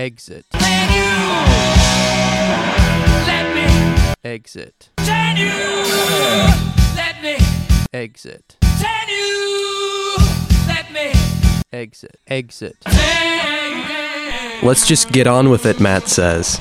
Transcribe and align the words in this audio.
Exit. 0.00 0.46
Can 0.52 0.92
you 0.96 1.10
let 3.26 3.54
me? 3.54 3.66
Exit. 4.24 4.88
Can 4.96 5.36
you 5.36 5.52
let 6.96 7.22
me? 7.22 7.36
Exit. 7.92 8.56
Can 8.62 9.08
you 9.10 10.16
let 10.66 10.90
me? 10.90 11.12
Exit. 11.70 12.16
Exit. 12.26 12.76
Let's 14.62 14.86
just 14.88 15.12
get 15.12 15.26
on 15.26 15.50
with 15.50 15.66
it, 15.66 15.80
Matt 15.80 16.08
says. 16.08 16.58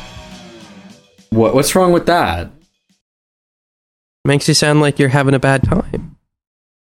What 1.29 1.55
what's 1.55 1.73
wrong 1.75 1.93
with 1.93 2.07
that? 2.07 2.51
Makes 4.25 4.49
you 4.49 4.53
sound 4.53 4.81
like 4.81 4.99
you're 4.99 5.07
having 5.07 5.33
a 5.33 5.39
bad 5.39 5.63
time. 5.63 6.17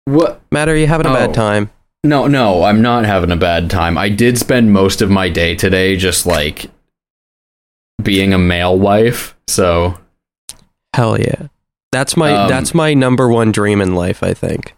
What? 0.06 0.40
Matt, 0.50 0.68
are 0.68 0.76
you 0.76 0.88
having 0.88 1.06
a 1.06 1.10
Oh. 1.10 1.14
bad 1.14 1.32
time? 1.32 1.70
No, 2.02 2.26
no, 2.26 2.64
I'm 2.64 2.80
not 2.80 3.04
having 3.04 3.30
a 3.30 3.36
bad 3.36 3.68
time. 3.70 3.98
I 3.98 4.08
did 4.08 4.38
spend 4.38 4.72
most 4.72 5.02
of 5.02 5.10
my 5.10 5.28
day 5.28 5.54
today 5.54 5.96
just 5.96 6.24
like 6.26 6.70
being 8.02 8.32
a 8.32 8.38
male 8.38 8.78
wife. 8.78 9.36
So 9.48 9.98
Hell 10.96 11.20
yeah. 11.20 11.48
That's 11.92 12.16
my 12.16 12.32
Um, 12.32 12.48
that's 12.48 12.72
my 12.74 12.94
number 12.94 13.28
one 13.28 13.52
dream 13.52 13.80
in 13.80 13.94
life, 13.94 14.22
I 14.22 14.32
think. 14.32 14.74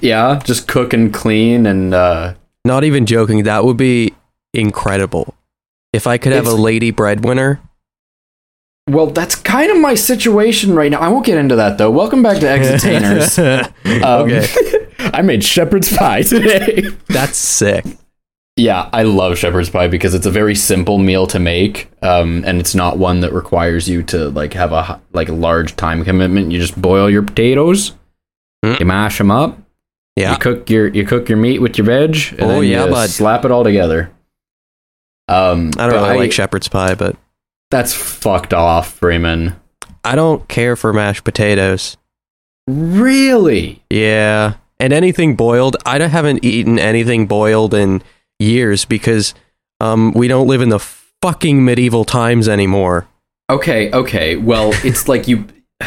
yeah, 0.00 0.40
just 0.44 0.68
cook 0.68 0.92
and 0.92 1.14
clean 1.14 1.64
and 1.66 1.94
uh 1.94 2.34
Not 2.64 2.84
even 2.84 3.06
joking, 3.06 3.44
that 3.44 3.64
would 3.64 3.76
be 3.76 4.12
incredible. 4.52 5.34
If 5.92 6.06
I 6.06 6.18
could 6.18 6.32
have 6.32 6.46
a 6.46 6.54
lady 6.54 6.90
breadwinner. 6.90 7.60
Well, 8.88 9.06
that's 9.06 9.34
kind 9.36 9.70
of 9.70 9.78
my 9.78 9.94
situation 9.94 10.74
right 10.74 10.90
now. 10.90 10.98
I 11.00 11.08
won't 11.08 11.24
get 11.26 11.38
into 11.38 11.56
that 11.56 11.78
though. 11.78 11.90
Welcome 11.90 12.22
back 12.22 12.38
to 12.40 12.46
Exitainers. 12.46 13.72
Um, 14.02 14.30
okay. 14.30 14.46
I 15.12 15.22
made 15.22 15.44
shepherd's 15.44 15.94
pie 15.94 16.22
today. 16.22 16.88
That's 17.08 17.36
sick. 17.36 17.84
yeah, 18.56 18.88
I 18.92 19.02
love 19.02 19.36
shepherd's 19.38 19.68
pie 19.70 19.88
because 19.88 20.14
it's 20.14 20.26
a 20.26 20.30
very 20.30 20.54
simple 20.54 20.98
meal 20.98 21.26
to 21.28 21.38
make, 21.38 21.90
um, 22.02 22.42
and 22.46 22.58
it's 22.60 22.74
not 22.74 22.98
one 22.98 23.20
that 23.20 23.32
requires 23.32 23.88
you 23.88 24.02
to 24.04 24.30
like 24.30 24.54
have 24.54 24.72
a 24.72 25.00
like 25.12 25.28
a 25.28 25.32
large 25.34 25.76
time 25.76 26.04
commitment. 26.04 26.50
You 26.52 26.58
just 26.58 26.80
boil 26.80 27.10
your 27.10 27.22
potatoes, 27.22 27.92
Mm. 28.64 28.78
you 28.80 28.86
mash 28.86 29.18
them 29.18 29.30
up, 29.30 29.58
Yeah. 30.16 30.32
you 30.32 30.38
cook 30.38 30.70
your 30.70 30.86
you 30.88 31.04
cook 31.04 31.28
your 31.28 31.38
meat 31.38 31.58
with 31.60 31.76
your 31.76 31.84
veg, 31.86 32.16
and 32.38 32.42
Oh, 32.42 32.48
then 32.60 32.64
yeah, 32.64 32.86
you 32.86 33.08
slap 33.08 33.44
it 33.44 33.50
all 33.50 33.64
together. 33.64 34.10
Um, 35.28 35.70
I 35.78 35.88
don't 35.88 36.02
really 36.02 36.18
like 36.18 36.32
shepherd's 36.32 36.68
pie, 36.68 36.94
but 36.94 37.16
That's 37.72 37.94
fucked 37.94 38.52
off, 38.52 38.98
Freeman. 38.98 39.56
I 40.04 40.14
don't 40.14 40.46
care 40.46 40.76
for 40.76 40.92
mashed 40.92 41.24
potatoes. 41.24 41.96
Really? 42.68 43.82
Yeah. 43.88 44.56
And 44.78 44.92
anything 44.92 45.36
boiled, 45.36 45.78
I 45.86 45.98
haven't 46.06 46.44
eaten 46.44 46.78
anything 46.78 47.26
boiled 47.26 47.72
in 47.72 48.02
years 48.38 48.84
because 48.84 49.32
um, 49.80 50.12
we 50.12 50.28
don't 50.28 50.48
live 50.48 50.60
in 50.60 50.68
the 50.68 50.80
fucking 50.80 51.64
medieval 51.64 52.04
times 52.04 52.46
anymore. 52.46 53.08
Okay, 53.48 53.90
okay. 53.90 54.36
Well, 54.36 54.72
it's 54.84 55.08
like 55.08 55.26
you. 55.26 55.46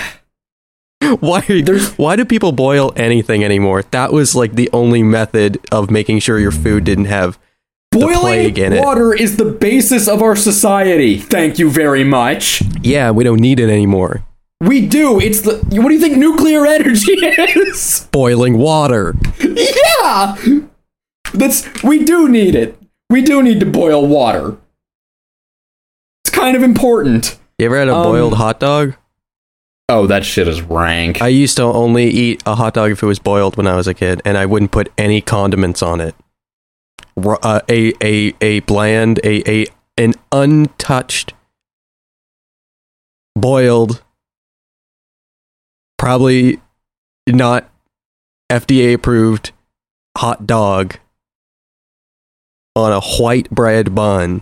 Why 1.20 1.42
why 1.98 2.16
do 2.16 2.26
people 2.26 2.52
boil 2.52 2.92
anything 2.96 3.44
anymore? 3.44 3.84
That 3.92 4.12
was 4.12 4.34
like 4.34 4.54
the 4.54 4.72
only 4.74 5.04
method 5.04 5.60
of 5.72 5.92
making 5.92 6.18
sure 6.20 6.40
your 6.40 6.52
food 6.52 6.84
didn't 6.84 7.06
have 7.06 7.38
Boiling 8.00 8.82
water 8.84 9.14
is 9.14 9.38
the 9.38 9.46
basis 9.46 10.08
of 10.08 10.22
our 10.22 10.36
society. 10.36 11.18
Thank 11.18 11.58
you 11.60 11.70
very 11.70 12.04
much. 12.04 12.62
Yeah, 12.82 13.12
we 13.12 13.24
don't 13.24 13.40
need 13.40 13.60
it 13.60 13.70
anymore. 13.70 14.26
We 14.62 14.86
do. 14.86 15.20
It's 15.20 15.42
the. 15.42 15.56
What 15.82 15.90
do 15.90 15.94
you 15.94 16.00
think 16.00 16.18
nuclear 16.18 16.66
energy 16.78 17.12
is? 17.14 18.08
Boiling 18.12 18.58
water. 18.58 19.16
yeah. 19.40 20.36
That's. 21.34 21.84
We 21.84 22.04
do 22.04 22.28
need 22.30 22.56
it. 22.56 22.78
We 23.10 23.22
do 23.22 23.42
need 23.44 23.60
to 23.60 23.66
boil 23.66 24.08
water. 24.08 24.58
It's 26.24 26.34
kind 26.34 26.56
of 26.58 26.64
important. 26.64 27.38
You 27.60 27.68
ever 27.68 27.78
had 27.80 27.88
a 27.90 27.96
Um, 27.96 28.04
boiled 28.04 28.34
hot 28.36 28.60
dog? 28.60 28.96
Oh, 29.88 30.08
that 30.08 30.26
shit 30.26 30.48
is 30.48 30.62
rank. 30.64 31.22
I 31.22 31.28
used 31.28 31.58
to 31.58 31.64
only 31.64 32.06
eat 32.10 32.42
a 32.48 32.56
hot 32.56 32.74
dog 32.74 32.90
if 32.92 33.04
it 33.04 33.06
was 33.06 33.20
boiled 33.20 33.56
when 33.56 33.68
I 33.68 33.76
was 33.76 33.88
a 33.88 33.94
kid, 33.94 34.22
and 34.26 34.38
I 34.38 34.46
wouldn't 34.48 34.72
put 34.72 34.92
any 34.98 35.22
condiments 35.22 35.84
on 35.84 36.02
it. 36.02 36.16
Uh, 37.18 37.62
a 37.70 37.94
a 38.04 38.34
a 38.42 38.60
bland 38.62 39.20
a 39.24 39.50
a 39.50 39.66
an 39.98 40.14
untouched 40.34 41.34
boiled, 43.36 44.04
probably 45.98 46.60
not 47.28 47.70
FDA 48.52 48.94
approved 48.94 49.54
hot 50.18 50.46
dog 50.46 50.98
on 52.76 52.92
a 52.92 53.00
white 53.02 53.50
bread 53.50 53.96
bun. 53.96 54.42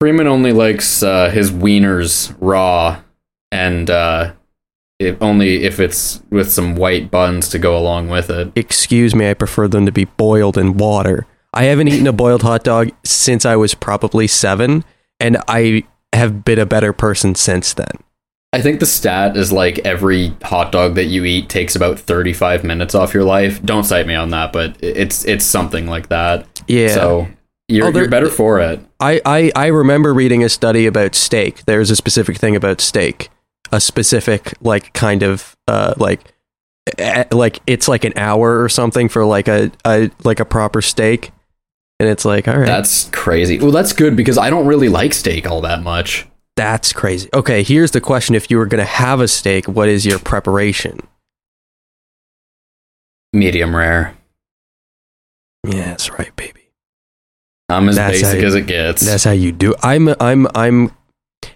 Freeman 0.00 0.26
only 0.28 0.52
likes 0.52 1.02
uh, 1.02 1.30
his 1.30 1.50
wieners 1.50 2.36
raw, 2.38 3.00
and 3.50 3.90
uh, 3.90 4.32
if 4.98 5.20
only 5.20 5.64
if 5.64 5.78
it's 5.80 6.22
with 6.30 6.50
some 6.50 6.76
white 6.76 7.10
buns 7.10 7.48
to 7.50 7.58
go 7.58 7.76
along 7.76 8.08
with 8.08 8.30
it. 8.30 8.52
Excuse 8.54 9.14
me, 9.14 9.28
I 9.28 9.34
prefer 9.34 9.68
them 9.68 9.86
to 9.86 9.92
be 9.92 10.04
boiled 10.04 10.56
in 10.56 10.76
water. 10.76 11.26
I 11.52 11.64
haven't 11.64 11.88
eaten 11.88 12.06
a 12.06 12.12
boiled 12.12 12.42
hot 12.42 12.64
dog 12.64 12.90
since 13.04 13.46
I 13.46 13.56
was 13.56 13.74
probably 13.74 14.26
seven, 14.26 14.84
and 15.20 15.38
I 15.48 15.84
have 16.12 16.44
been 16.44 16.58
a 16.58 16.66
better 16.66 16.92
person 16.92 17.34
since 17.34 17.72
then. 17.74 18.02
I 18.52 18.62
think 18.62 18.80
the 18.80 18.86
stat 18.86 19.36
is 19.36 19.52
like 19.52 19.78
every 19.80 20.34
hot 20.42 20.72
dog 20.72 20.94
that 20.94 21.06
you 21.06 21.24
eat 21.24 21.48
takes 21.48 21.76
about 21.76 21.98
35 21.98 22.64
minutes 22.64 22.94
off 22.94 23.12
your 23.12 23.24
life. 23.24 23.62
Don't 23.62 23.84
cite 23.84 24.06
me 24.06 24.14
on 24.14 24.30
that, 24.30 24.52
but 24.52 24.76
it's 24.80 25.24
it's 25.26 25.44
something 25.44 25.86
like 25.86 26.08
that. 26.08 26.46
Yeah. 26.66 26.88
So 26.88 27.28
you're, 27.68 27.86
Oh, 27.86 27.90
you're 27.90 28.08
better 28.08 28.30
for 28.30 28.60
it. 28.60 28.80
I, 29.00 29.20
I, 29.26 29.52
I 29.56 29.66
remember 29.66 30.14
reading 30.14 30.44
a 30.44 30.48
study 30.48 30.86
about 30.86 31.14
steak. 31.14 31.64
There's 31.66 31.90
a 31.90 31.96
specific 31.96 32.36
thing 32.38 32.54
about 32.56 32.80
steak, 32.80 33.28
a 33.72 33.80
specific 33.80 34.54
like 34.60 34.92
kind 34.92 35.22
of 35.22 35.56
uh 35.68 35.94
like 35.96 36.20
like 37.32 37.60
it's 37.66 37.88
like 37.88 38.04
an 38.04 38.12
hour 38.16 38.62
or 38.62 38.68
something 38.68 39.08
for 39.08 39.24
like 39.24 39.48
a, 39.48 39.70
a 39.84 40.10
like 40.24 40.38
a 40.40 40.44
proper 40.44 40.80
steak, 40.82 41.32
and 41.98 42.08
it's 42.08 42.24
like 42.24 42.46
all 42.48 42.56
right, 42.58 42.66
That's 42.66 43.08
crazy. 43.10 43.58
Well, 43.58 43.72
that's 43.72 43.92
good 43.92 44.16
because 44.16 44.38
I 44.38 44.50
don't 44.50 44.66
really 44.66 44.88
like 44.88 45.12
steak 45.14 45.46
all 45.48 45.60
that 45.62 45.82
much. 45.82 46.26
that's 46.56 46.92
crazy. 46.92 47.28
Okay, 47.34 47.62
here's 47.62 47.90
the 47.90 48.00
question: 48.00 48.34
If 48.34 48.50
you 48.50 48.58
were 48.58 48.66
gonna 48.66 48.84
have 48.84 49.20
a 49.20 49.28
steak, 49.28 49.66
what 49.66 49.88
is 49.88 50.06
your 50.06 50.18
preparation? 50.20 51.00
Medium 53.32 53.74
rare. 53.74 54.16
Yeah, 55.66 55.86
that's 55.86 56.10
right, 56.10 56.34
baby. 56.36 56.70
I'm 57.68 57.88
as 57.88 57.96
That's 57.96 58.20
basic 58.22 58.40
how- 58.40 58.46
as 58.46 58.54
it 58.54 58.66
gets. 58.66 59.02
That's 59.04 59.24
how 59.24 59.32
you 59.32 59.50
do. 59.52 59.74
I'm 59.82 60.14
I'm 60.20 60.46
I'm 60.54 60.92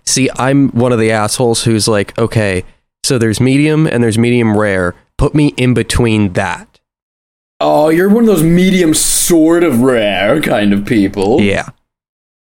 see, 0.05 0.29
I'm 0.37 0.69
one 0.71 0.93
of 0.93 0.99
the 0.99 1.11
assholes 1.13 1.65
who's 1.65 1.87
like, 1.89 2.17
okay, 2.19 2.65
so 3.05 3.19
there's 3.19 3.41
medium 3.41 3.87
and 3.87 4.03
there's 4.03 4.19
medium 4.19 4.57
rare. 4.57 4.95
Put 5.19 5.35
me 5.35 5.49
in 5.57 5.75
between 5.75 6.33
that. 6.35 6.81
oh, 7.61 7.89
you're 7.91 8.09
one 8.09 8.25
of 8.25 8.27
those 8.27 8.43
medium 8.43 8.95
sort 8.95 9.63
of 9.63 9.81
rare 9.83 10.41
kind 10.41 10.73
of 10.73 10.87
people. 10.87 11.41
Yeah. 11.41 11.69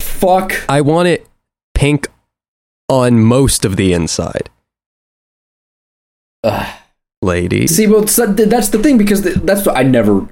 Fuck. 0.00 0.54
I 0.68 0.80
want 0.80 1.08
it 1.08 1.26
pink 1.74 2.08
on 2.88 3.20
most 3.20 3.64
of 3.64 3.76
the 3.76 3.92
inside, 3.92 4.50
Ugh. 6.44 6.74
lady. 7.22 7.66
See, 7.66 7.86
well, 7.86 8.02
that's 8.02 8.68
the 8.68 8.80
thing 8.82 8.98
because 8.98 9.22
that's 9.22 9.66
what 9.66 9.76
I 9.76 9.82
never 9.82 10.28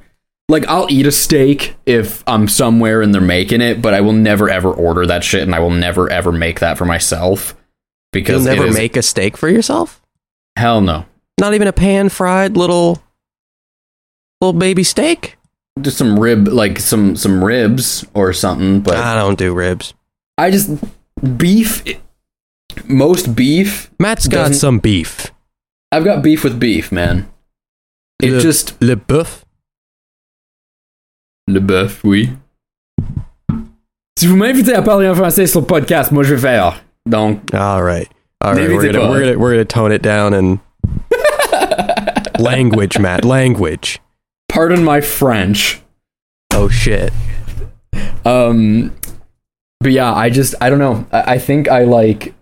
like. 0.48 0.66
I'll 0.68 0.86
eat 0.90 1.06
a 1.06 1.12
steak 1.12 1.76
if 1.86 2.22
I'm 2.26 2.48
somewhere 2.48 3.02
and 3.02 3.12
they're 3.14 3.20
making 3.20 3.60
it, 3.60 3.80
but 3.82 3.94
I 3.94 4.00
will 4.00 4.12
never 4.12 4.48
ever 4.48 4.72
order 4.72 5.06
that 5.06 5.24
shit, 5.24 5.42
and 5.42 5.54
I 5.54 5.58
will 5.60 5.70
never 5.70 6.10
ever 6.10 6.32
make 6.32 6.60
that 6.60 6.78
for 6.78 6.84
myself 6.84 7.54
because 8.12 8.44
You'll 8.44 8.54
never 8.54 8.66
is- 8.68 8.74
make 8.76 8.96
a 8.96 9.02
steak 9.02 9.36
for 9.36 9.48
yourself? 9.48 10.00
hell 10.56 10.80
no. 10.80 11.04
Not 11.38 11.54
even 11.54 11.68
a 11.68 11.72
pan 11.72 12.08
fried 12.08 12.56
little 12.56 13.00
little 14.40 14.58
baby 14.58 14.82
steak? 14.82 15.36
Just 15.80 15.98
some 15.98 16.18
rib, 16.18 16.48
like 16.48 16.80
some 16.80 17.14
some 17.14 17.44
ribs 17.44 18.04
or 18.14 18.32
something. 18.32 18.80
But 18.80 18.96
I 18.96 19.14
don't 19.14 19.38
do 19.38 19.54
ribs. 19.54 19.94
I 20.36 20.50
just 20.50 20.70
beef. 21.36 21.84
Most 22.86 23.34
beef. 23.36 23.90
Matt's 24.00 24.26
got 24.28 24.54
some 24.54 24.78
beef. 24.80 25.32
I've 25.92 26.04
got 26.04 26.22
beef 26.22 26.42
with 26.44 26.58
beef, 26.60 26.90
man. 26.92 27.28
It 28.20 28.32
Le- 28.32 28.40
just 28.40 28.80
Le 28.82 28.96
boeuf. 28.96 29.42
Le 31.48 31.60
bœuf, 31.60 32.00
oui. 32.04 32.30
Si 34.18 34.26
vous 34.26 34.36
m'invitez 34.36 34.74
à 34.74 34.82
parler 34.82 35.08
en 35.08 35.14
français 35.14 35.46
sur 35.46 35.60
le 35.60 35.66
podcast, 35.66 36.10
moi 36.12 36.22
je 36.22 36.34
vais 36.34 36.40
faire. 36.40 36.82
Donc, 37.08 37.40
All 37.54 37.82
right. 37.82 38.08
All 38.40 38.54
right. 38.54 38.68
We're 38.68 38.92
gonna, 38.92 39.08
we're 39.10 39.20
gonna 39.20 39.38
we're 39.38 39.52
gonna 39.52 39.64
tone 39.64 39.92
it 39.92 40.02
down 40.02 40.34
and 40.34 40.58
language, 42.38 42.98
Matt. 42.98 43.24
Language. 43.24 44.00
pardon 44.48 44.82
my 44.84 45.00
French. 45.00 45.80
Oh 46.52 46.68
shit. 46.68 47.12
Um, 48.24 48.94
but 49.80 49.92
yeah, 49.92 50.12
I 50.12 50.30
just 50.30 50.54
I 50.60 50.68
don't 50.70 50.78
know. 50.78 51.06
I, 51.12 51.34
I 51.34 51.38
think 51.38 51.68
I 51.68 51.84
like. 51.84 52.34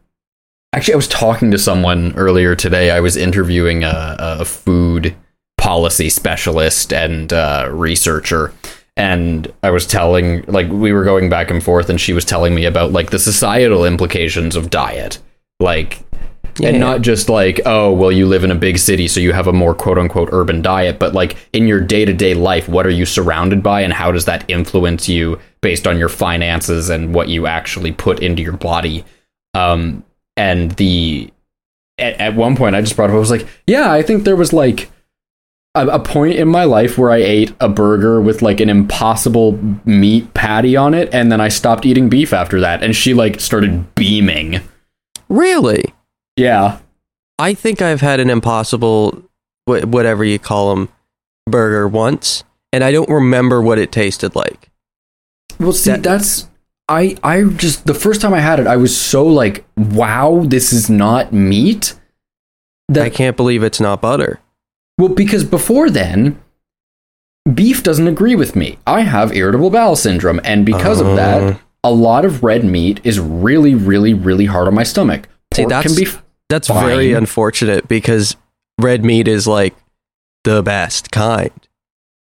Actually, 0.74 0.94
I 0.94 0.96
was 0.96 1.08
talking 1.08 1.50
to 1.52 1.58
someone 1.58 2.12
earlier 2.16 2.54
today. 2.54 2.90
I 2.90 3.00
was 3.00 3.16
interviewing 3.16 3.84
a, 3.84 4.16
a 4.18 4.44
food 4.44 5.14
policy 5.58 6.10
specialist 6.10 6.92
and 6.92 7.32
uh, 7.32 7.68
researcher, 7.70 8.52
and 8.96 9.52
I 9.62 9.70
was 9.70 9.86
telling 9.86 10.42
like 10.46 10.68
we 10.68 10.92
were 10.92 11.04
going 11.04 11.28
back 11.28 11.50
and 11.50 11.62
forth 11.62 11.90
and 11.90 12.00
she 12.00 12.12
was 12.12 12.24
telling 12.24 12.54
me 12.54 12.64
about 12.64 12.92
like 12.92 13.10
the 13.10 13.18
societal 13.18 13.84
implications 13.84 14.56
of 14.56 14.70
diet. 14.70 15.18
Like 15.60 16.00
Yeah. 16.58 16.70
and 16.70 16.80
not 16.80 17.02
just 17.02 17.28
like, 17.28 17.60
oh, 17.66 17.92
well 17.92 18.10
you 18.10 18.26
live 18.26 18.42
in 18.44 18.50
a 18.50 18.54
big 18.54 18.78
city 18.78 19.06
so 19.08 19.20
you 19.20 19.32
have 19.32 19.46
a 19.46 19.52
more 19.52 19.74
quote 19.74 19.98
unquote 19.98 20.30
urban 20.32 20.62
diet, 20.62 20.98
but 20.98 21.12
like 21.12 21.36
in 21.52 21.66
your 21.68 21.80
day-to-day 21.80 22.32
life, 22.34 22.68
what 22.68 22.86
are 22.86 22.90
you 22.90 23.04
surrounded 23.06 23.62
by 23.62 23.82
and 23.82 23.92
how 23.92 24.10
does 24.12 24.24
that 24.24 24.44
influence 24.48 25.08
you 25.08 25.38
based 25.60 25.86
on 25.86 25.98
your 25.98 26.08
finances 26.08 26.88
and 26.88 27.14
what 27.14 27.28
you 27.28 27.46
actually 27.46 27.92
put 27.92 28.20
into 28.20 28.42
your 28.42 28.56
body? 28.56 29.04
Um 29.54 30.04
and 30.38 30.70
the 30.72 31.30
at, 31.98 32.18
at 32.20 32.34
one 32.34 32.56
point 32.56 32.74
I 32.76 32.80
just 32.80 32.96
brought 32.96 33.10
up 33.10 33.16
I 33.16 33.18
was 33.18 33.30
like, 33.30 33.46
yeah, 33.66 33.92
I 33.92 34.00
think 34.02 34.24
there 34.24 34.36
was 34.36 34.52
like 34.54 34.90
a, 35.76 35.86
a 35.86 35.98
point 36.00 36.34
in 36.36 36.48
my 36.48 36.64
life 36.64 36.98
where 36.98 37.10
I 37.10 37.18
ate 37.18 37.54
a 37.60 37.68
burger 37.68 38.20
with 38.20 38.42
like 38.42 38.60
an 38.60 38.68
impossible 38.70 39.52
meat 39.84 40.32
patty 40.34 40.76
on 40.76 40.94
it, 40.94 41.08
and 41.12 41.30
then 41.30 41.40
I 41.40 41.48
stopped 41.48 41.86
eating 41.86 42.08
beef 42.08 42.32
after 42.32 42.60
that. 42.60 42.82
And 42.82 42.94
she 42.96 43.14
like 43.14 43.40
started 43.40 43.94
beaming. 43.94 44.60
really? 45.28 45.92
Yeah. 46.36 46.80
I 47.38 47.54
think 47.54 47.80
I've 47.82 48.00
had 48.00 48.18
an 48.20 48.30
impossible, 48.30 49.22
wh- 49.66 49.84
whatever 49.86 50.24
you 50.24 50.38
call 50.38 50.74
them, 50.74 50.88
burger 51.46 51.86
once, 51.86 52.44
and 52.72 52.82
I 52.82 52.92
don't 52.92 53.08
remember 53.10 53.60
what 53.62 53.78
it 53.78 53.92
tasted 53.92 54.34
like. 54.34 54.70
Well, 55.60 55.72
see, 55.72 55.90
That- 55.90 56.02
that's 56.02 56.48
I 56.88 57.16
I 57.22 57.42
just 57.44 57.86
the 57.86 57.94
first 57.94 58.20
time 58.20 58.32
I 58.32 58.40
had 58.40 58.60
it, 58.60 58.66
I 58.66 58.76
was 58.76 58.96
so 58.96 59.26
like, 59.26 59.64
wow, 59.76 60.44
this 60.46 60.72
is 60.72 60.88
not 60.88 61.32
meat. 61.32 61.94
That 62.88 63.02
I 63.04 63.10
can't 63.10 63.36
believe 63.36 63.62
it's 63.64 63.80
not 63.80 64.00
butter. 64.00 64.38
Well, 64.98 65.08
because 65.08 65.44
before 65.44 65.90
then, 65.90 66.40
beef 67.52 67.82
doesn't 67.82 68.08
agree 68.08 68.34
with 68.34 68.56
me. 68.56 68.78
I 68.86 69.02
have 69.02 69.34
irritable 69.34 69.70
bowel 69.70 69.96
syndrome, 69.96 70.40
and 70.44 70.64
because 70.64 71.00
of 71.00 71.08
Uh. 71.08 71.14
that, 71.16 71.60
a 71.84 71.92
lot 71.92 72.24
of 72.24 72.42
red 72.42 72.64
meat 72.64 73.00
is 73.04 73.20
really, 73.20 73.74
really, 73.74 74.14
really 74.14 74.46
hard 74.46 74.66
on 74.68 74.74
my 74.74 74.82
stomach. 74.82 75.28
See, 75.54 75.64
that's- 75.64 75.84
can 75.86 75.94
be 75.94 76.08
f- 76.08 76.22
That's 76.48 76.68
very 76.68 77.12
unfortunate 77.12 77.88
because 77.88 78.36
red 78.80 79.04
meat 79.04 79.26
is 79.28 79.46
like 79.48 79.74
the 80.44 80.62
best 80.62 81.10
kind. 81.10 81.50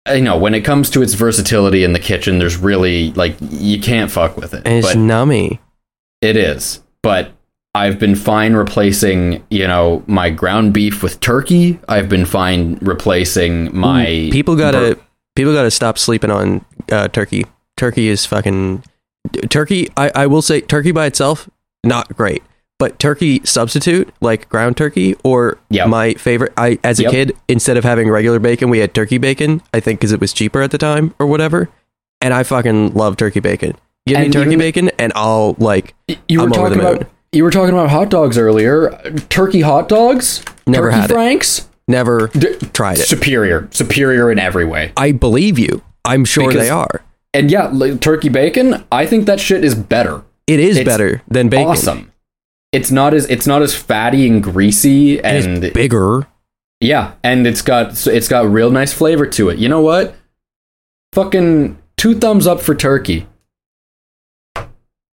I 0.04 0.20
know 0.20 0.36
when 0.36 0.54
it 0.54 0.62
comes 0.62 0.90
to 0.90 1.02
its 1.02 1.14
versatility 1.14 1.82
in 1.84 1.92
the 1.94 1.98
kitchen, 1.98 2.38
there's 2.38 2.56
really 2.58 3.12
like 3.12 3.36
you 3.50 3.80
can't 3.80 4.10
fuck 4.10 4.36
with 4.36 4.52
it. 4.52 4.62
And 4.66 4.74
it's 4.78 4.88
But 4.88 4.96
nummy. 4.98 5.60
it 6.20 6.36
is. 6.36 6.80
But 7.02 7.30
I've 7.74 7.98
been 7.98 8.14
fine 8.16 8.52
replacing, 8.54 9.42
you 9.50 9.66
know, 9.66 10.02
my 10.06 10.28
ground 10.30 10.74
beef 10.74 11.02
with 11.02 11.20
turkey. 11.20 11.78
I've 11.88 12.08
been 12.08 12.26
fine 12.26 12.76
replacing 12.82 13.74
my 13.76 14.06
Ooh, 14.10 14.30
people 14.30 14.56
gotta 14.56 14.96
bur- 14.96 15.00
people 15.36 15.54
gotta 15.54 15.70
stop 15.70 15.98
sleeping 15.98 16.30
on 16.30 16.64
uh, 16.90 17.08
turkey. 17.08 17.46
Turkey 17.78 18.08
is 18.08 18.26
fucking 18.26 18.84
turkey. 19.48 19.88
I, 19.96 20.10
I 20.14 20.26
will 20.26 20.42
say 20.42 20.60
turkey 20.60 20.92
by 20.92 21.06
itself 21.06 21.48
not 21.82 22.14
great, 22.14 22.42
but 22.78 22.98
turkey 22.98 23.40
substitute 23.44 24.12
like 24.20 24.48
ground 24.50 24.76
turkey 24.76 25.16
or 25.24 25.58
Yep. 25.70 25.88
my 25.88 26.12
favorite. 26.14 26.52
I 26.58 26.78
as 26.84 27.00
a 27.00 27.04
Yep. 27.04 27.10
kid 27.12 27.36
instead 27.48 27.78
of 27.78 27.84
having 27.84 28.10
regular 28.10 28.38
bacon, 28.38 28.68
we 28.68 28.80
had 28.80 28.92
turkey 28.94 29.16
bacon. 29.16 29.62
I 29.72 29.80
think 29.80 29.98
because 30.00 30.12
it 30.12 30.20
was 30.20 30.34
cheaper 30.34 30.60
at 30.60 30.72
the 30.72 30.78
time 30.78 31.14
or 31.18 31.26
whatever. 31.26 31.70
And 32.20 32.34
I 32.34 32.42
fucking 32.42 32.92
love 32.92 33.16
turkey 33.16 33.40
bacon. 33.40 33.76
Give 34.06 34.20
me 34.20 34.28
turkey 34.30 34.56
bacon, 34.56 34.90
and 34.98 35.12
I'll 35.16 35.54
like 35.58 35.94
you 36.28 36.40
were 36.40 36.44
I'm 36.46 36.52
talking 36.52 36.76
the 36.78 36.84
moon. 36.84 36.96
about 36.98 37.10
you 37.32 37.44
were 37.44 37.50
talking 37.50 37.74
about 37.74 37.90
hot 37.90 38.10
dogs 38.10 38.36
earlier. 38.38 38.90
Turkey 39.28 39.60
hot 39.62 39.88
dogs, 39.88 40.44
Never 40.66 40.90
turkey 40.90 41.00
had 41.00 41.10
it. 41.10 41.12
franks. 41.14 41.68
never 41.88 42.28
D- 42.28 42.54
tried 42.72 42.98
it. 42.98 43.06
superior, 43.06 43.68
superior 43.72 44.30
in 44.30 44.38
every 44.38 44.64
way. 44.64 44.92
I 44.96 45.12
believe 45.12 45.58
you. 45.58 45.82
I'm 46.04 46.24
sure 46.24 46.48
Because- 46.48 46.62
they 46.62 46.70
are. 46.70 47.02
And 47.34 47.50
yeah, 47.50 47.68
like, 47.72 48.00
turkey 48.02 48.28
bacon. 48.28 48.84
I 48.92 49.06
think 49.06 49.24
that 49.26 49.40
shit 49.40 49.64
is 49.64 49.74
better. 49.74 50.22
It 50.46 50.60
is 50.60 50.76
It's 50.76 50.84
better 50.86 51.22
than 51.28 51.48
bacon. 51.48 51.66
Awesome. 51.68 52.12
It's 52.72 52.90
not 52.90 53.14
as 53.14 53.24
it's 53.30 53.46
not 53.46 53.62
as 53.62 53.74
fatty 53.74 54.26
and 54.28 54.42
greasy, 54.42 55.18
And, 55.22 55.44
and, 55.46 55.64
it's 55.64 55.72
bigger. 55.74 56.26
yeah, 56.80 57.12
and 57.22 57.46
it's 57.46 57.62
got 57.62 58.06
it's 58.06 58.28
got 58.28 58.50
real 58.50 58.70
nice 58.70 58.92
flavor 58.92 59.26
to 59.26 59.48
it. 59.50 59.58
You 59.58 59.68
know 59.70 59.80
what? 59.80 60.14
Fucking 61.14 61.78
two 61.96 62.18
thumbs 62.18 62.46
up 62.46 62.60
for 62.60 62.74
turkey. 62.74 63.26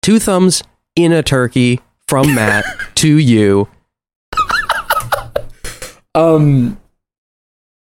two 0.02 0.18
thumbs 0.18 0.62
in 0.96 1.12
a 1.12 1.22
turkey 1.22 1.80
from 2.08 2.34
Matt 2.34 2.64
to 2.96 3.18
you. 3.18 3.68
Um, 6.14 6.80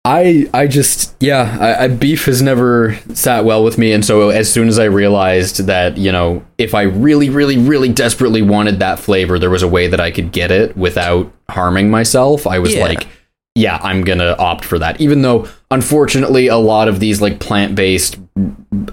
I 0.05 0.49
I 0.55 0.67
just 0.67 1.15
yeah, 1.21 1.57
I, 1.61 1.85
I, 1.85 1.89
beef 1.89 2.25
has 2.25 2.41
never 2.43 2.99
sat 3.15 3.45
well 3.45 3.63
with 3.63 3.79
me, 3.79 3.93
and 3.93 4.05
so 4.05 4.31
as 4.31 4.51
soon 4.53 4.69
as 4.69 4.79
I 4.79 4.85
realized 4.85 5.67
that 5.67 5.97
you 5.99 6.11
know 6.11 6.45
if 6.59 6.75
I 6.75 6.83
really 6.83 7.29
really 7.31 7.59
really 7.59 7.89
desperately 7.91 8.43
wanted 8.43 8.79
that 8.81 8.99
flavor, 8.99 9.39
there 9.39 9.51
was 9.51 9.63
a 9.63 9.69
way 9.69 9.87
that 9.87 10.01
I 10.01 10.11
could 10.11 10.33
get 10.33 10.51
it 10.51 10.77
without 10.77 11.31
harming 11.51 11.91
myself. 11.91 12.47
I 12.47 12.59
was 12.59 12.75
Yeah. 12.75 12.85
like, 12.87 13.07
yeah, 13.55 13.79
I'm 13.83 14.03
gonna 14.03 14.35
opt 14.39 14.65
for 14.65 14.79
that. 14.79 15.01
Even 15.01 15.23
though 15.23 15.47
unfortunately 15.71 16.47
a 16.49 16.57
lot 16.57 16.89
of 16.89 16.99
these 16.99 17.21
like 17.21 17.39
plant 17.39 17.75
based 17.75 18.19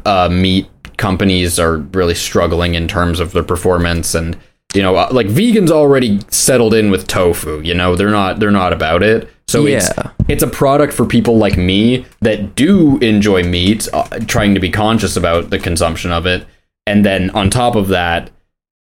uh, 0.06 0.28
meat 0.30 0.68
companies 0.98 1.60
are 1.60 1.78
really 1.78 2.14
struggling 2.16 2.76
in 2.76 2.88
terms 2.90 3.20
of 3.22 3.32
their 3.32 3.44
performance 3.44 4.14
and 4.14 4.38
you 4.76 4.82
know 4.82 4.96
uh, 4.96 5.10
like 5.12 5.28
vegans 5.28 5.70
already 5.72 6.20
settled 6.30 6.74
in 6.74 6.92
with 6.92 7.08
tofu 7.08 7.60
you 7.62 7.74
know 7.74 7.96
they're 7.96 8.12
not 8.12 8.40
they're 8.40 8.52
not 8.52 8.72
about 8.74 9.02
it 9.04 9.30
so 9.48 9.66
it's 9.66 9.90
Yeah. 9.98 10.12
it's 10.28 10.44
a 10.44 10.48
product 10.48 10.94
for 10.94 11.06
people 11.06 11.38
like 11.38 11.58
me 11.58 12.06
that 12.22 12.56
do 12.56 12.98
enjoy 13.00 13.44
meat 13.44 13.88
uh, 13.94 14.04
trying 14.28 14.54
to 14.54 14.60
be 14.60 14.70
conscious 14.70 15.16
about 15.18 15.50
the 15.50 15.58
consumption 15.60 16.12
of 16.12 16.26
it 16.28 16.46
and 16.86 17.04
then 17.06 17.30
on 17.32 17.50
top 17.50 17.76
of 17.76 17.88
that 17.90 18.30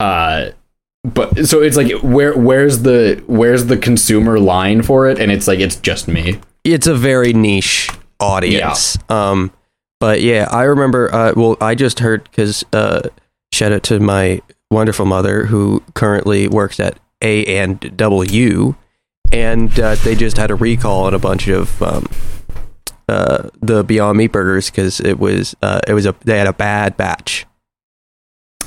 uh 0.00 0.50
but 1.04 1.46
so 1.46 1.62
it's 1.62 1.76
like 1.76 1.92
where 2.02 2.36
where's 2.36 2.82
the 2.82 3.22
where's 3.28 3.66
the 3.66 3.76
consumer 3.76 4.40
line 4.40 4.82
for 4.82 5.08
it 5.08 5.20
and 5.20 5.30
it's 5.30 5.46
like 5.46 5.60
it's 5.60 5.76
just 5.76 6.08
me 6.08 6.40
It's 6.64 6.88
a 6.88 6.94
very 6.96 7.32
niche 7.32 7.88
audience. 8.18 8.98
yeah. 9.08 9.30
Um, 9.30 9.52
but 10.00 10.20
yeah, 10.20 10.48
I 10.50 10.64
remember. 10.64 11.14
Uh, 11.14 11.32
well, 11.36 11.56
I 11.60 11.76
just 11.76 12.00
heard 12.00 12.24
because 12.24 12.64
uh, 12.72 13.02
shout 13.52 13.70
out 13.70 13.84
to 13.84 14.00
my 14.00 14.42
wonderful 14.76 15.06
mother 15.06 15.46
who 15.46 15.82
currently 15.94 16.46
works 16.48 16.78
at 16.78 16.98
A 17.22 17.44
and 17.58 17.96
W, 17.96 18.74
and 19.32 19.80
uh, 19.80 19.94
they 19.96 20.14
just 20.14 20.36
had 20.36 20.50
a 20.50 20.54
recall 20.54 21.04
on 21.04 21.14
a 21.14 21.18
bunch 21.18 21.48
of 21.48 21.82
um, 21.82 22.06
uh, 23.08 23.48
the 23.62 23.82
Beyond 23.82 24.18
Meat 24.18 24.32
burgers 24.32 24.70
because 24.70 25.00
it 25.00 25.18
was 25.18 25.56
uh, 25.62 25.80
it 25.88 25.94
was 25.94 26.04
a 26.06 26.14
they 26.24 26.38
had 26.38 26.46
a 26.46 26.52
bad 26.52 26.96
batch. 26.96 27.46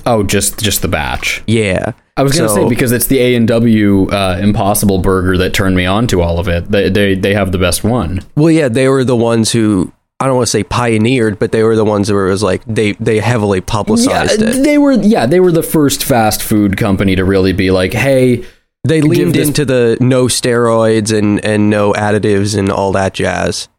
oh 0.06 0.24
just 0.24 0.60
just 0.60 0.82
the 0.82 0.88
batch 0.88 1.44
Yeah, 1.46 1.92
I 2.18 2.24
was 2.24 2.34
gonna 2.36 2.50
So- 2.50 2.56
say 2.56 2.70
because 2.70 2.92
it's 2.92 3.06
the 3.08 3.20
A 3.20 3.36
and 3.36 3.48
W 3.48 4.08
uh, 4.10 4.40
Impossible 4.42 4.98
Burger 5.00 5.38
that 5.38 5.54
turned 5.54 5.76
me 5.76 5.86
on 5.86 6.08
to 6.08 6.22
all 6.22 6.40
of 6.40 6.48
it. 6.48 6.72
They, 6.72 6.90
they 6.90 7.16
they 7.16 7.34
have 7.36 7.52
the 7.52 7.58
best 7.60 7.84
one. 7.84 8.22
Well, 8.36 8.50
yeah, 8.52 8.68
they 8.70 8.88
were 8.90 9.04
the 9.04 9.16
ones 9.16 9.52
who 9.52 9.92
I 10.20 10.26
don't 10.28 10.36
want 10.36 10.48
to 10.48 10.52
say 10.52 10.64
pioneered, 10.64 11.40
but 11.40 11.52
they 11.54 11.64
were 11.64 11.76
the 11.78 11.86
ones 11.86 12.12
where 12.12 12.28
it 12.28 12.32
was 12.32 12.44
like 12.44 12.62
they 12.66 12.92
they 12.94 13.20
heavily 13.20 13.62
publicized 13.62 14.42
it. 14.42 14.64
they 14.64 14.78
were 14.78 14.92
yeah 14.94 15.26
they 15.26 15.40
were 15.40 15.52
the 15.52 15.64
first 15.64 16.04
fast 16.04 16.44
food 16.44 16.76
company 16.78 17.16
to 17.16 17.24
really 17.24 17.54
be 17.54 17.72
like, 17.72 17.94
hey, 17.94 18.44
They 18.84 19.02
leaned 19.02 19.36
this- 19.36 19.48
into 19.48 19.64
the 19.66 19.98
no 20.02 20.26
steroids 20.26 21.18
and 21.18 21.44
and 21.46 21.70
no 21.70 21.94
additives 21.94 22.58
and 22.58 22.70
all 22.70 22.92
that 22.94 23.14
jazz. 23.14 23.70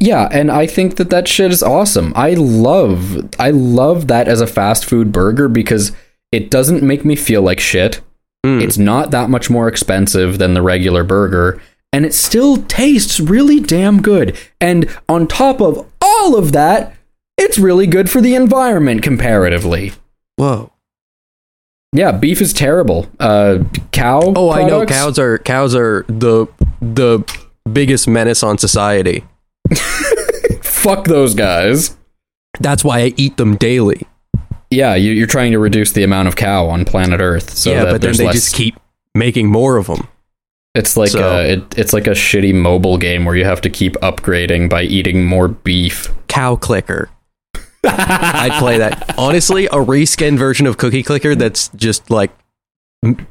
yeah, 0.00 0.28
and 0.32 0.50
I 0.50 0.66
think 0.66 0.96
that 0.96 1.10
that 1.10 1.28
shit 1.28 1.50
is 1.52 1.62
awesome. 1.62 2.12
I 2.16 2.34
love 2.34 3.28
I 3.38 3.50
love 3.50 4.08
that 4.08 4.28
as 4.28 4.40
a 4.40 4.46
fast 4.46 4.84
food 4.84 5.12
burger 5.12 5.48
because 5.48 5.92
it 6.32 6.50
doesn't 6.50 6.82
make 6.82 7.04
me 7.04 7.14
feel 7.16 7.40
like 7.42 7.60
shit. 7.60 8.00
Mm. 8.44 8.62
It's 8.62 8.78
not 8.78 9.10
that 9.12 9.30
much 9.30 9.48
more 9.48 9.68
expensive 9.68 10.38
than 10.38 10.54
the 10.54 10.62
regular 10.62 11.04
burger, 11.04 11.60
and 11.92 12.04
it 12.04 12.14
still 12.14 12.58
tastes 12.58 13.20
really 13.20 13.60
damn 13.60 14.02
good. 14.02 14.36
And 14.60 14.88
on 15.08 15.26
top 15.26 15.60
of 15.60 15.86
all 16.00 16.36
of 16.36 16.52
that, 16.52 16.94
it's 17.36 17.58
really 17.58 17.86
good 17.86 18.10
for 18.10 18.20
the 18.20 18.34
environment 18.34 19.02
comparatively. 19.02 19.92
Whoa! 20.36 20.72
Yeah, 21.92 22.12
beef 22.12 22.40
is 22.40 22.52
terrible. 22.52 23.06
Uh, 23.18 23.64
cow. 23.92 24.20
Oh, 24.24 24.50
I 24.50 24.64
know 24.64 24.84
cows 24.86 25.18
are 25.18 25.38
cows 25.38 25.74
are 25.74 26.04
the 26.08 26.46
the 26.80 27.24
biggest 27.70 28.08
menace 28.08 28.42
on 28.42 28.58
society. 28.58 29.24
Fuck 30.62 31.06
those 31.06 31.34
guys. 31.34 31.96
That's 32.60 32.84
why 32.84 33.00
I 33.00 33.14
eat 33.16 33.36
them 33.36 33.56
daily. 33.56 34.06
Yeah, 34.70 34.94
you, 34.94 35.12
you're 35.12 35.26
trying 35.26 35.52
to 35.52 35.58
reduce 35.58 35.92
the 35.92 36.02
amount 36.02 36.28
of 36.28 36.36
cow 36.36 36.66
on 36.66 36.84
planet 36.84 37.20
Earth. 37.20 37.50
So 37.56 37.72
yeah, 37.72 37.84
but 37.84 38.00
then 38.00 38.16
they 38.16 38.26
less, 38.26 38.34
just 38.34 38.54
keep 38.54 38.78
making 39.14 39.50
more 39.50 39.76
of 39.76 39.86
them. 39.86 40.08
It's 40.76 40.96
like 40.96 41.10
so- 41.10 41.38
a, 41.38 41.42
it, 41.54 41.78
it's 41.78 41.92
like 41.92 42.06
a 42.06 42.10
shitty 42.10 42.54
mobile 42.54 42.98
game 42.98 43.24
where 43.24 43.34
you 43.36 43.44
have 43.44 43.60
to 43.62 43.70
keep 43.70 43.94
upgrading 43.94 44.68
by 44.70 44.82
eating 44.82 45.24
more 45.24 45.48
beef. 45.48 46.12
Cow 46.28 46.56
clicker. 46.56 47.08
I'd 47.84 48.58
play 48.58 48.78
that. 48.78 49.14
Honestly, 49.18 49.66
a 49.66 49.74
reskin 49.76 50.36
version 50.38 50.66
of 50.66 50.76
Cookie 50.76 51.02
Clicker 51.04 51.34
that's 51.34 51.68
just 51.76 52.10
like 52.10 52.30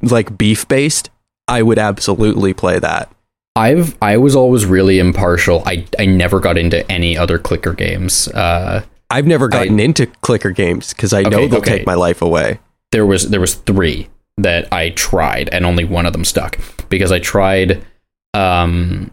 like 0.02 0.38
beef 0.38 0.68
based. 0.68 1.10
I 1.48 1.62
would 1.62 1.78
absolutely 1.78 2.54
play 2.54 2.80
that. 2.80 3.12
I've 3.58 3.98
I 4.02 4.18
was 4.18 4.36
always 4.36 4.66
really 4.66 5.00
impartial. 5.00 5.62
I 5.66 5.86
I 6.00 6.06
never 6.06 6.40
got 6.40 6.58
into 6.58 6.90
any 6.92 7.18
other 7.18 7.38
clicker 7.38 7.74
games. 7.74 8.28
Uh, 8.30 8.84
I've 9.10 9.28
never 9.28 9.48
gotten 9.48 9.80
into 9.80 10.08
clicker 10.08 10.52
games 10.52 10.94
because 10.94 11.14
I 11.14 11.22
know 11.24 11.38
Okay, 11.38 11.48
they'll 11.48 11.60
okay. 11.60 11.78
take 11.80 11.86
my 11.86 11.94
life 11.96 12.22
away. 12.22 12.60
there 12.92 13.06
was 13.06 13.30
there 13.30 13.42
was 13.42 13.56
three 13.56 14.08
that 14.38 14.72
I 14.74 14.90
tried 14.90 15.50
and 15.54 15.66
only 15.66 15.84
one 15.86 16.06
of 16.06 16.14
them 16.14 16.26
stuck 16.26 16.60
because 16.90 17.12
I 17.12 17.20
tried 17.20 17.86
um 18.34 19.12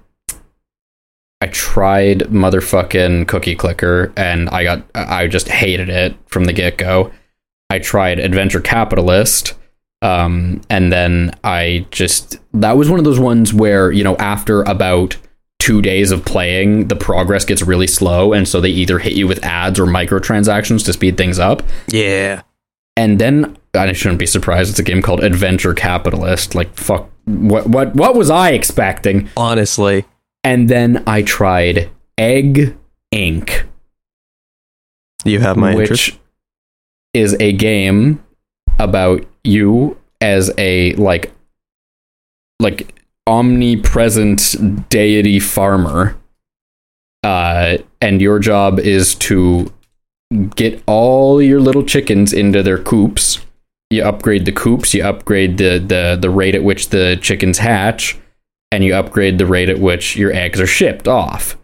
I 1.40 1.46
tried 1.48 2.20
motherfucking 2.20 3.26
cookie 3.28 3.56
clicker 3.56 4.12
and 4.16 4.48
I 4.50 4.64
got 4.64 4.84
I 4.94 5.26
just 5.28 5.48
hated 5.48 5.88
it 5.88 6.14
from 6.26 6.44
the 6.44 6.52
get-go. 6.52 7.12
I 7.70 7.78
tried 7.78 8.18
adventure 8.20 8.60
capitalist 8.60 9.54
um 10.02 10.60
and 10.68 10.92
then 10.92 11.32
I 11.44 11.86
just 11.90 12.38
that 12.54 12.76
was 12.76 12.90
one 12.90 12.98
of 12.98 13.04
those 13.04 13.20
ones 13.20 13.54
where, 13.54 13.92
you 13.92 14.02
know, 14.04 14.16
after 14.16 14.62
about 14.62 15.16
2 15.60 15.80
days 15.80 16.10
of 16.10 16.24
playing, 16.24 16.88
the 16.88 16.96
progress 16.96 17.44
gets 17.44 17.62
really 17.62 17.86
slow 17.86 18.32
and 18.32 18.48
so 18.48 18.60
they 18.60 18.70
either 18.70 18.98
hit 18.98 19.12
you 19.12 19.28
with 19.28 19.44
ads 19.44 19.78
or 19.78 19.86
microtransactions 19.86 20.84
to 20.84 20.92
speed 20.92 21.16
things 21.16 21.38
up 21.38 21.62
Yeah. 21.88 22.42
and 22.96 23.20
then 23.20 23.56
I 23.74 23.92
shouldn't 23.92 24.18
be 24.18 24.26
surprised. 24.26 24.70
It's 24.70 24.78
a 24.78 24.82
game 24.82 25.00
called 25.02 25.24
Adventure 25.24 25.74
Capitalist. 25.74 26.54
Like 26.54 26.74
fuck, 26.76 27.08
what 27.24 27.66
what 27.66 27.94
what 27.94 28.14
was 28.14 28.30
I 28.30 28.50
expecting? 28.50 29.28
Honestly. 29.36 30.04
And 30.44 30.68
then 30.68 31.04
I 31.06 31.22
tried 31.22 31.88
Egg 32.18 32.76
Inc., 33.14 33.62
You 35.24 35.38
have 35.40 35.56
my 35.56 35.74
which 35.74 35.90
interest. 35.90 36.18
is 37.14 37.36
a 37.40 37.52
game 37.52 38.24
about 38.78 39.24
you 39.44 39.96
as 40.20 40.50
a 40.58 40.94
like 40.94 41.32
like 42.60 43.00
omnipresent 43.26 44.88
deity 44.88 45.38
farmer. 45.40 46.16
Uh, 47.22 47.78
and 48.00 48.20
your 48.20 48.40
job 48.40 48.80
is 48.80 49.14
to 49.14 49.72
get 50.56 50.82
all 50.86 51.40
your 51.40 51.60
little 51.60 51.84
chickens 51.84 52.32
into 52.32 52.62
their 52.64 52.78
coops. 52.78 53.38
You 53.92 54.04
upgrade 54.04 54.46
the 54.46 54.52
coops, 54.52 54.94
you 54.94 55.04
upgrade 55.04 55.58
the, 55.58 55.78
the, 55.78 56.18
the 56.18 56.30
rate 56.30 56.54
at 56.54 56.64
which 56.64 56.88
the 56.88 57.18
chickens 57.20 57.58
hatch, 57.58 58.16
and 58.70 58.82
you 58.82 58.94
upgrade 58.94 59.36
the 59.36 59.44
rate 59.44 59.68
at 59.68 59.80
which 59.80 60.16
your 60.16 60.32
eggs 60.32 60.60
are 60.60 60.66
shipped 60.66 61.06
off. 61.06 61.58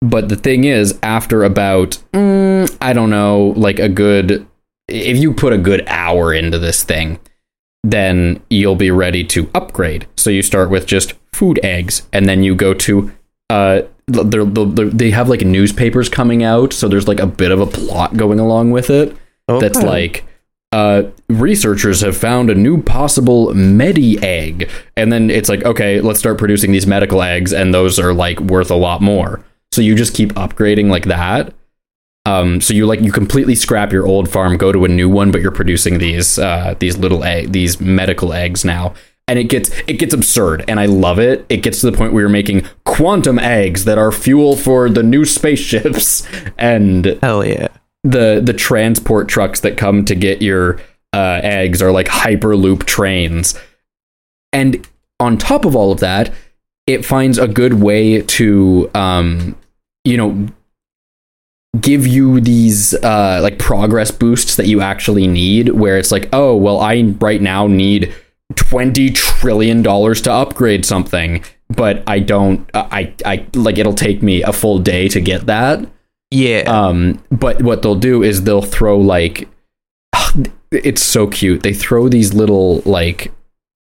But 0.00 0.30
the 0.30 0.36
thing 0.36 0.64
is, 0.64 0.98
after 1.02 1.44
about, 1.44 1.98
mm, 2.14 2.76
I 2.80 2.94
don't 2.94 3.10
know, 3.10 3.52
like 3.56 3.78
a 3.78 3.90
good, 3.90 4.46
if 4.88 5.18
you 5.18 5.34
put 5.34 5.52
a 5.52 5.58
good 5.58 5.86
hour 5.86 6.32
into 6.32 6.58
this 6.58 6.82
thing, 6.82 7.20
then 7.84 8.42
you'll 8.48 8.74
be 8.74 8.90
ready 8.90 9.22
to 9.24 9.50
upgrade. 9.54 10.06
So 10.16 10.30
you 10.30 10.42
start 10.42 10.70
with 10.70 10.86
just 10.86 11.12
food 11.34 11.60
eggs, 11.62 12.08
and 12.14 12.26
then 12.26 12.42
you 12.42 12.54
go 12.54 12.72
to, 12.72 13.12
uh, 13.50 13.82
they're, 14.06 14.46
they're, 14.46 14.88
they 14.88 15.10
have 15.10 15.28
like 15.28 15.42
newspapers 15.42 16.08
coming 16.08 16.42
out, 16.42 16.72
so 16.72 16.88
there's 16.88 17.06
like 17.06 17.20
a 17.20 17.26
bit 17.26 17.50
of 17.50 17.60
a 17.60 17.66
plot 17.66 18.16
going 18.16 18.40
along 18.40 18.70
with 18.70 18.88
it 18.88 19.14
that's 19.46 19.82
like 19.82 20.24
uh, 20.72 21.02
researchers 21.28 22.00
have 22.00 22.16
found 22.16 22.48
a 22.50 22.54
new 22.54 22.82
possible 22.82 23.54
medi 23.54 24.22
egg. 24.22 24.70
And 24.96 25.12
then 25.12 25.30
it's 25.30 25.48
like 25.48 25.64
okay 25.64 26.00
let's 26.00 26.18
start 26.18 26.38
producing 26.38 26.72
these 26.72 26.86
medical 26.86 27.22
eggs 27.22 27.52
and 27.52 27.72
those 27.72 27.98
are 27.98 28.14
like 28.14 28.40
worth 28.40 28.70
a 28.70 28.76
lot 28.76 29.02
more. 29.02 29.44
So 29.70 29.80
you 29.80 29.94
just 29.94 30.14
keep 30.14 30.32
upgrading 30.32 30.88
like 30.88 31.04
that. 31.04 31.54
Um, 32.24 32.60
so 32.60 32.72
you 32.72 32.86
like 32.86 33.00
you 33.00 33.12
completely 33.12 33.54
scrap 33.54 33.92
your 33.92 34.06
old 34.06 34.28
farm 34.30 34.56
go 34.56 34.70
to 34.70 34.84
a 34.84 34.88
new 34.88 35.08
one 35.08 35.32
but 35.32 35.40
you're 35.40 35.50
producing 35.50 35.98
these 35.98 36.38
uh, 36.38 36.74
these 36.78 36.96
little 36.96 37.24
egg 37.24 37.52
these 37.52 37.80
medical 37.80 38.32
eggs 38.32 38.64
now. 38.64 38.94
And 39.28 39.38
it 39.38 39.44
gets 39.44 39.70
it 39.86 39.94
gets 39.94 40.12
absurd 40.14 40.64
and 40.68 40.80
i 40.80 40.86
love 40.86 41.18
it. 41.18 41.44
It 41.48 41.58
gets 41.58 41.80
to 41.80 41.90
the 41.90 41.96
point 41.96 42.12
where 42.12 42.22
you're 42.22 42.30
making 42.30 42.66
quantum 42.84 43.38
eggs 43.38 43.84
that 43.84 43.98
are 43.98 44.10
fuel 44.10 44.56
for 44.56 44.88
the 44.88 45.02
new 45.02 45.24
spaceships. 45.24 46.26
And 46.58 47.18
Hell 47.22 47.44
yeah. 47.44 47.68
The 48.04 48.40
the 48.44 48.52
transport 48.52 49.28
trucks 49.28 49.60
that 49.60 49.76
come 49.76 50.04
to 50.04 50.14
get 50.14 50.42
your 50.42 50.80
uh, 51.12 51.40
eggs 51.42 51.82
are 51.82 51.92
like 51.92 52.06
hyperloop 52.06 52.84
trains. 52.84 53.58
And 54.52 54.86
on 55.20 55.38
top 55.38 55.64
of 55.64 55.76
all 55.76 55.92
of 55.92 56.00
that 56.00 56.32
it 56.86 57.04
finds 57.04 57.38
a 57.38 57.48
good 57.48 57.74
way 57.74 58.22
to 58.22 58.90
um 58.94 59.56
you 60.04 60.16
know 60.16 60.46
give 61.80 62.06
you 62.06 62.40
these 62.40 62.92
uh 62.94 63.40
like 63.42 63.58
progress 63.58 64.10
boosts 64.10 64.56
that 64.56 64.66
you 64.66 64.80
actually 64.80 65.26
need 65.26 65.70
where 65.70 65.96
it's 65.96 66.12
like 66.12 66.28
oh 66.32 66.54
well 66.56 66.80
i 66.80 67.02
right 67.20 67.40
now 67.40 67.66
need 67.66 68.12
20 68.56 69.10
trillion 69.10 69.82
dollars 69.82 70.20
to 70.20 70.30
upgrade 70.30 70.84
something 70.84 71.42
but 71.70 72.02
i 72.06 72.18
don't 72.18 72.68
i 72.74 73.14
i 73.24 73.46
like 73.54 73.78
it'll 73.78 73.94
take 73.94 74.22
me 74.22 74.42
a 74.42 74.52
full 74.52 74.78
day 74.78 75.08
to 75.08 75.20
get 75.20 75.46
that 75.46 75.88
Yeah. 76.32 76.60
um, 76.66 77.22
but 77.30 77.62
what 77.62 77.82
they'll 77.82 77.94
do 77.94 78.22
is 78.22 78.44
they'll 78.44 78.62
throw 78.62 78.98
like 78.98 79.48
it's 80.70 81.02
so 81.02 81.26
cute. 81.26 81.62
They 81.62 81.72
throw 81.74 82.08
these 82.08 82.32
little 82.34 82.80
like 82.84 83.32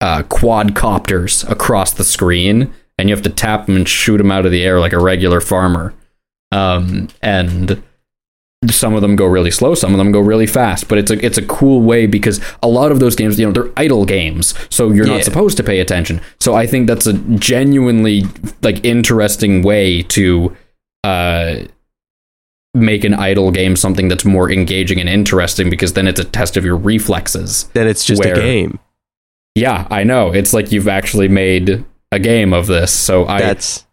uh, 0.00 0.22
quadcopters 0.24 1.48
across 1.48 1.92
the 1.92 2.04
screen, 2.04 2.72
and 2.98 3.08
you 3.08 3.14
have 3.14 3.22
to 3.24 3.30
tap 3.30 3.66
them 3.66 3.76
and 3.76 3.88
shoot 3.88 4.18
them 4.18 4.32
out 4.32 4.44
of 4.46 4.52
the 4.52 4.64
air 4.64 4.80
like 4.80 4.92
a 4.92 4.98
regular 4.98 5.40
farmer. 5.40 5.94
Um, 6.50 7.08
and 7.22 7.82
some 8.68 8.94
of 8.94 9.02
them 9.02 9.16
go 9.16 9.26
really 9.26 9.50
slow, 9.50 9.74
some 9.74 9.92
of 9.92 9.98
them 9.98 10.12
go 10.12 10.20
really 10.20 10.46
fast. 10.46 10.88
But 10.88 10.98
it's 10.98 11.10
a 11.10 11.24
it's 11.24 11.38
a 11.38 11.42
cool 11.46 11.82
way 11.82 12.06
because 12.06 12.40
a 12.62 12.68
lot 12.68 12.92
of 12.92 13.00
those 13.00 13.16
games, 13.16 13.38
you 13.38 13.46
know, 13.46 13.52
they're 13.52 13.72
idle 13.76 14.04
games, 14.04 14.54
so 14.68 14.90
you're 14.90 15.06
Yeah. 15.06 15.14
not 15.14 15.24
supposed 15.24 15.56
to 15.58 15.62
pay 15.64 15.80
attention. 15.80 16.20
So 16.40 16.54
I 16.54 16.66
think 16.66 16.86
that's 16.88 17.06
a 17.06 17.12
genuinely 17.14 18.24
like 18.62 18.84
interesting 18.84 19.62
way 19.62 20.02
to 20.02 20.56
uh 21.04 21.56
make 22.74 23.04
an 23.04 23.14
idle 23.14 23.50
game 23.50 23.76
something 23.76 24.08
that's 24.08 24.24
more 24.24 24.50
engaging 24.50 24.98
and 24.98 25.08
interesting 25.08 25.68
because 25.68 25.92
then 25.92 26.06
it's 26.08 26.18
a 26.20 26.24
test 26.24 26.56
of 26.56 26.64
your 26.64 26.76
reflexes. 26.76 27.64
then 27.74 27.86
it's 27.86 28.04
just 28.04 28.24
where- 28.24 28.34
a 28.34 28.40
game. 28.40 28.78
Yeah, 29.54 29.86
I 29.90 30.02
know. 30.04 30.32
It's 30.32 30.54
like 30.54 30.72
you've 30.72 30.88
actually 30.88 31.28
made 31.28 31.84
a 32.10 32.18
game 32.18 32.54
of 32.54 32.66
this. 32.66 32.90
So 32.90 33.26
I 33.26 33.40
That's 33.40 33.84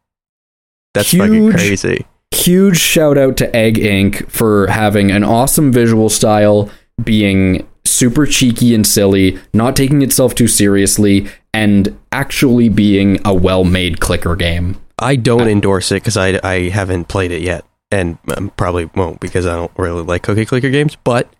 that's 0.94 1.14
fucking 1.14 1.52
crazy. 1.52 2.06
huge 2.34 2.78
shout 2.80 3.18
out 3.18 3.36
to 3.38 3.54
Egg 3.56 3.76
Inc. 3.76 4.30
for 4.32 4.68
having 4.68 5.12
an 5.12 5.24
awesome 5.26 5.72
visual 5.74 6.08
style, 6.10 6.70
being 7.04 7.68
super 7.86 8.26
cheeky 8.26 8.74
and 8.74 8.88
silly, 8.88 9.38
not 9.54 9.76
taking 9.76 10.02
itself 10.02 10.34
too 10.34 10.48
seriously, 10.48 11.28
and 11.54 11.98
actually 12.14 12.70
being 12.70 13.20
a 13.26 13.34
well 13.34 13.66
made 13.66 14.00
clicker 14.00 14.38
game. 14.38 14.80
I 14.98 15.18
don't 15.18 15.48
endorse 15.50 15.92
it 15.92 15.96
because 15.96 16.16
I, 16.18 16.40
I 16.44 16.70
haven't 16.70 17.10
played 17.10 17.32
it 17.32 17.42
yet, 17.42 17.66
and 17.91 18.17
um, 18.36 18.51
probably 18.58 18.86
won't 18.96 19.19
because 19.19 19.46
I 19.46 19.55
don't 19.55 19.72
really 19.77 20.03
like 20.03 20.24
cookie 20.24 20.46
clicker 20.46 20.69
games. 20.69 20.96
But 21.03 21.31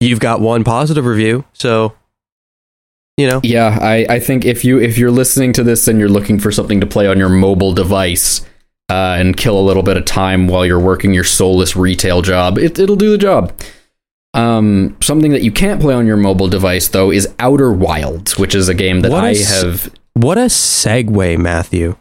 you've 0.00 0.20
got 0.20 0.40
one 0.40 0.64
positive 0.64 1.04
review, 1.06 1.44
so 1.52 1.94
you 3.16 3.28
know 3.28 3.40
Yeah, 3.44 3.78
I, 3.80 4.06
I 4.08 4.20
think 4.20 4.44
if 4.44 4.64
you 4.64 4.80
if 4.80 4.98
you're 4.98 5.10
listening 5.10 5.52
to 5.54 5.62
this 5.62 5.86
and 5.88 5.98
you're 5.98 6.08
looking 6.08 6.38
for 6.38 6.50
something 6.50 6.80
to 6.80 6.86
play 6.86 7.06
on 7.06 7.18
your 7.18 7.28
mobile 7.28 7.72
device 7.72 8.40
uh, 8.90 9.16
and 9.18 9.36
kill 9.36 9.58
a 9.58 9.62
little 9.62 9.82
bit 9.82 9.96
of 9.96 10.04
time 10.04 10.48
while 10.48 10.66
you're 10.66 10.80
working 10.80 11.14
your 11.14 11.24
soulless 11.24 11.76
retail 11.76 12.22
job, 12.22 12.58
it, 12.58 12.78
it'll 12.78 12.96
do 12.96 13.10
the 13.10 13.18
job. 13.18 13.52
Um, 14.34 14.96
something 15.02 15.30
that 15.32 15.42
you 15.42 15.52
can't 15.52 15.78
play 15.80 15.94
on 15.94 16.06
your 16.06 16.16
mobile 16.16 16.48
device 16.48 16.88
though 16.88 17.10
is 17.10 17.28
Outer 17.38 17.70
Wilds, 17.72 18.38
which 18.38 18.54
is 18.54 18.68
a 18.68 18.74
game 18.74 19.00
that 19.00 19.12
What 19.12 19.24
I 19.24 19.34
have. 19.34 19.92
what 20.14 20.38
a 20.38 20.46
segue, 20.46 21.38
Matthew. 21.38 21.96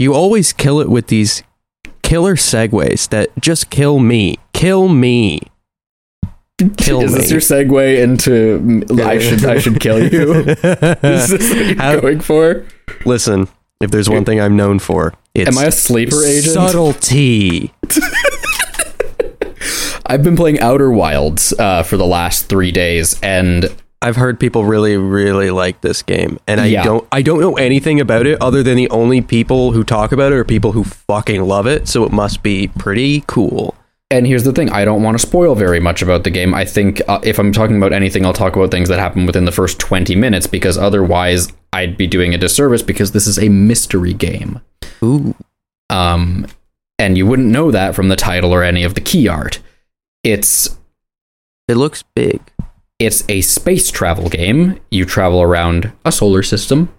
You 0.00 0.14
always 0.14 0.52
kill 0.52 0.80
it 0.80 0.90
with 0.90 1.06
these 1.06 1.44
killer 2.12 2.36
segues 2.36 3.08
that 3.08 3.30
just 3.40 3.70
kill 3.70 3.98
me, 3.98 4.36
kill 4.52 4.86
me. 4.90 5.40
Kill 6.76 7.00
is 7.00 7.14
this 7.14 7.24
me. 7.24 7.30
your 7.30 7.40
segue 7.40 8.02
into 8.02 8.84
I 9.02 9.18
should 9.18 9.42
I 9.46 9.58
should 9.58 9.80
kill 9.80 9.98
you? 10.12 10.34
is 10.50 11.28
this 11.30 11.48
what 11.50 11.66
you're 11.66 11.74
How- 11.76 12.00
going 12.00 12.20
for? 12.20 12.66
Listen, 13.06 13.48
if 13.80 13.90
there's 13.90 14.10
one 14.10 14.26
thing 14.26 14.42
I'm 14.42 14.56
known 14.56 14.78
for, 14.78 15.14
it's 15.34 15.48
Am 15.48 15.56
I 15.56 15.68
a 15.68 15.72
sleeper 15.72 16.22
agent? 16.22 16.52
subtlety. 16.52 17.72
I've 20.04 20.22
been 20.22 20.36
playing 20.36 20.60
Outer 20.60 20.90
Wilds 20.90 21.54
uh, 21.58 21.82
for 21.82 21.96
the 21.96 22.04
last 22.06 22.46
three 22.46 22.72
days, 22.72 23.18
and 23.22 23.74
I've 24.02 24.16
heard 24.16 24.38
people 24.40 24.64
really, 24.64 24.96
really 24.96 25.50
like 25.50 25.80
this 25.80 26.02
game, 26.02 26.38
and 26.46 26.60
I 26.60 26.66
Yeah. 26.66 26.82
don't, 26.84 27.06
I 27.12 27.22
don't 27.22 27.40
know 27.40 27.54
anything 27.54 28.00
about 28.00 28.26
it 28.26 28.40
other 28.42 28.62
than 28.62 28.76
the 28.76 28.90
only 28.90 29.20
people 29.20 29.72
who 29.72 29.84
talk 29.84 30.12
about 30.12 30.32
it 30.32 30.36
are 30.36 30.44
people 30.44 30.72
who 30.72 30.84
fucking 30.84 31.42
love 31.42 31.66
it. 31.66 31.88
So 31.88 32.04
it 32.04 32.12
must 32.12 32.42
be 32.42 32.68
pretty 32.78 33.24
cool. 33.26 33.74
And 34.10 34.26
here's 34.26 34.44
the 34.44 34.52
thing 34.52 34.68
I 34.70 34.84
don't 34.84 35.02
want 35.02 35.18
to 35.18 35.26
spoil 35.26 35.54
very 35.54 35.80
much 35.80 36.02
about 36.02 36.24
the 36.24 36.30
game. 36.30 36.52
I 36.52 36.66
think 36.66 37.00
uh, 37.08 37.20
if 37.22 37.38
I'm 37.38 37.50
talking 37.50 37.78
about 37.78 37.94
anything, 37.94 38.26
I'll 38.26 38.34
talk 38.34 38.56
about 38.56 38.70
things 38.70 38.90
that 38.90 38.98
happen 38.98 39.24
within 39.24 39.46
the 39.46 39.52
first 39.52 39.78
20 39.78 40.14
minutes 40.16 40.46
because 40.46 40.76
otherwise 40.76 41.48
I'd 41.72 41.96
be 41.96 42.06
doing 42.06 42.34
a 42.34 42.38
disservice 42.38 42.82
because 42.82 43.12
this 43.12 43.26
is 43.26 43.38
a 43.38 43.48
mystery 43.48 44.12
game. 44.12 44.60
Ooh, 45.02 45.34
Um, 45.88 46.46
and 46.98 47.16
you 47.16 47.26
wouldn't 47.26 47.48
know 47.48 47.70
that 47.70 47.94
from 47.94 48.08
the 48.08 48.16
title 48.16 48.52
or 48.52 48.62
any 48.62 48.84
of 48.84 48.92
the 48.94 49.00
key 49.00 49.28
art. 49.28 49.60
It's 50.22 50.76
it 51.66 51.76
looks 51.76 52.02
big. 52.14 52.40
It's 52.98 53.24
a 53.28 53.40
space 53.40 53.90
travel 53.90 54.28
game. 54.28 54.78
You 54.90 55.04
travel 55.04 55.42
around 55.42 55.92
a 56.04 56.12
solar 56.12 56.42
system. 56.42 56.92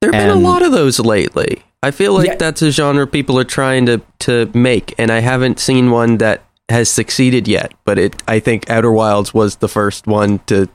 There've 0.00 0.12
been 0.12 0.30
a 0.30 0.34
lot 0.36 0.62
of 0.62 0.70
those 0.72 1.00
lately. 1.00 1.62
I 1.82 1.90
feel 1.90 2.12
like 2.14 2.26
Yeah. 2.28 2.36
that's 2.36 2.62
a 2.62 2.70
genre 2.70 3.06
people 3.06 3.38
are 3.38 3.44
trying 3.44 3.86
to 3.86 4.00
to 4.20 4.50
make, 4.54 4.94
and 4.98 5.10
I 5.10 5.20
haven't 5.20 5.58
seen 5.60 5.90
one 5.90 6.18
that 6.18 6.44
has 6.68 6.88
succeeded 6.88 7.48
yet. 7.48 7.72
But 7.84 7.98
it, 7.98 8.22
I 8.28 8.40
think 8.40 8.68
Outer 8.70 8.92
Wilds 8.92 9.32
was 9.34 9.56
the 9.56 9.68
first 9.68 10.06
one 10.06 10.38
to 10.46 10.68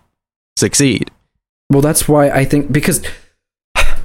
succeed. 0.58 1.12
Well, 1.70 1.82
that's 1.82 2.08
why 2.08 2.30
I 2.30 2.46
think 2.46 2.72
because 2.72 3.01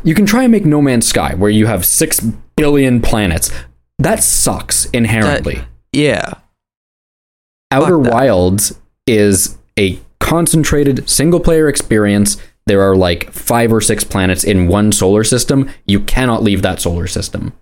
you 0.05 0.15
can 0.15 0.27
try 0.27 0.43
and 0.45 0.53
make 0.53 0.65
No 0.65 0.81
Man's 0.81 1.07
Sky 1.07 1.35
where 1.35 1.51
you 1.51 1.67
have 1.67 1.85
six 1.85 2.21
billion 2.57 3.01
planets. 3.03 3.51
That 3.99 4.23
sucks 4.23 4.85
inherently. 4.87 5.63
Yeah, 5.93 6.35
Outer. 7.71 7.99
Wilds 7.99 8.79
is 9.07 9.59
a 9.79 9.99
concentrated 10.29 11.09
single 11.09 11.41
player 11.41 11.69
experience. 11.69 12.37
There 12.67 12.83
are 12.83 12.97
like 12.97 13.33
five 13.33 13.73
or 13.73 13.81
six 13.81 14.05
planets 14.05 14.45
in 14.45 14.69
one 14.69 14.93
solar 14.93 15.25
system. 15.25 15.71
You 15.87 16.01
cannot 16.01 16.43
leave 16.43 16.63
that 16.63 16.81
solar 16.81 17.07
system. 17.07 17.53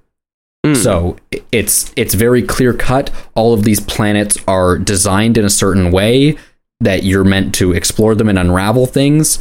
Mm. 0.67 0.77
So 0.77 1.17
it's 1.53 1.93
it's 1.97 2.15
very 2.15 2.43
clear 2.43 2.73
cut. 2.73 3.11
All 3.35 3.55
of 3.55 3.63
these 3.63 3.79
planets 3.79 4.37
are 4.49 4.79
designed 4.79 5.39
in 5.39 5.45
a 5.45 5.51
certain 5.51 5.93
way 5.93 6.37
that 6.81 7.05
you're 7.05 7.25
meant 7.25 7.55
to 7.55 7.73
explore 7.73 8.15
them 8.15 8.29
and 8.29 8.39
unravel 8.39 8.87
things. 8.87 9.39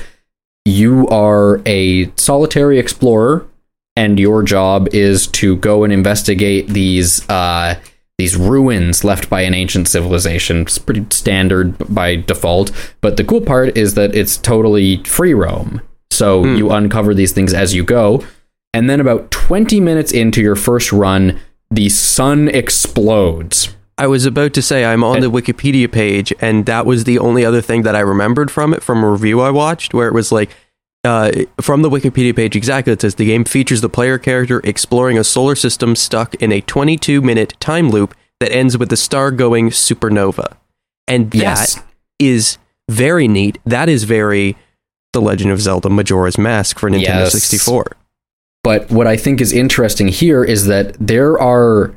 You 0.65 1.07
are 1.07 1.61
a 1.65 2.11
solitary 2.15 2.79
explorer, 2.79 3.47
and 3.95 4.19
your 4.19 4.43
job 4.43 4.89
is 4.93 5.27
to 5.27 5.55
go 5.57 5.83
and 5.83 5.91
investigate 5.91 6.67
these 6.67 7.27
uh, 7.27 7.79
these 8.17 8.35
ruins 8.37 9.03
left 9.03 9.29
by 9.29 9.41
an 9.41 9.53
ancient 9.53 9.87
civilization. 9.87 10.61
It's 10.61 10.77
pretty 10.77 11.05
standard 11.09 11.75
by 11.93 12.15
default. 12.15 12.71
But 13.01 13.17
the 13.17 13.23
cool 13.23 13.41
part 13.41 13.77
is 13.77 13.95
that 13.95 14.15
it's 14.15 14.37
totally 14.37 15.03
free 15.03 15.33
roam. 15.33 15.81
So 16.11 16.43
hmm. 16.43 16.55
you 16.55 16.71
uncover 16.71 17.13
these 17.13 17.33
things 17.33 17.53
as 17.53 17.75
you 17.75 17.83
go. 17.83 18.23
And 18.73 18.89
then 18.89 18.99
about 18.99 19.31
20 19.31 19.79
minutes 19.79 20.11
into 20.11 20.41
your 20.41 20.55
first 20.55 20.91
run, 20.91 21.39
the 21.69 21.89
sun 21.89 22.47
explodes. 22.47 23.69
I 23.97 24.07
was 24.07 24.25
about 24.25 24.53
to 24.53 24.61
say 24.61 24.83
I'm 24.83 25.03
on 25.05 25.21
the 25.21 25.31
Wikipedia 25.31 25.89
page, 25.89 26.33
and 26.41 26.65
that 26.65 26.85
was 26.85 27.05
the 27.05 27.17
only 27.17 27.45
other 27.45 27.61
thing 27.61 27.83
that 27.83 27.95
I 27.95 28.01
remembered 28.01 28.51
from 28.51 28.73
it 28.73 28.83
from 28.83 29.01
a 29.01 29.09
review 29.09 29.39
I 29.39 29.51
watched, 29.51 29.93
where 29.93 30.09
it 30.09 30.13
was 30.13 30.33
like, 30.33 30.49
uh, 31.05 31.31
from 31.61 31.81
the 31.81 31.89
Wikipedia 31.89 32.35
page 32.35 32.55
exactly, 32.55 32.91
it 32.91 33.01
says 33.01 33.15
the 33.15 33.25
game 33.25 33.45
features 33.45 33.81
the 33.81 33.89
player 33.89 34.17
character 34.17 34.59
exploring 34.63 35.17
a 35.17 35.23
solar 35.23 35.55
system 35.55 35.95
stuck 35.95 36.35
in 36.35 36.51
a 36.51 36.61
22 36.61 37.21
minute 37.21 37.53
time 37.59 37.89
loop 37.89 38.15
that 38.39 38.51
ends 38.51 38.77
with 38.77 38.89
the 38.89 38.97
star 38.97 39.31
going 39.31 39.69
supernova. 39.69 40.57
And 41.07 41.31
that 41.31 41.77
is 42.19 42.57
Yes. 42.57 42.57
very 42.89 43.27
neat. 43.27 43.59
That 43.65 43.87
is 43.87 44.03
very 44.03 44.57
The 45.13 45.21
Legend 45.21 45.51
of 45.51 45.61
Zelda 45.61 45.89
Majora's 45.89 46.37
Mask 46.37 46.77
for 46.79 46.89
Nintendo 46.89 47.23
Yes. 47.23 47.31
64. 47.31 47.95
But 48.63 48.89
what 48.89 49.05
I 49.07 49.15
think 49.15 49.39
is 49.41 49.53
interesting 49.53 50.07
here 50.07 50.43
is 50.43 50.65
that 50.65 50.95
there 50.99 51.39
are 51.39 51.93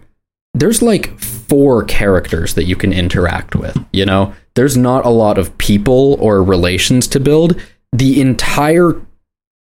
there's 0.54 0.82
like 0.82 1.18
four 1.20 1.84
characters 1.84 2.54
that 2.54 2.64
you 2.64 2.74
can 2.74 2.92
interact 2.92 3.54
with, 3.54 3.78
you 3.92 4.04
know? 4.04 4.32
There's 4.54 4.76
not 4.76 5.04
a 5.06 5.10
lot 5.10 5.38
of 5.38 5.56
people 5.58 6.16
or 6.20 6.42
relations 6.42 7.06
to 7.08 7.20
build. 7.20 7.54
The 7.92 8.20
entire 8.20 9.00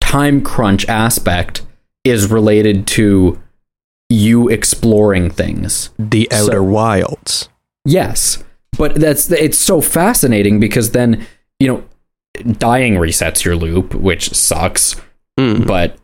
time 0.00 0.42
crunch 0.42 0.86
aspect 0.88 1.62
is 2.04 2.30
related 2.30 2.86
to 2.88 3.40
you 4.08 4.48
exploring 4.48 5.30
things. 5.30 5.90
The 5.98 6.28
So- 6.32 6.46
Outer 6.48 6.62
Wilds. 6.62 7.48
Yes, 7.84 8.42
but 8.76 8.96
that's 8.96 9.30
it's 9.30 9.58
so 9.58 9.80
fascinating 9.80 10.58
because 10.60 10.90
then 10.90 11.24
you 11.60 11.68
know 11.68 11.84
dying 12.58 12.94
resets 12.94 13.44
your 13.44 13.56
loop, 13.56 13.94
which 13.94 14.30
sucks, 14.34 14.96
Mm. 15.38 15.66
but 15.66 15.96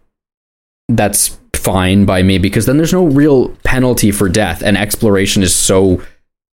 that's 0.89 1.39
fine 1.55 2.05
by 2.05 2.23
me 2.23 2.39
because 2.39 2.67
then 2.67 2.77
there's 2.77 2.93
no 2.93 3.05
real 3.05 3.51
penalty 3.65 4.11
for 4.11 4.29
death, 4.29 4.63
and 4.63 4.77
exploration 4.77 5.43
is 5.43 5.55
so 5.55 6.01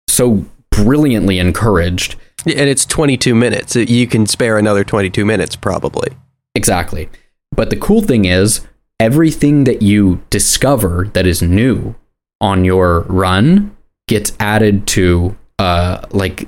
so 0.09 0.45
brilliantly 0.71 1.39
encouraged. 1.39 2.15
And 2.46 2.70
it's 2.70 2.86
22 2.86 3.36
minutes. 3.36 3.75
You 3.75 4.08
can 4.08 4.25
spare 4.25 4.58
another 4.58 4.84
22 4.84 5.25
minutes 5.25 5.56
probably. 5.56 6.10
Exactly. 6.56 7.10
But 7.52 7.69
the 7.69 7.76
cool 7.78 8.02
thing 8.02 8.26
is, 8.26 8.62
everything 9.00 9.63
that 9.65 9.82
you 9.82 10.23
discover 10.30 11.10
that 11.13 11.26
is 11.28 11.41
new 11.41 11.95
on 12.41 12.63
your 12.65 13.02
run 13.02 13.76
gets 14.08 14.32
added 14.39 14.88
to, 14.88 15.36
uh, 15.60 16.02
like, 16.12 16.47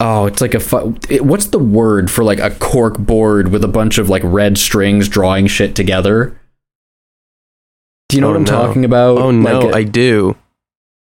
oh, 0.00 0.26
it's 0.26 0.40
like 0.40 0.54
a 0.54 0.60
fu- 0.60 0.96
it, 1.08 1.24
what's 1.24 1.46
the 1.46 1.58
word 1.58 2.10
for 2.10 2.24
like 2.24 2.38
a 2.40 2.50
cork 2.50 2.98
board 2.98 3.48
with 3.48 3.62
a 3.64 3.68
bunch 3.68 3.98
of 3.98 4.08
like 4.08 4.22
red 4.24 4.58
strings 4.58 5.08
drawing 5.08 5.46
shit 5.46 5.74
together? 5.76 6.38
Do 8.08 8.16
you 8.16 8.20
know 8.20 8.28
Oh, 8.28 8.30
what 8.30 8.36
I'm 8.38 8.44
no. 8.44 8.50
talking 8.50 8.84
about? 8.84 9.18
Oh 9.18 9.30
no, 9.30 9.60
Like 9.60 9.74
a- 9.74 9.76
I 9.78 9.82
do. 9.84 10.36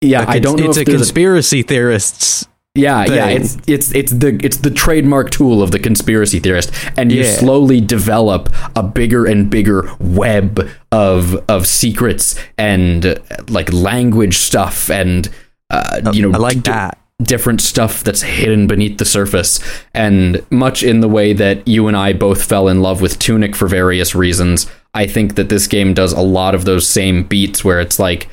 yeah, 0.02 0.26
I 0.28 0.40
don't 0.40 0.60
know 0.60 0.70
It's 0.70 0.78
if 0.78 0.84
a 0.88 0.92
there's 0.92 1.02
a 1.02 1.06
conspiracy 1.06 1.62
theorists. 1.62 2.48
Yeah, 2.76 3.06
yeah, 3.06 3.28
thing. 3.28 3.42
it's 3.42 3.58
it's 3.68 3.94
it's 3.96 4.12
the 4.12 4.40
it's 4.44 4.58
the 4.58 4.72
trademark 4.72 5.30
tool 5.30 5.62
of 5.62 5.70
the 5.72 5.80
conspiracy 5.80 6.40
theorist, 6.40 6.72
and 6.98 7.12
you 7.12 7.22
Yeah. 7.22 7.32
slowly 7.36 7.80
develop 7.82 8.50
a 8.76 8.82
bigger 8.82 9.26
and 9.26 9.50
bigger 9.50 9.92
web 10.00 10.68
of 10.92 11.36
of 11.48 11.68
secrets 11.68 12.36
and 12.58 13.06
uh, 13.06 13.16
like 13.48 13.72
language 13.72 14.38
stuff 14.38 14.90
and 14.90 15.30
uh, 15.70 16.12
you 16.14 16.22
know 16.24 16.32
I 16.34 16.38
like 16.42 16.64
d- 16.64 16.72
that. 16.72 16.98
different 17.22 17.62
stuff 17.62 18.04
that's 18.04 18.24
hidden 18.24 18.66
beneath 18.66 18.98
the 18.98 19.06
surface, 19.06 19.60
and 19.94 20.44
much 20.50 20.82
in 20.82 21.02
the 21.02 21.08
way 21.10 21.34
that 21.34 21.68
you 21.68 21.88
and 21.88 21.96
I 21.96 22.14
both 22.14 22.44
fell 22.44 22.68
in 22.68 22.82
love 22.82 23.02
with 23.02 23.20
Tunic 23.20 23.56
for 23.56 23.68
various 23.68 24.16
reasons. 24.16 24.66
I 24.96 25.06
think 25.06 25.36
that 25.36 25.50
this 25.50 25.68
game 25.68 25.94
does 25.94 26.12
a 26.14 26.22
lot 26.22 26.56
of 26.56 26.66
those 26.66 26.88
same 26.88 27.24
beats 27.24 27.64
where 27.64 27.80
it's 27.80 28.00
like 28.00 28.30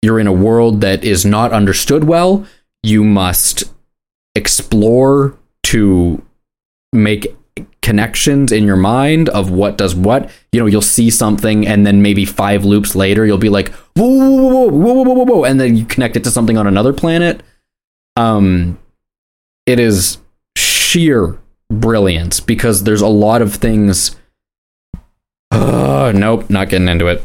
you're 0.00 0.20
in 0.20 0.26
a 0.26 0.32
world 0.32 0.80
that 0.80 1.04
is 1.04 1.26
not 1.26 1.52
understood 1.52 2.04
well. 2.04 2.46
You 2.82 3.04
must 3.04 3.64
explore 4.34 5.36
to 5.64 6.22
make 6.92 7.36
connections 7.82 8.50
in 8.50 8.64
your 8.64 8.76
mind 8.76 9.28
of 9.28 9.50
what 9.50 9.76
does 9.76 9.94
what. 9.94 10.30
You 10.52 10.60
know, 10.60 10.66
you'll 10.66 10.80
see 10.80 11.10
something, 11.10 11.66
and 11.66 11.86
then 11.86 12.02
maybe 12.02 12.24
five 12.24 12.64
loops 12.64 12.94
later, 12.94 13.26
you'll 13.26 13.38
be 13.38 13.48
like, 13.48 13.68
whoa, 13.94 14.08
whoa, 14.08 14.48
whoa, 14.48 14.68
whoa, 14.68 14.92
whoa, 14.92 15.14
whoa, 15.14 15.24
whoa, 15.24 15.44
and 15.44 15.60
then 15.60 15.76
you 15.76 15.84
connect 15.84 16.16
it 16.16 16.24
to 16.24 16.30
something 16.30 16.56
on 16.56 16.66
another 16.66 16.92
planet. 16.92 17.42
Um, 18.16 18.78
it 19.66 19.78
is 19.78 20.18
sheer 20.56 21.38
brilliance 21.70 22.40
because 22.40 22.84
there's 22.84 23.00
a 23.00 23.08
lot 23.08 23.42
of 23.42 23.54
things. 23.54 24.16
Uh, 25.50 26.12
nope, 26.14 26.48
not 26.50 26.68
getting 26.68 26.88
into 26.88 27.06
it. 27.06 27.24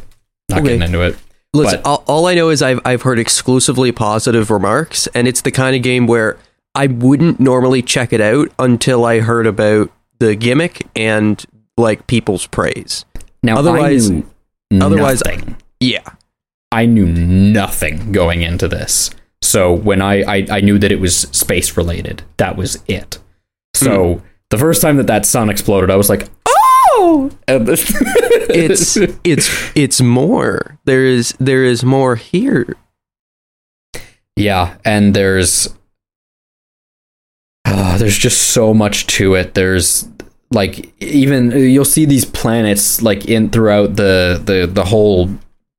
Not 0.49 0.59
okay. 0.59 0.69
getting 0.69 0.83
into 0.83 1.01
it. 1.01 1.17
Listen, 1.53 1.81
all, 1.83 2.03
all 2.05 2.27
I 2.27 2.35
know 2.35 2.49
is 2.49 2.61
I've 2.61 2.79
I've 2.85 3.01
heard 3.01 3.17
exclusively 3.17 3.91
positive 3.91 4.51
remarks, 4.51 5.07
and 5.07 5.27
it's 5.27 5.41
the 5.41 5.51
kind 5.51 5.75
of 5.75 5.81
game 5.81 6.05
where 6.05 6.37
I 6.75 6.87
wouldn't 6.87 7.39
normally 7.39 7.81
check 7.81 8.13
it 8.13 8.21
out 8.21 8.49
until 8.59 9.05
I 9.05 9.19
heard 9.19 9.47
about 9.47 9.91
the 10.19 10.35
gimmick 10.35 10.87
and 10.95 11.43
like 11.77 12.07
people's 12.07 12.47
praise. 12.47 13.05
Now, 13.43 13.57
Otherwise- 13.57 14.11
I 14.11 14.23
knew 14.71 14.81
otherwise- 14.81 15.23
nothing. 15.25 15.55
Yeah, 15.79 16.03
I 16.71 16.85
knew 16.85 17.05
nothing 17.05 18.11
going 18.11 18.41
into 18.41 18.67
this. 18.67 19.11
So 19.41 19.73
when 19.73 20.01
I, 20.01 20.21
I, 20.23 20.47
I 20.51 20.61
knew 20.61 20.77
that 20.77 20.91
it 20.91 20.99
was 20.99 21.15
space 21.15 21.77
related, 21.77 22.23
that 22.37 22.57
was 22.57 22.83
it. 22.87 23.17
So 23.73 24.15
hmm. 24.15 24.25
the 24.49 24.57
first 24.57 24.81
time 24.81 24.97
that 24.97 25.07
that 25.07 25.25
sun 25.25 25.49
exploded, 25.49 25.89
I 25.89 25.95
was 25.95 26.09
like, 26.09 26.27
oh! 26.45 27.31
It's 28.51 28.97
it's 29.23 29.71
it's 29.75 30.01
more. 30.01 30.79
There 30.85 31.05
is 31.05 31.35
there 31.39 31.63
is 31.63 31.83
more 31.83 32.15
here. 32.15 32.75
yeah, 34.35 34.77
and 34.83 35.13
there's 35.13 35.69
uh, 37.89 37.97
there's 37.97 38.17
just 38.17 38.51
so 38.51 38.73
much 38.73 39.07
to 39.07 39.33
it. 39.33 39.55
There's 39.55 40.07
like 40.51 40.93
even 41.01 41.51
you'll 41.51 41.85
see 41.85 42.05
these 42.05 42.25
planets 42.25 43.01
like 43.01 43.25
in 43.25 43.49
throughout 43.49 43.95
the 43.95 44.39
the 44.43 44.69
the 44.71 44.85
whole 44.85 45.29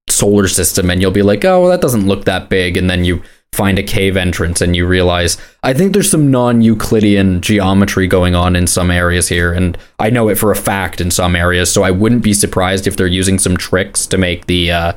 solar 0.08 0.48
system, 0.48 0.90
and 0.90 1.00
you'll 1.00 1.12
be 1.12 1.22
like, 1.22 1.44
oh, 1.44 1.62
well, 1.62 1.70
that 1.70 1.80
doesn't 1.80 2.08
look 2.08 2.24
that 2.24 2.48
big, 2.48 2.76
and 2.76 2.90
then 2.90 3.04
you 3.04 3.22
find 3.52 3.78
a 3.78 3.82
cave 3.82 4.16
entrance 4.16 4.60
and 4.60 4.76
you 4.76 4.86
realize 4.86 5.36
I 5.64 5.74
think 5.74 5.92
there's 5.92 6.08
some 6.08 6.30
non-Euclidean 6.30 7.40
geometry 7.40 8.06
going 8.06 8.36
on 8.36 8.54
in 8.54 8.68
some 8.68 8.92
areas 8.92 9.26
here 9.26 9.52
and 9.52 9.76
I 9.98 10.08
know 10.08 10.28
it 10.28 10.36
for 10.36 10.52
a 10.52 10.56
fact 10.56 11.00
in 11.00 11.10
some 11.10 11.34
areas 11.34 11.68
so 11.68 11.82
I 11.82 11.90
wouldn't 11.90 12.22
be 12.22 12.32
surprised 12.32 12.86
if 12.86 12.96
they're 12.96 13.08
using 13.08 13.40
some 13.40 13.56
tricks 13.56 14.06
to 14.06 14.18
make 14.18 14.46
the 14.46 14.70
uh 14.70 14.92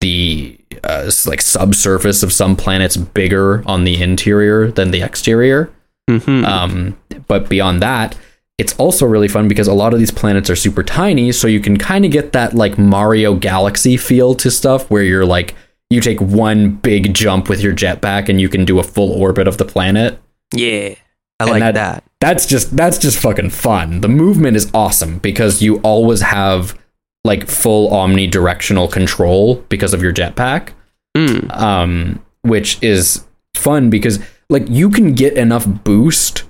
the 0.00 0.58
uh, 0.82 1.10
like 1.26 1.42
subsurface 1.42 2.22
of 2.22 2.32
some 2.32 2.56
planets 2.56 2.96
bigger 2.96 3.62
on 3.66 3.84
the 3.84 4.02
interior 4.02 4.70
than 4.70 4.92
the 4.92 5.02
exterior 5.02 5.70
Mhm. 6.08 6.44
um, 6.46 6.96
but 7.28 7.48
beyond 7.48 7.82
that, 7.82 8.16
it's 8.58 8.74
also 8.78 9.06
really 9.06 9.28
fun 9.28 9.48
because 9.48 9.66
a 9.68 9.72
lot 9.74 9.92
of 9.94 9.98
these 9.98 10.10
planets 10.10 10.50
are 10.50 10.56
super 10.56 10.82
tiny, 10.82 11.32
so 11.32 11.46
you 11.48 11.60
can 11.60 11.76
kind 11.76 12.04
of 12.04 12.10
get 12.10 12.32
that 12.32 12.54
like 12.54 12.78
Mario 12.78 13.34
Galaxy 13.34 13.96
feel 13.96 14.34
to 14.36 14.50
stuff 14.50 14.90
where 14.90 15.02
you're 15.02 15.24
like 15.26 15.54
you 15.88 16.00
take 16.00 16.20
one 16.20 16.70
big 16.70 17.14
jump 17.14 17.48
with 17.48 17.60
your 17.60 17.74
jetpack 17.74 18.28
and 18.28 18.40
you 18.40 18.48
can 18.48 18.64
do 18.64 18.78
a 18.78 18.82
full 18.84 19.10
orbit 19.12 19.48
of 19.48 19.56
the 19.58 19.64
planet. 19.64 20.18
yeah, 20.54 20.94
I 21.40 21.44
And 21.44 21.50
like 21.50 21.60
that- 21.60 21.74
that. 21.74 22.04
That's 22.20 22.44
just 22.44 22.76
that's 22.76 22.98
just 22.98 23.18
fucking 23.18 23.48
fun. 23.50 24.02
The 24.02 24.08
movement 24.08 24.56
is 24.56 24.70
awesome 24.74 25.18
because 25.18 25.62
you 25.62 25.78
always 25.78 26.20
have 26.20 26.78
like 27.24 27.46
full 27.48 27.90
omnidirectional 27.90 28.90
control 28.92 29.64
because 29.70 29.94
of 29.94 30.02
your 30.02 30.12
jetpack 30.12 30.70
Mm. 31.16 31.50
um, 31.56 32.20
which 32.42 32.78
is 32.82 33.24
fun 33.54 33.90
because 33.90 34.18
like 34.50 34.68
you 34.68 34.90
can 34.90 35.14
get 35.14 35.34
enough 35.38 35.66
boost 35.66 36.44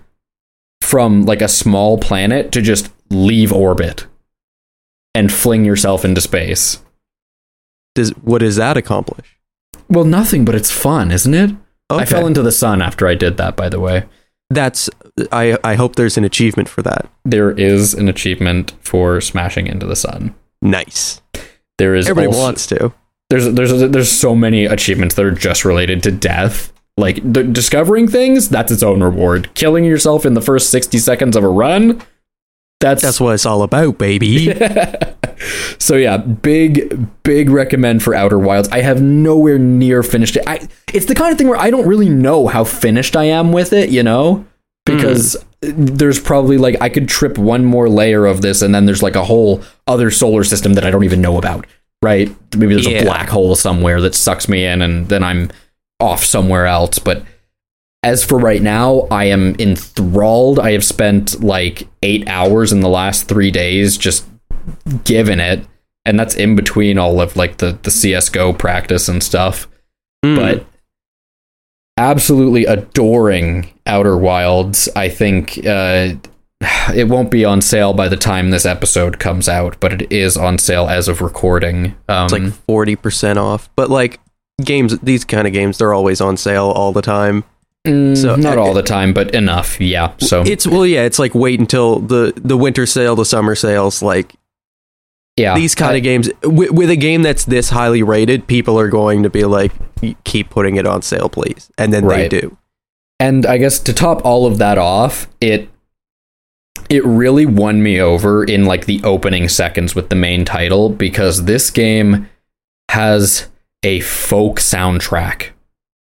from 0.81 1.25
like 1.25 1.41
a 1.43 1.49
small 1.49 1.99
planet 1.99 2.51
to 2.53 2.61
just 2.63 2.91
leave 3.11 3.53
orbit 3.53 4.07
and 5.15 5.33
fling 5.33 5.65
yourself 5.65 6.05
into 6.05 6.21
space. 6.21 6.83
Does 7.95 8.11
what 8.23 8.39
does 8.39 8.57
that 8.57 8.77
accomplish? 8.77 9.37
Well, 9.89 10.05
nothing, 10.05 10.45
but 10.45 10.55
it's 10.55 10.71
fun, 10.71 11.11
isn't 11.11 11.35
it? 11.35 11.51
I 11.91 12.05
fell 12.05 12.27
into 12.27 12.43
the 12.43 12.53
sun 12.53 12.81
after 12.83 13.09
I 13.09 13.15
did 13.17 13.37
that, 13.39 13.57
by 13.57 13.69
the 13.69 13.81
way. 13.81 14.05
That's 14.49 14.89
I 15.33 15.59
I 15.63 15.75
hope 15.75 15.97
there's 15.97 16.17
an 16.17 16.25
achievement 16.25 16.69
for 16.69 16.83
that. 16.83 17.09
There 17.25 17.51
is 17.51 17.95
an 17.95 18.09
achievement 18.09 18.73
for 18.81 19.21
smashing 19.21 19.67
into 19.67 19.87
the 19.87 19.97
sun. 19.97 20.35
Nice. 20.63 21.21
There 21.79 21.95
is 21.95 22.09
Everybody 22.09 22.27
also- 22.29 22.39
wants 22.41 22.67
to. 22.69 22.93
there's 23.31 23.53
there's 23.55 23.73
there's 23.91 24.11
so 24.11 24.35
many 24.35 24.65
achievements 24.67 25.15
that 25.17 25.25
are 25.25 25.31
just 25.31 25.65
related 25.65 26.03
to 26.05 26.11
death. 26.13 26.73
Like 27.01 27.21
the, 27.25 27.43
discovering 27.43 28.07
things, 28.07 28.49
that's 28.49 28.71
its 28.71 28.83
own 28.83 29.03
reward. 29.03 29.53
Killing 29.55 29.85
yourself 29.85 30.25
in 30.25 30.35
the 30.35 30.41
first 30.41 30.71
60 30.71 30.99
seconds 30.99 31.37
of 31.37 31.43
a 31.43 31.49
run, 31.49 32.01
that's 32.81 33.03
That's 33.03 33.21
what 33.21 33.35
it's 33.35 33.45
all 33.45 33.63
about, 33.63 33.99
baby. 33.99 34.55
so 35.79 35.97
yeah, 35.97 36.17
big 36.17 37.09
big 37.23 37.51
recommend 37.51 38.03
for 38.03 38.15
Outer 38.15 38.39
Wilds. 38.39 38.71
I 38.71 38.81
have 38.81 39.03
nowhere 39.03 39.59
near 39.59 40.03
finished 40.03 40.37
it. 40.37 40.45
I 40.47 40.67
it's 40.95 41.05
the 41.05 41.15
kind 41.15 41.31
of 41.31 41.37
thing 41.37 41.49
where 41.49 41.61
I 41.61 41.71
don't 41.71 41.87
really 41.87 42.09
know 42.09 42.47
how 42.47 42.65
finished 42.65 43.17
I 43.17 43.25
am 43.25 43.53
with 43.53 43.75
it, 43.75 43.91
you 43.91 44.03
know? 44.03 44.47
Because 44.87 45.37
hmm. 45.63 45.73
there's 45.85 46.19
probably 46.19 46.57
like 46.57 46.77
I 46.81 46.89
could 46.89 47.07
trip 47.07 47.37
one 47.37 47.67
more 47.67 47.87
layer 47.87 48.25
of 48.25 48.41
this 48.41 48.63
and 48.63 48.75
then 48.75 48.87
there's 48.87 49.03
like 49.03 49.15
a 49.15 49.25
whole 49.25 49.63
other 49.87 50.11
solar 50.11 50.43
system 50.43 50.73
that 50.73 50.85
I 50.85 50.91
don't 50.91 51.05
even 51.05 51.21
know 51.21 51.37
about, 51.37 51.67
right? 52.03 52.35
Maybe 52.57 52.73
there's 52.73 52.89
Yeah. 52.89 53.01
a 53.01 53.05
black 53.05 53.29
hole 53.29 53.57
somewhere 53.57 54.01
that 54.01 54.15
sucks 54.15 54.49
me 54.49 54.65
in 54.65 54.81
and 54.81 55.07
then 55.11 55.23
I'm 55.23 55.51
off 56.01 56.25
somewhere 56.25 56.67
else, 56.67 56.99
but 56.99 57.25
as 58.03 58.25
for 58.25 58.39
right 58.39 58.63
now, 58.63 59.07
I 59.11 59.25
am 59.27 59.55
enthralled. 59.59 60.59
I 60.59 60.73
have 60.73 60.85
spent 60.85 61.43
like 61.45 61.87
8 62.03 62.27
hours 62.29 62.73
in 62.73 62.81
the 62.81 62.89
last 62.89 63.29
3 63.29 63.51
days 63.51 63.99
just 63.99 64.27
given 65.05 65.41
it 65.41 65.67
and 66.07 66.19
that's 66.19 66.35
in 66.35 66.57
between 66.57 66.97
all 66.99 67.21
of 67.21 67.37
like 67.37 67.59
the 67.59 67.79
the 67.83 67.91
CS:GO 67.91 68.53
practice 68.55 69.09
and 69.09 69.23
stuff 69.23 69.67
Mm. 70.25 70.37
but 70.37 70.67
absolutely 71.97 72.65
adoring 72.67 73.69
Outer 73.87 74.17
Wilds 74.17 74.89
I 74.97 75.09
think 75.09 75.59
uh 75.67 76.15
it 76.95 77.09
won't 77.09 77.31
be 77.31 77.45
on 77.45 77.61
sale 77.63 77.93
by 77.95 78.09
the 78.09 78.17
time 78.19 78.51
this 78.51 78.67
episode 78.67 79.19
comes 79.19 79.49
out 79.49 79.79
but 79.81 79.93
it 79.95 80.13
is 80.13 80.37
on 80.37 80.59
sale 80.59 80.89
as 80.89 81.09
of 81.09 81.21
recording 81.23 81.95
um 82.09 82.25
it's 82.25 82.33
like 82.33 82.53
forty 82.67 82.97
percent 82.97 83.39
off. 83.39 83.69
But 83.77 83.91
like 83.91 84.21
games, 84.65 84.99
these 85.01 85.25
kind 85.25 85.47
of 85.47 85.53
games, 85.53 85.79
they're 85.79 85.93
always 85.95 86.21
on 86.21 86.37
sale 86.37 86.67
all 86.67 86.93
the 86.93 87.03
time. 87.03 87.45
mm, 87.87 88.17
so- 88.17 88.37
not 88.37 88.59
all 88.59 88.75
the 88.75 88.83
time 88.83 89.13
but 89.15 89.35
enough 89.35 89.81
yeah 89.81 90.13
so 90.19 90.43
It's 90.43 90.67
well, 90.67 90.85
yeah. 90.87 91.05
It's 91.05 91.19
like 91.19 91.35
wait 91.35 91.59
until 91.61 91.99
the 92.01 92.33
the 92.37 92.57
winter 92.57 92.85
sale, 92.87 93.17
the 93.17 93.25
summer 93.25 93.55
sales. 93.55 94.03
Like 94.03 94.35
yeah 95.37 95.55
these 95.55 95.75
kind 95.75 95.93
I- 95.93 95.97
of 95.97 96.03
games, 96.03 96.29
with, 96.45 96.71
with 96.73 96.91
a 96.91 96.97
game 96.97 97.23
that's 97.23 97.45
this 97.47 97.71
highly 97.71 98.03
rated, 98.03 98.47
people 98.47 98.79
are 98.79 98.89
going 98.89 99.23
to 99.23 99.31
be 99.31 99.45
like, 99.45 99.73
keep 100.25 100.51
putting 100.51 100.77
it 100.77 100.87
on 100.87 101.01
sale, 101.03 101.29
please, 101.29 101.71
and 101.79 101.93
then 101.93 102.05
Right. 102.05 102.29
they 102.31 102.41
do. 102.41 102.57
And 103.19 103.45
I 103.47 103.59
guess 103.59 103.79
to 103.81 103.93
top 103.93 104.25
all 104.25 104.47
of 104.47 104.59
that 104.59 104.77
off, 104.79 105.29
it 105.41 105.69
it 106.89 107.05
really 107.05 107.47
won 107.47 107.83
me 107.83 108.01
over 108.01 108.43
in 108.45 108.65
like 108.65 108.87
the 108.87 109.01
opening 109.05 109.49
seconds 109.49 109.95
with 109.95 110.09
the 110.09 110.17
main 110.17 110.45
title 110.45 110.89
because 110.89 111.45
this 111.45 111.71
game 111.71 112.29
has 112.91 113.49
a 113.83 114.01
folk 114.01 114.61
soundtrack 114.61 115.51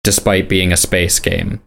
despite 0.04 0.50
being 0.50 0.72
a 0.72 0.78
space 0.78 1.20
game. 1.20 1.62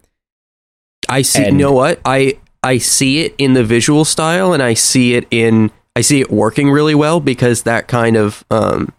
I 1.09 1.21
see. 1.21 1.43
And- 1.45 1.59
you 1.59 1.65
know 1.65 1.71
what? 1.73 1.99
I 2.05 2.37
I 2.63 2.77
see 2.77 3.25
it 3.25 3.35
in 3.37 3.53
the 3.53 3.63
visual 3.63 4.05
style, 4.05 4.53
and 4.53 4.63
I 4.63 4.73
see 4.73 5.15
it 5.15 5.27
in 5.31 5.71
I 5.95 6.01
see 6.01 6.21
it 6.21 6.31
working 6.31 6.71
really 6.71 6.95
well 6.95 7.19
because 7.19 7.63
that 7.63 7.87
kind 7.87 8.15
of 8.15 8.43
um, 8.49 8.91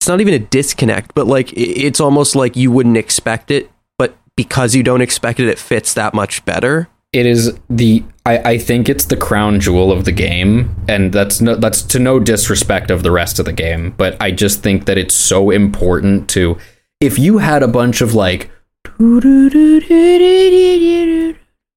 it's 0.00 0.08
not 0.08 0.20
even 0.20 0.34
a 0.34 0.38
disconnect, 0.38 1.14
but 1.14 1.26
like 1.26 1.52
it's 1.56 2.00
almost 2.00 2.34
like 2.34 2.56
you 2.56 2.70
wouldn't 2.70 2.96
expect 2.96 3.50
it, 3.50 3.70
but 3.98 4.16
because 4.36 4.74
you 4.74 4.82
don't 4.82 5.00
expect 5.02 5.40
it, 5.40 5.48
it 5.48 5.58
fits 5.58 5.94
that 5.94 6.14
much 6.14 6.44
better. 6.44 6.88
It 7.12 7.26
is 7.26 7.58
the 7.70 8.02
I, 8.26 8.38
I 8.52 8.58
think 8.58 8.88
it's 8.88 9.04
the 9.04 9.16
crown 9.18 9.60
jewel 9.60 9.92
of 9.92 10.06
the 10.06 10.12
game, 10.12 10.74
and 10.88 11.12
that's 11.12 11.40
no 11.42 11.56
that's 11.56 11.82
to 11.82 11.98
no 11.98 12.18
disrespect 12.18 12.90
of 12.90 13.02
the 13.02 13.10
rest 13.10 13.38
of 13.38 13.44
the 13.44 13.52
game, 13.52 13.90
but 13.98 14.16
I 14.20 14.30
just 14.30 14.62
think 14.62 14.86
that 14.86 14.96
it's 14.96 15.14
so 15.14 15.50
important 15.50 16.28
to 16.30 16.56
if 17.00 17.18
you 17.18 17.38
had 17.38 17.62
a 17.62 17.68
bunch 17.68 18.00
of 18.00 18.14
like 18.14 18.50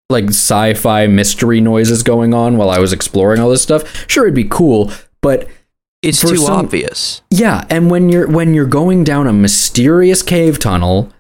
like 0.10 0.30
sci-fi 0.30 1.08
mystery 1.08 1.60
noises 1.60 2.02
going 2.04 2.34
on 2.34 2.56
while 2.58 2.70
I 2.70 2.80
was 2.80 2.94
exploring 2.94 3.42
all 3.42 3.50
this 3.50 3.62
stuff, 3.62 4.10
sure 4.10 4.24
it'd 4.26 4.34
be 4.36 4.46
cool, 4.46 4.92
but 5.22 5.48
It's 6.02 6.22
too 6.22 6.38
some- 6.38 6.56
obvious. 6.56 7.22
yeah, 7.30 7.66
and 7.70 7.92
when 7.92 8.08
you're 8.10 8.28
when 8.28 8.54
you're 8.54 8.66
going 8.66 9.04
down 9.04 9.28
a 9.28 9.34
mysterious 9.34 10.22
cave 10.24 10.60
tunnel 10.60 11.12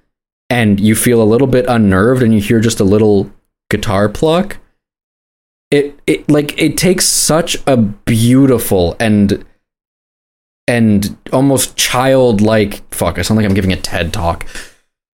and 0.50 0.80
you 0.80 0.96
feel 0.96 1.22
a 1.22 1.26
little 1.26 1.48
bit 1.48 1.66
unnerved 1.68 2.24
and 2.24 2.34
you 2.34 2.40
hear 2.40 2.62
just 2.62 2.80
a 2.80 2.86
little 2.86 3.30
guitar 3.70 4.08
pluck, 4.08 4.58
it 5.72 6.00
it 6.08 6.30
like 6.30 6.60
it 6.62 6.78
takes 6.78 7.06
such 7.06 7.58
a 7.68 7.78
beautiful 7.78 8.96
and 9.00 9.46
and 10.68 11.18
almost 11.32 11.78
childlike 11.78 12.82
fuck, 12.94 13.18
I 13.18 13.22
sound 13.22 13.38
like 13.38 13.46
I'm 13.46 13.54
giving 13.54 13.72
a 13.74 13.78
TED 13.78 14.14
talk 14.14 14.46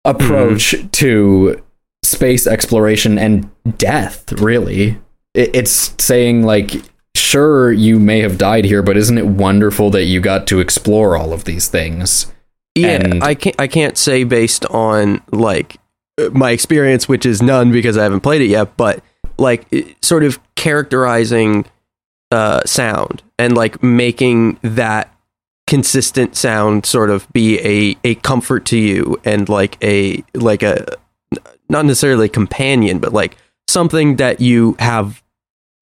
approach 0.05 0.75
to 0.91 1.61
space 2.03 2.45
exploration 2.47 3.17
and 3.17 3.49
death, 3.77 4.31
really. 4.33 4.97
It, 5.33 5.55
it's 5.55 5.93
saying 6.03 6.43
like 6.43 6.71
sure 7.15 7.71
you 7.71 7.99
may 7.99 8.19
have 8.21 8.37
died 8.37 8.65
here, 8.65 8.81
but 8.81 8.97
isn't 8.97 9.17
it 9.17 9.27
wonderful 9.27 9.89
that 9.91 10.05
you 10.05 10.19
got 10.19 10.47
to 10.47 10.59
explore 10.59 11.15
all 11.15 11.31
of 11.33 11.45
these 11.45 11.67
things? 11.67 12.31
Yeah, 12.75 12.87
And- 13.03 13.23
I 13.23 13.35
can't. 13.35 13.55
I 13.59 13.67
can't 13.67 13.97
say 13.97 14.23
based 14.23 14.65
on 14.65 15.21
like 15.31 15.77
uh, 16.19 16.29
my 16.31 16.49
experience, 16.51 17.07
which 17.07 17.25
is 17.25 17.41
none 17.41 17.71
because 17.71 17.97
I 17.97 18.03
haven't 18.03 18.21
played 18.21 18.41
it 18.41 18.47
yet. 18.47 18.75
But 18.77 19.03
like, 19.37 19.67
sort 20.01 20.23
of 20.23 20.39
characterizing 20.55 21.65
uh, 22.31 22.61
sound 22.65 23.21
and 23.37 23.55
like 23.55 23.83
making 23.83 24.57
that 24.63 25.13
consistent 25.67 26.35
sound 26.35 26.85
sort 26.85 27.09
of 27.09 27.31
be 27.31 27.59
a 27.59 27.97
a 28.03 28.15
comfort 28.15 28.65
to 28.65 28.77
you 28.77 29.19
and 29.23 29.47
like 29.49 29.77
a 29.83 30.23
like 30.33 30.61
a 30.63 30.85
not 31.69 31.85
necessarily 31.85 32.27
companion, 32.27 32.99
but 32.99 33.13
like 33.13 33.37
something 33.67 34.17
that 34.17 34.41
you 34.41 34.75
have 34.79 35.23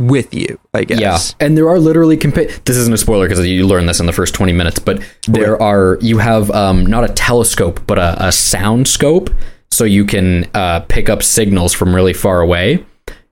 with 0.02 0.34
you. 0.34 0.60
I 0.74 0.84
guess. 0.84 1.00
Yeah, 1.00 1.46
and 1.46 1.58
there 1.58 1.70
are 1.70 1.80
literally 1.80 2.18
compa- 2.18 2.64
this 2.64 2.78
isn't 2.78 2.94
a 2.94 2.98
spoiler 2.98 3.28
because 3.28 3.46
you 3.46 3.66
learn 3.66 3.86
this 3.86 4.00
in 4.00 4.06
the 4.06 4.14
first 4.14 4.34
twenty 4.34 4.54
minutes, 4.54 4.80
but 4.80 5.02
there 5.28 5.62
are 5.62 5.98
you 6.02 6.18
have 6.18 6.52
um, 6.52 6.86
not 6.86 7.04
a 7.04 7.14
telescope 7.14 7.80
but 7.88 7.98
a, 7.98 8.28
a 8.28 8.32
sound 8.32 8.88
scope, 8.88 9.30
so 9.72 9.84
you 9.84 10.06
can 10.06 10.50
uh, 10.54 10.82
pick 10.82 11.10
up 11.10 11.24
signals 11.24 11.74
from 11.74 11.96
really 11.96 12.14
far 12.14 12.42
away, 12.42 12.86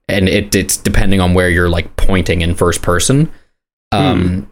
and 0.10 0.28
it, 0.28 0.54
it's 0.56 0.78
depending 0.78 1.20
on 1.22 1.34
where 1.34 1.50
you're 1.50 1.70
like 1.70 1.96
pointing 1.96 2.42
in 2.42 2.56
first 2.56 2.82
person, 2.82 3.32
um, 3.92 4.52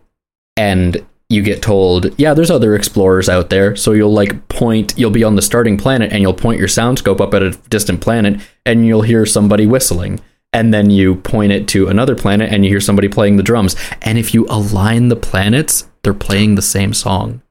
and 0.55 1.05
you 1.29 1.41
get 1.41 1.61
told, 1.61 2.17
yeah, 2.17 2.33
there's 2.33 2.51
other 2.51 2.75
explorers 2.75 3.27
out 3.27 3.49
there, 3.49 3.75
so 3.75 3.91
you'll 3.91 4.13
like 4.13 4.47
point, 4.47 4.93
you'll 4.97 5.11
be 5.11 5.23
on 5.23 5.35
the 5.35 5.41
starting 5.41 5.77
planet, 5.77 6.11
and 6.11 6.21
you'll 6.21 6.33
point 6.33 6.59
your 6.59 6.69
sound 6.69 6.99
scope 6.99 7.19
up 7.19 7.33
at 7.33 7.43
a 7.43 7.51
distant 7.69 8.01
planet, 8.01 8.39
and 8.65 8.85
you'll 8.85 9.01
hear 9.01 9.25
somebody 9.25 9.65
whistling 9.65 10.21
and 10.53 10.73
then 10.73 10.89
you 10.89 11.15
point 11.15 11.51
it 11.51 11.67
to 11.67 11.87
another 11.87 12.15
planet 12.15 12.51
and 12.51 12.63
you 12.63 12.71
hear 12.71 12.81
somebody 12.81 13.07
playing 13.07 13.37
the 13.37 13.43
drums. 13.43 13.75
And 14.01 14.17
if 14.17 14.33
you 14.33 14.47
align 14.49 15.09
the 15.09 15.15
planets, 15.15 15.87
they're 16.03 16.13
playing 16.13 16.55
the 16.55 16.61
same 16.61 16.93
song. 16.93 17.41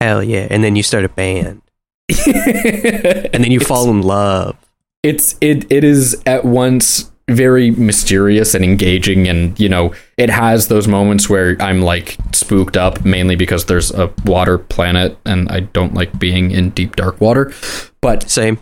Hell 0.00 0.22
yeah! 0.22 0.46
And 0.50 0.62
then 0.62 0.76
you 0.76 0.82
start 0.82 1.04
a 1.04 1.08
band, 1.08 1.60
and 2.26 3.44
then 3.44 3.50
you 3.50 3.60
fall 3.60 3.90
in 3.90 4.02
love. 4.02 4.56
It's 5.02 5.36
it 5.40 5.70
it 5.70 5.84
is 5.84 6.22
at 6.24 6.44
once 6.44 7.07
very 7.28 7.70
mysterious 7.70 8.54
and 8.54 8.64
engaging 8.64 9.28
and 9.28 9.58
you 9.60 9.68
know 9.68 9.92
it 10.16 10.30
has 10.30 10.68
those 10.68 10.88
moments 10.88 11.28
where 11.28 11.56
I'm 11.60 11.82
like 11.82 12.16
spooked 12.32 12.76
up 12.76 13.04
mainly 13.04 13.36
because 13.36 13.66
there's 13.66 13.90
a 13.90 14.12
water 14.24 14.56
planet 14.56 15.18
and 15.26 15.48
I 15.50 15.60
don't 15.60 15.92
like 15.92 16.18
being 16.18 16.50
in 16.50 16.70
deep 16.70 16.96
dark 16.96 17.20
water 17.20 17.52
but 18.00 18.28
Same. 18.30 18.58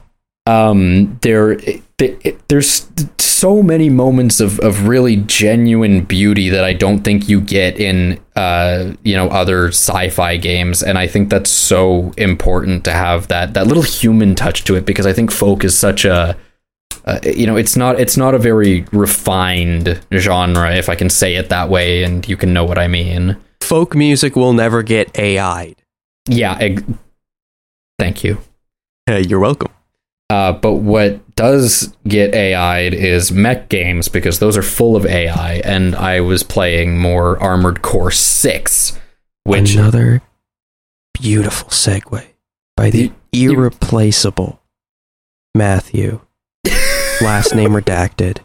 um 0.47 1.17
there 1.23 1.53
it, 1.53 1.83
it, 1.99 2.49
there's 2.49 2.91
so 3.19 3.63
many 3.63 3.89
moments 3.89 4.41
of, 4.41 4.59
of 4.61 4.89
really 4.89 5.17
genuine 5.17 6.05
beauty 6.05 6.49
that 6.49 6.65
I 6.65 6.73
don't 6.73 7.01
think 7.01 7.29
you 7.29 7.41
get 7.41 7.79
in 7.79 8.19
uh 8.35 8.95
you 9.05 9.15
know 9.15 9.29
other 9.29 9.69
sci-fi 9.69 10.39
games 10.39 10.83
and 10.83 10.99
I 10.99 11.07
think 11.07 11.31
that's 11.31 11.51
so 11.51 12.13
important 12.17 12.83
to 12.85 12.93
have 12.93 13.29
that 13.29 13.55
that 13.55 13.69
little 13.69 13.85
human 13.85 14.35
touch 14.35 14.65
to 14.65 14.75
it 14.75 14.85
because 14.85 15.07
I 15.07 15.13
think 15.13 15.31
folk 15.31 15.63
is 15.63 15.79
such 15.79 16.05
a 16.05 16.37
uh, 17.07 17.19
you 17.25 17.47
know 17.47 17.57
it's 17.57 17.77
not 17.77 17.99
it's 18.01 18.17
not 18.17 18.35
a 18.35 18.39
very 18.39 18.85
refined 18.93 20.01
genre 20.13 20.75
if 20.75 20.89
I 20.89 20.95
can 20.95 21.09
say 21.11 21.37
it 21.37 21.49
that 21.49 21.69
way 21.69 22.03
and 22.03 22.27
you 22.29 22.37
can 22.37 22.53
know 22.53 22.65
what 22.65 22.79
I 22.79 22.89
mean 22.89 23.37
folk 23.61 23.95
music 23.95 24.37
will 24.37 24.53
never 24.53 24.83
get 24.83 25.17
AI'd. 25.19 25.77
Yeah. 26.29 26.57
Ex- 26.61 26.83
thank 27.99 28.23
you. 28.25 28.39
Hey, 29.07 29.23
you're 29.23 29.41
welcome. 29.41 29.71
Uh, 30.31 30.53
but 30.53 30.75
what 30.75 31.35
does 31.37 31.95
get 32.07 32.35
AI'd 32.35 32.95
is 32.95 33.31
mech 33.33 33.69
games 33.69 34.09
because 34.09 34.39
those 34.41 34.57
are 34.57 34.63
full 34.63 34.97
of 34.97 35.07
AI, 35.07 35.55
and 35.65 35.95
I 35.95 36.21
was 36.21 36.43
playing 36.43 36.99
more 36.99 37.41
Armored 37.41 37.83
Core 37.83 38.11
6, 38.11 38.99
which 39.45 39.75
Another 39.75 40.21
beautiful 41.15 41.69
segue 41.71 42.25
by 42.77 42.91
the 42.91 42.99
You- 43.03 43.15
you- 43.33 43.53
irreplaceable 43.53 44.61
Matthew. 45.55 46.21
Last 47.23 47.55
name 47.55 47.71
redacted. 47.71 48.39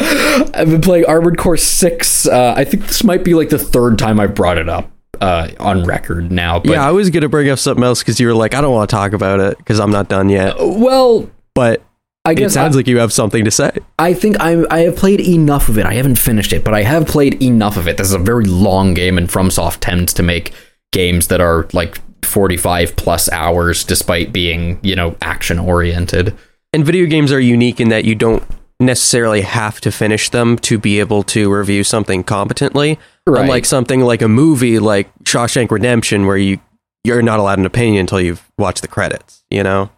I've 0.54 0.68
been 0.68 0.80
playing 0.80 1.06
Armored 1.06 1.38
Core 1.38 1.56
6. 1.56 2.26
Uh, 2.26 2.54
I 2.56 2.64
think 2.64 2.86
this 2.86 3.04
might 3.04 3.24
be 3.24 3.34
like 3.34 3.50
the 3.50 3.58
third 3.58 3.98
time 3.98 4.18
I've 4.18 4.34
brought 4.34 4.58
it 4.58 4.68
up 4.68 4.90
uh, 5.20 5.48
on 5.60 5.84
record 5.84 6.32
now. 6.32 6.58
But, 6.58 6.72
yeah, 6.72 6.86
I 6.86 6.90
was 6.90 7.10
gonna 7.10 7.28
bring 7.28 7.48
up 7.48 7.58
something 7.58 7.84
else 7.84 8.00
because 8.00 8.18
you 8.18 8.26
were 8.26 8.34
like, 8.34 8.54
I 8.54 8.60
don't 8.60 8.72
want 8.74 8.90
to 8.90 8.96
talk 8.96 9.12
about 9.12 9.40
it 9.40 9.58
because 9.58 9.78
I'm 9.78 9.90
not 9.90 10.08
done 10.08 10.28
yet. 10.28 10.56
well, 10.58 11.30
But 11.54 11.82
I 12.24 12.34
guess 12.34 12.52
it 12.52 12.54
sounds 12.54 12.76
I, 12.76 12.80
like 12.80 12.86
you 12.88 12.98
have 12.98 13.12
something 13.12 13.44
to 13.44 13.50
say. 13.50 13.70
I 13.98 14.14
think 14.14 14.36
I'm, 14.40 14.66
I 14.70 14.80
have 14.80 14.96
played 14.96 15.20
enough 15.20 15.68
of 15.68 15.78
it. 15.78 15.86
I 15.86 15.94
haven't 15.94 16.18
finished 16.18 16.52
it, 16.52 16.64
but 16.64 16.74
I 16.74 16.82
have 16.82 17.06
played 17.06 17.42
enough 17.42 17.76
of 17.76 17.88
it. 17.88 17.96
This 17.96 18.08
is 18.08 18.14
a 18.14 18.18
very 18.18 18.44
long 18.44 18.94
game, 18.94 19.18
and 19.18 19.28
FromSoft 19.28 19.78
tends 19.80 20.12
to 20.14 20.22
make 20.22 20.52
games 20.92 21.28
that 21.28 21.40
are 21.40 21.68
like 21.72 21.98
45 22.24 22.96
plus 22.96 23.30
hours 23.30 23.84
despite 23.84 24.32
being, 24.32 24.78
you 24.82 24.94
know, 24.96 25.16
action 25.22 25.58
oriented. 25.58 26.36
And 26.72 26.84
video 26.84 27.06
games 27.06 27.32
are 27.32 27.40
unique 27.40 27.80
in 27.80 27.90
that 27.90 28.04
you 28.04 28.14
don't 28.14 28.42
necessarily 28.80 29.42
have 29.42 29.80
to 29.82 29.92
finish 29.92 30.30
them 30.30 30.56
to 30.58 30.78
be 30.78 31.00
able 31.00 31.22
to 31.22 31.52
review 31.52 31.84
something 31.84 32.24
competently. 32.24 32.98
Right. 33.26 33.42
Unlike 33.42 33.66
something 33.66 34.00
like 34.00 34.22
a 34.22 34.28
movie 34.28 34.78
like 34.78 35.12
Shawshank 35.24 35.70
Redemption, 35.70 36.26
where 36.26 36.36
you 36.36 36.60
you're 37.04 37.22
not 37.22 37.40
allowed 37.40 37.58
an 37.58 37.66
opinion 37.66 38.00
until 38.00 38.20
you've 38.20 38.50
watched 38.58 38.82
the 38.82 38.88
credits. 38.88 39.44
You 39.50 39.62
know. 39.62 39.90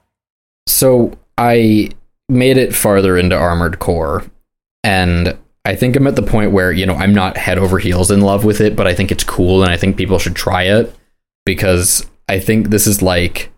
So 0.66 1.16
I 1.38 1.90
made 2.28 2.56
it 2.56 2.74
farther 2.74 3.16
into 3.16 3.36
Armored 3.36 3.78
Core, 3.78 4.24
and 4.82 5.36
I 5.64 5.74
think 5.74 5.96
I'm 5.96 6.06
at 6.06 6.16
the 6.16 6.22
point 6.22 6.52
where, 6.52 6.72
you 6.72 6.84
know, 6.84 6.94
I'm 6.94 7.14
not 7.14 7.36
head 7.36 7.58
over 7.58 7.78
heels 7.78 8.10
in 8.10 8.20
love 8.20 8.44
with 8.44 8.60
it, 8.60 8.76
but 8.76 8.86
I 8.86 8.94
think 8.94 9.10
it's 9.10 9.24
cool 9.24 9.62
and 9.62 9.72
I 9.72 9.76
think 9.76 9.96
people 9.96 10.18
should 10.18 10.36
try 10.36 10.64
it 10.64 10.94
because 11.46 12.06
I 12.28 12.38
think 12.38 12.68
this 12.68 12.86
is 12.86 13.00
like 13.00 13.50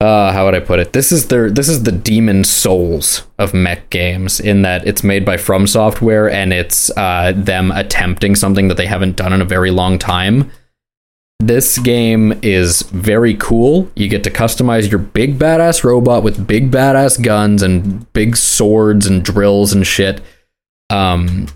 uh 0.00 0.32
how 0.32 0.46
would 0.46 0.54
I 0.54 0.60
put 0.60 0.78
it? 0.78 0.92
This 0.92 1.12
is 1.12 1.28
their 1.28 1.50
this 1.50 1.68
is 1.68 1.82
the 1.82 1.92
Demon's 1.92 2.48
Souls 2.48 3.24
of 3.38 3.52
mech 3.52 3.90
games 3.90 4.40
in 4.40 4.62
that 4.62 4.86
it's 4.86 5.04
made 5.04 5.24
by 5.24 5.36
From 5.36 5.66
Software 5.66 6.30
and 6.30 6.52
it's 6.52 6.90
uh 6.96 7.32
them 7.36 7.70
attempting 7.72 8.34
something 8.34 8.68
that 8.68 8.76
they 8.76 8.86
haven't 8.86 9.16
done 9.16 9.32
in 9.32 9.40
a 9.40 9.44
very 9.44 9.70
long 9.70 9.98
time. 9.98 10.50
This 11.38 11.78
game 11.78 12.38
is 12.42 12.82
very 12.82 13.34
cool. 13.34 13.90
You 13.94 14.08
get 14.08 14.24
to 14.24 14.30
customize 14.30 14.90
your 14.90 14.98
big 14.98 15.38
badass 15.38 15.84
robot 15.84 16.22
with 16.22 16.46
big 16.46 16.70
badass 16.70 17.22
guns 17.22 17.62
and 17.62 18.10
big 18.12 18.36
swords 18.36 19.06
and 19.06 19.22
drills 19.22 19.72
and 19.72 19.86
shit. 19.86 20.22
Um 20.88 21.46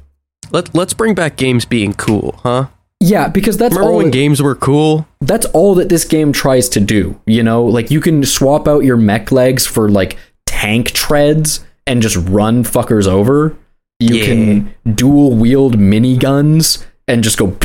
Let 0.50 0.74
Let's 0.74 0.94
bring 0.94 1.14
back 1.14 1.36
games 1.36 1.64
being 1.64 1.94
cool, 1.94 2.40
huh? 2.42 2.66
Yeah, 3.04 3.28
because 3.28 3.56
that's 3.56 3.74
Remember 3.74 3.90
all 3.92 3.98
when 3.98 4.06
it- 4.08 4.12
games 4.12 4.40
were 4.42 4.54
cool? 4.54 5.06
that's 5.20 5.46
all 5.46 5.74
that 5.76 5.88
this 5.88 6.04
game 6.04 6.32
tries 6.32 6.68
to 6.70 6.80
do. 6.80 7.20
You 7.26 7.42
know, 7.42 7.64
like 7.64 7.90
you 7.90 8.00
can 8.00 8.24
swap 8.24 8.66
out 8.68 8.84
your 8.84 8.96
mech 8.96 9.30
legs 9.32 9.66
for 9.66 9.88
like 9.88 10.16
tank 10.46 10.92
treads 10.92 11.64
and 11.86 12.00
just 12.02 12.16
run 12.16 12.64
fuckers 12.64 13.06
over. 13.06 13.56
You 14.00 14.16
Yeah. 14.16 14.24
can 14.24 14.74
dual 14.94 15.32
wield 15.32 15.76
miniguns 15.78 16.84
and 17.06 17.22
just 17.22 17.36
go. 17.38 17.56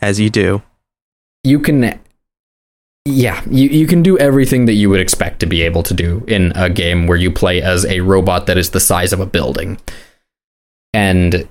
As 0.00 0.20
you 0.20 0.30
do. 0.30 0.62
You 1.44 1.58
can, 1.60 1.98
yeah, 3.04 3.42
you, 3.50 3.68
you 3.68 3.86
can 3.86 4.02
do 4.02 4.18
everything 4.18 4.66
that 4.66 4.74
you 4.74 4.90
would 4.90 5.00
expect 5.00 5.40
to 5.40 5.46
be 5.46 5.62
able 5.62 5.82
to 5.84 5.94
do 5.94 6.24
in 6.28 6.52
a 6.54 6.68
game 6.70 7.06
where 7.06 7.16
you 7.16 7.30
play 7.30 7.60
as 7.62 7.84
a 7.86 8.00
robot 8.00 8.46
that 8.46 8.58
is 8.58 8.70
the 8.70 8.80
size 8.80 9.12
of 9.12 9.20
a 9.20 9.26
building. 9.26 9.78
And 10.92 11.48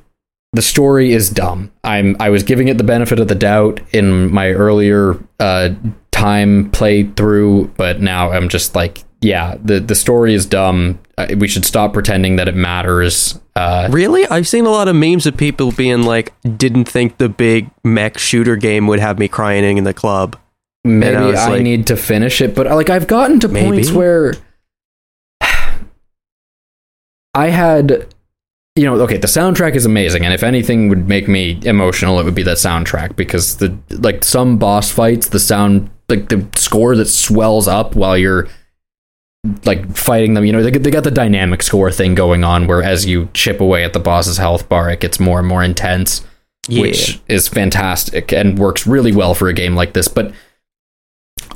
the 0.53 0.62
story 0.62 1.12
is 1.12 1.29
dumb. 1.29 1.71
I'm 1.83 2.15
I 2.19 2.29
was 2.29 2.43
giving 2.43 2.67
it 2.67 2.77
the 2.77 2.83
benefit 2.83 3.19
of 3.19 3.27
the 3.27 3.36
doubt 3.36 3.79
in 3.93 4.31
my 4.33 4.49
earlier 4.51 5.17
uh, 5.39 5.69
time 6.12 6.71
playthrough, 6.71 7.75
but 7.77 7.99
now 8.01 8.31
I'm 8.31 8.49
just 8.49 8.73
like, 8.75 9.03
yeah, 9.21 9.55
the 9.63 9.79
the 9.79 9.95
story 9.95 10.33
is 10.33 10.45
dumb. 10.45 10.99
Uh, 11.17 11.27
we 11.38 11.47
should 11.47 11.65
stop 11.65 11.93
pretending 11.93 12.36
that 12.38 12.47
it 12.47 12.55
matters. 12.55 13.39
Uh, 13.55 13.88
Really? 13.91 14.25
I've 14.27 14.47
seen 14.47 14.65
a 14.67 14.69
lot 14.69 14.88
of 14.88 14.95
memes 14.95 15.25
of 15.25 15.36
people 15.36 15.71
being 15.71 16.03
like, 16.03 16.31
didn't 16.57 16.86
think 16.86 17.17
the 17.17 17.27
big 17.27 17.69
mech 17.83 18.19
shooter 18.19 18.55
game 18.55 18.86
would 18.86 18.99
have 18.99 19.17
me 19.17 19.27
crying 19.27 19.77
in 19.79 19.83
the 19.83 19.95
club. 19.95 20.38
maybe 20.86 21.15
I 21.17 21.29
I, 21.31 21.49
like- 21.49 21.62
need 21.63 21.88
to 21.88 21.97
finish 21.97 22.39
it, 22.39 22.53
but 22.55 22.67
like 22.67 22.89
I've 22.91 23.07
gotten 23.07 23.39
to 23.41 23.49
points 23.49 23.91
where 23.91 24.36
I 27.33 27.47
had 27.47 28.07
you 28.78 28.84
know, 28.84 28.96
okay, 29.02 29.18
the 29.18 29.28
soundtrack 29.28 29.76
is 29.76 29.86
amazing, 29.86 30.24
and 30.24 30.34
if 30.34 30.44
anything 30.44 30.88
would 30.90 31.08
make 31.08 31.28
me 31.28 31.60
emotional, 31.63 32.20
it 32.20 32.24
would 32.24 32.36
be 32.36 32.44
that 32.44 32.58
soundtrack 32.58 33.16
because 33.16 33.58
the 33.58 33.78
like 33.90 34.24
some 34.24 34.58
boss 34.58 34.92
fights, 34.92 35.30
the 35.30 35.40
sound 35.40 35.90
like 36.10 36.30
the 36.30 36.48
score 36.56 36.96
that 36.96 37.08
swells 37.08 37.68
up 37.68 37.96
while 37.96 38.18
you're 38.18 38.48
like 39.66 39.96
fighting 39.96 40.34
them, 40.34 40.46
you 40.46 40.52
know, 40.52 40.62
they, 40.63 40.72
they 40.72 40.92
got 40.92 41.04
the 41.04 41.12
dynamic 41.12 41.63
score 41.63 41.92
thing 41.92 42.16
going 42.16 42.44
on 42.44 42.68
where 42.68 42.84
as 42.84 43.06
you 43.06 43.30
chip 43.34 43.60
away 43.62 43.84
at 43.84 43.94
the 43.94 44.00
boss's 44.00 44.38
health 44.38 44.68
bar, 44.70 44.90
it 44.90 45.00
gets 45.00 45.20
more 45.20 45.40
and 45.40 45.48
more 45.48 45.63
intense 45.63 46.26
Yeah. 46.68 46.82
which 46.82 47.20
is 47.28 47.48
fantastic 47.48 48.32
and 48.34 48.60
works 48.60 48.86
really 48.86 49.12
well 49.13 49.34
for 49.34 49.48
a 49.48 49.54
game 49.54 49.76
like 49.76 49.94
this. 49.94 50.08
But 50.08 50.34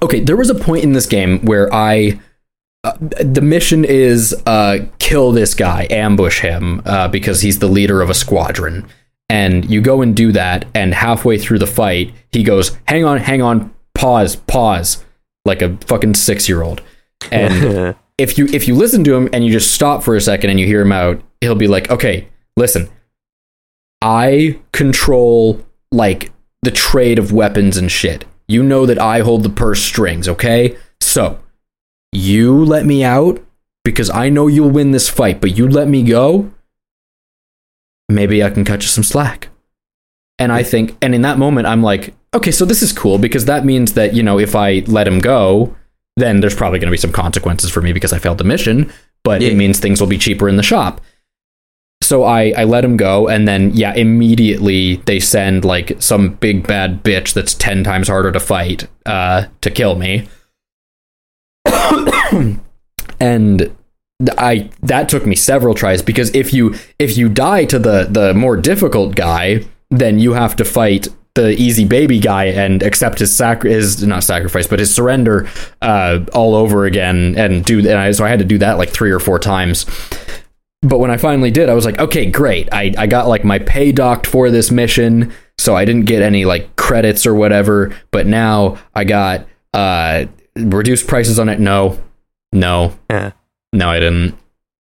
okay, 0.02 0.20
there 0.22 0.38
was 0.38 0.50
a 0.50 0.56
point 0.56 0.84
in 0.84 0.94
this 0.94 1.06
game 1.06 1.40
where 1.46 1.74
I. 1.74 2.20
Uh, 2.84 2.94
the 3.00 3.42
mission 3.42 3.86
is 3.86 4.36
uh, 4.46 4.80
kill 4.98 5.32
this 5.32 5.54
guy, 5.54 5.86
ambush 5.90 6.40
him 6.40 6.82
uh, 6.86 7.08
because 7.08 7.42
he's 7.42 7.60
the 7.60 7.68
leader 7.68 8.02
of 8.02 8.10
a 8.10 8.14
squadron. 8.14 8.88
And 9.30 9.70
you 9.70 9.82
go 9.82 10.02
and 10.02 10.16
do 10.16 10.32
that, 10.34 10.66
and 10.74 10.94
halfway 10.94 11.38
through 11.38 11.60
the 11.60 11.68
fight, 11.68 12.14
he 12.32 12.44
goes, 12.44 12.78
"Hang 12.88 13.06
on, 13.06 13.20
hang 13.20 13.42
on, 13.42 13.74
pause, 13.94 14.36
pause," 14.36 15.06
like 15.46 15.62
a 15.62 15.78
fucking 15.86 16.16
six 16.16 16.50
year 16.50 16.62
old. 16.62 16.82
And 17.32 17.96
if 18.18 18.38
you 18.40 18.48
if 18.48 18.68
you 18.68 18.76
listen 18.76 19.04
to 19.04 19.16
him 19.16 19.30
and 19.32 19.46
you 19.46 19.52
just 19.52 19.74
stop 19.74 20.02
for 20.04 20.16
a 20.16 20.22
second 20.22 20.50
and 20.50 20.60
you 20.60 20.66
hear 20.66 20.82
him 20.82 20.92
out, 20.92 21.22
he'll 21.40 21.56
be 21.56 21.68
like, 21.68 21.90
"Okay, 21.92 22.28
listen, 22.58 22.90
I 24.02 24.60
control 24.72 25.64
like 25.92 26.32
the 26.64 26.72
trade 26.72 27.20
of 27.20 27.32
weapons 27.32 27.78
and 27.78 27.92
shit. 27.92 28.26
You 28.48 28.64
know 28.64 28.86
that 28.86 29.00
I 29.00 29.20
hold 29.20 29.44
the 29.44 29.50
purse 29.50 29.82
strings, 29.82 30.28
okay? 30.28 30.76
So, 31.00 31.40
you 32.12 32.64
let 32.64 32.86
me 32.86 33.04
out 33.04 33.44
because 33.84 34.10
I 34.10 34.30
know 34.30 34.48
you'll 34.48 34.70
win 34.70 34.92
this 34.92 35.10
fight, 35.10 35.42
but 35.42 35.58
you 35.58 35.68
let 35.68 35.88
me 35.88 36.04
go, 36.04 36.52
maybe 38.10 38.44
I 38.44 38.50
can 38.50 38.66
cut 38.66 38.82
you 38.82 38.88
some 38.88 39.04
slack. 39.04 39.50
And 40.38 40.52
I 40.52 40.64
think, 40.64 40.98
and 41.02 41.14
in 41.14 41.22
that 41.22 41.38
moment, 41.38 41.68
I'm 41.68 41.84
like, 41.84 42.14
okay, 42.34 42.52
so 42.52 42.66
this 42.66 42.82
is 42.82 42.94
cool 42.94 43.18
because 43.18 43.46
that 43.46 43.66
means 43.66 43.94
that, 43.94 44.14
you 44.14 44.24
know, 44.24 44.40
if 44.40 44.56
I 44.56 44.84
let 44.88 45.08
him 45.08 45.20
go, 45.20 45.76
then 46.18 46.40
there's 46.40 46.56
probably 46.56 46.80
going 46.80 46.88
to 46.88 46.92
be 46.92 46.98
some 46.98 47.12
consequences 47.12 47.70
for 47.70 47.82
me 47.82 47.94
because 47.94 48.14
I 48.14 48.20
failed 48.20 48.38
the 48.38 48.44
mission, 48.44 48.92
but 49.24 49.42
it 49.42 49.56
means 49.56 49.80
things 49.80 50.02
will 50.02 50.08
be 50.08 50.18
cheaper 50.18 50.50
in 50.50 50.58
the 50.58 50.64
shop. 50.64 51.02
So 52.02 52.24
I, 52.24 52.54
I 52.58 52.64
let 52.64 52.84
him 52.84 52.98
go, 52.98 53.30
and 53.30 53.48
then, 53.48 53.72
yeah, 53.74 53.94
immediately 53.94 54.98
they 55.06 55.20
send 55.20 55.64
like 55.64 56.02
some 56.02 56.34
big 56.34 56.68
bad 56.68 57.04
bitch 57.04 57.34
that's 57.34 57.54
10 57.54 57.84
times 57.84 58.08
harder 58.08 58.32
to 58.32 58.40
fight 58.40 58.88
uh, 59.06 59.46
to 59.62 59.72
kill 59.72 59.96
me. 59.96 60.28
And 63.22 63.74
I 64.38 64.70
that 64.82 65.08
took 65.08 65.26
me 65.26 65.36
several 65.36 65.74
tries 65.74 66.02
because 66.02 66.34
if 66.36 66.54
you 66.54 66.76
if 67.00 67.18
you 67.18 67.30
die 67.30 67.66
to 67.66 67.80
the 67.80 68.08
the 68.10 68.34
more 68.34 68.58
difficult 68.58 69.16
guy, 69.16 69.64
then 69.90 70.20
you 70.20 70.34
have 70.34 70.56
to 70.58 70.66
fight 70.66 71.08
the 71.36 71.52
easy 71.52 71.86
baby 71.86 72.20
guy 72.20 72.46
and 72.46 72.84
accept 72.84 73.20
his 73.20 73.34
sac 73.34 73.64
his 73.64 74.06
not 74.06 74.22
sacrifice 74.22 74.68
but 74.68 74.80
his 74.80 74.94
surrender 74.94 75.48
uh, 75.82 76.20
all 76.34 76.56
over 76.56 76.86
again 76.86 77.36
and 77.38 77.64
do 77.64 77.80
and 77.80 77.98
I, 77.98 78.12
so 78.12 78.26
I 78.26 78.28
had 78.28 78.40
to 78.40 78.46
do 78.46 78.58
that 78.58 78.78
like 78.78 78.90
three 78.90 79.12
or 79.12 79.20
four 79.20 79.40
times. 79.40 79.86
But 80.82 80.98
when 80.98 81.12
I 81.12 81.18
finally 81.18 81.52
did, 81.52 81.70
I 81.70 81.76
was 81.76 81.86
like, 81.86 82.00
okay, 82.00 82.26
great. 82.26 82.68
I, 82.74 82.92
I 82.98 83.06
got 83.06 83.28
like 83.28 83.44
my 83.44 83.60
pay 83.60 83.92
docked 83.92 84.26
for 84.26 84.50
this 84.50 84.72
mission, 84.72 85.32
so 85.60 85.76
I 85.76 85.86
didn't 85.86 86.06
get 86.06 86.24
any 86.24 86.44
like 86.44 86.76
credits 86.76 87.28
or 87.28 87.36
whatever. 87.36 87.96
But 88.10 88.26
now 88.26 88.80
I 88.96 89.04
got 89.04 89.48
uh 89.76 90.26
reduced 90.56 91.08
prices 91.08 91.38
on 91.38 91.50
it. 91.50 91.60
No, 91.60 92.00
no, 92.52 92.94
Eh, 93.10 93.32
no, 93.74 93.90
I 93.90 94.00
didn't. 94.00 94.36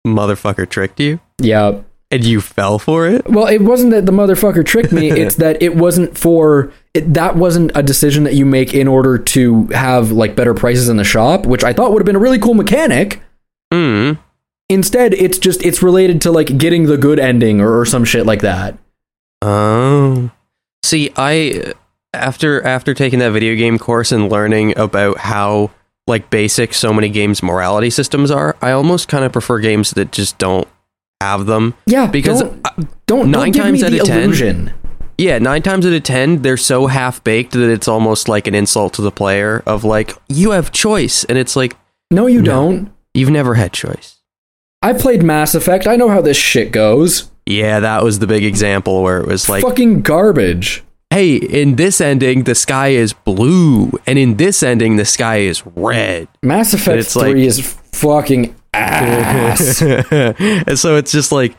motherfucker 0.05 0.69
tricked 0.69 0.99
you? 0.99 1.19
Yeah. 1.39 1.81
And 2.13 2.25
you 2.25 2.41
fell 2.41 2.77
for 2.77 3.07
it? 3.07 3.25
Well, 3.29 3.47
it 3.47 3.61
wasn't 3.61 3.91
that 3.91 4.05
the 4.05 4.11
motherfucker 4.11 4.65
tricked 4.65 4.91
me. 4.91 5.09
it's 5.11 5.35
that 5.35 5.61
it 5.61 5.75
wasn't 5.77 6.17
for 6.17 6.73
it, 6.93 7.13
that 7.13 7.37
wasn't 7.37 7.71
a 7.73 7.81
decision 7.81 8.25
that 8.25 8.33
you 8.33 8.45
make 8.45 8.73
in 8.73 8.87
order 8.89 9.17
to 9.17 9.67
have 9.67 10.11
like 10.11 10.35
better 10.35 10.53
prices 10.53 10.89
in 10.89 10.97
the 10.97 11.05
shop, 11.05 11.45
which 11.45 11.63
I 11.63 11.71
thought 11.71 11.91
would 11.93 12.01
have 12.01 12.05
been 12.05 12.17
a 12.17 12.19
really 12.19 12.39
cool 12.39 12.53
mechanic. 12.53 13.21
Hmm. 13.71 14.13
Instead, 14.67 15.13
it's 15.13 15.37
just 15.37 15.65
it's 15.65 15.81
related 15.81 16.19
to 16.21 16.31
like 16.31 16.57
getting 16.57 16.85
the 16.87 16.97
good 16.97 17.17
ending 17.19 17.61
or, 17.61 17.79
or 17.79 17.85
some 17.85 18.03
shit 18.03 18.25
like 18.25 18.41
that. 18.41 18.77
Oh. 19.41 20.31
See, 20.83 21.11
I 21.15 21.73
after 22.13 22.61
after 22.63 22.93
taking 22.93 23.19
that 23.19 23.31
video 23.31 23.55
game 23.55 23.79
course 23.79 24.11
and 24.11 24.29
learning 24.29 24.77
about 24.77 25.17
how 25.19 25.71
like 26.07 26.29
basic 26.29 26.73
so 26.73 26.91
many 26.93 27.09
games 27.09 27.41
morality 27.43 27.89
systems 27.89 28.31
are, 28.31 28.55
I 28.61 28.71
almost 28.71 29.07
kind 29.07 29.23
of 29.23 29.31
prefer 29.31 29.59
games 29.59 29.91
that 29.91 30.11
just 30.11 30.37
don't 30.37 30.67
have 31.21 31.45
them. 31.45 31.75
Yeah, 31.85 32.07
Because 32.07 32.41
don't 32.41 32.61
I- 32.65 32.73
don't, 33.05 33.31
nine 33.31 33.51
don't 33.51 33.63
times 33.63 33.83
out 33.83 33.93
of 33.93 34.03
10 34.05 34.23
illusion. 34.23 34.73
Yeah, 35.17 35.37
nine 35.37 35.61
times 35.61 35.85
out 35.85 35.93
of 35.93 36.01
ten, 36.01 36.41
they're 36.41 36.57
so 36.57 36.87
half 36.87 37.23
baked 37.23 37.51
that 37.51 37.69
it's 37.71 37.87
almost 37.87 38.27
like 38.27 38.47
an 38.47 38.55
insult 38.55 38.93
to 38.95 39.03
the 39.03 39.11
player 39.11 39.61
of 39.67 39.83
like, 39.83 40.15
you 40.29 40.51
have 40.51 40.71
choice. 40.71 41.23
And 41.25 41.37
it's 41.37 41.55
like, 41.55 41.75
No, 42.09 42.25
you 42.25 42.41
No. 42.41 42.51
don't. 42.71 42.91
you've 43.13 43.29
never 43.29 43.53
had 43.53 43.71
choice. 43.71 44.17
I 44.81 44.93
played 44.93 45.21
Mass 45.21 45.53
Effect. 45.53 45.85
I 45.85 45.95
know 45.95 46.09
how 46.09 46.21
this 46.21 46.37
shit 46.37 46.71
goes. 46.71 47.29
Yeah, 47.45 47.79
that 47.81 48.03
was 48.03 48.17
the 48.17 48.25
big 48.25 48.43
example 48.43 49.03
where 49.03 49.19
it 49.19 49.27
was 49.27 49.47
like, 49.47 49.61
Fucking 49.61 50.01
garbage. 50.01 50.83
Hey, 51.11 51.35
in 51.35 51.75
this 51.75 52.01
ending, 52.01 52.43
the 52.45 52.55
sky 52.55 52.89
is 52.89 53.13
blue, 53.13 53.91
and 54.07 54.17
in 54.17 54.37
this 54.37 54.63
ending, 54.63 54.95
the 54.95 55.05
sky 55.05 55.37
is 55.37 55.63
red. 55.75 56.27
Mass 56.41 56.73
Effect 56.73 56.99
it's 56.99 57.15
like- 57.15 57.31
3 57.31 57.45
is 57.45 57.59
fucking 57.91 58.55
ass. 58.73 59.81
and 59.81 60.79
so 60.79 60.95
it's 60.95 61.11
just 61.11 61.31
like, 61.31 61.55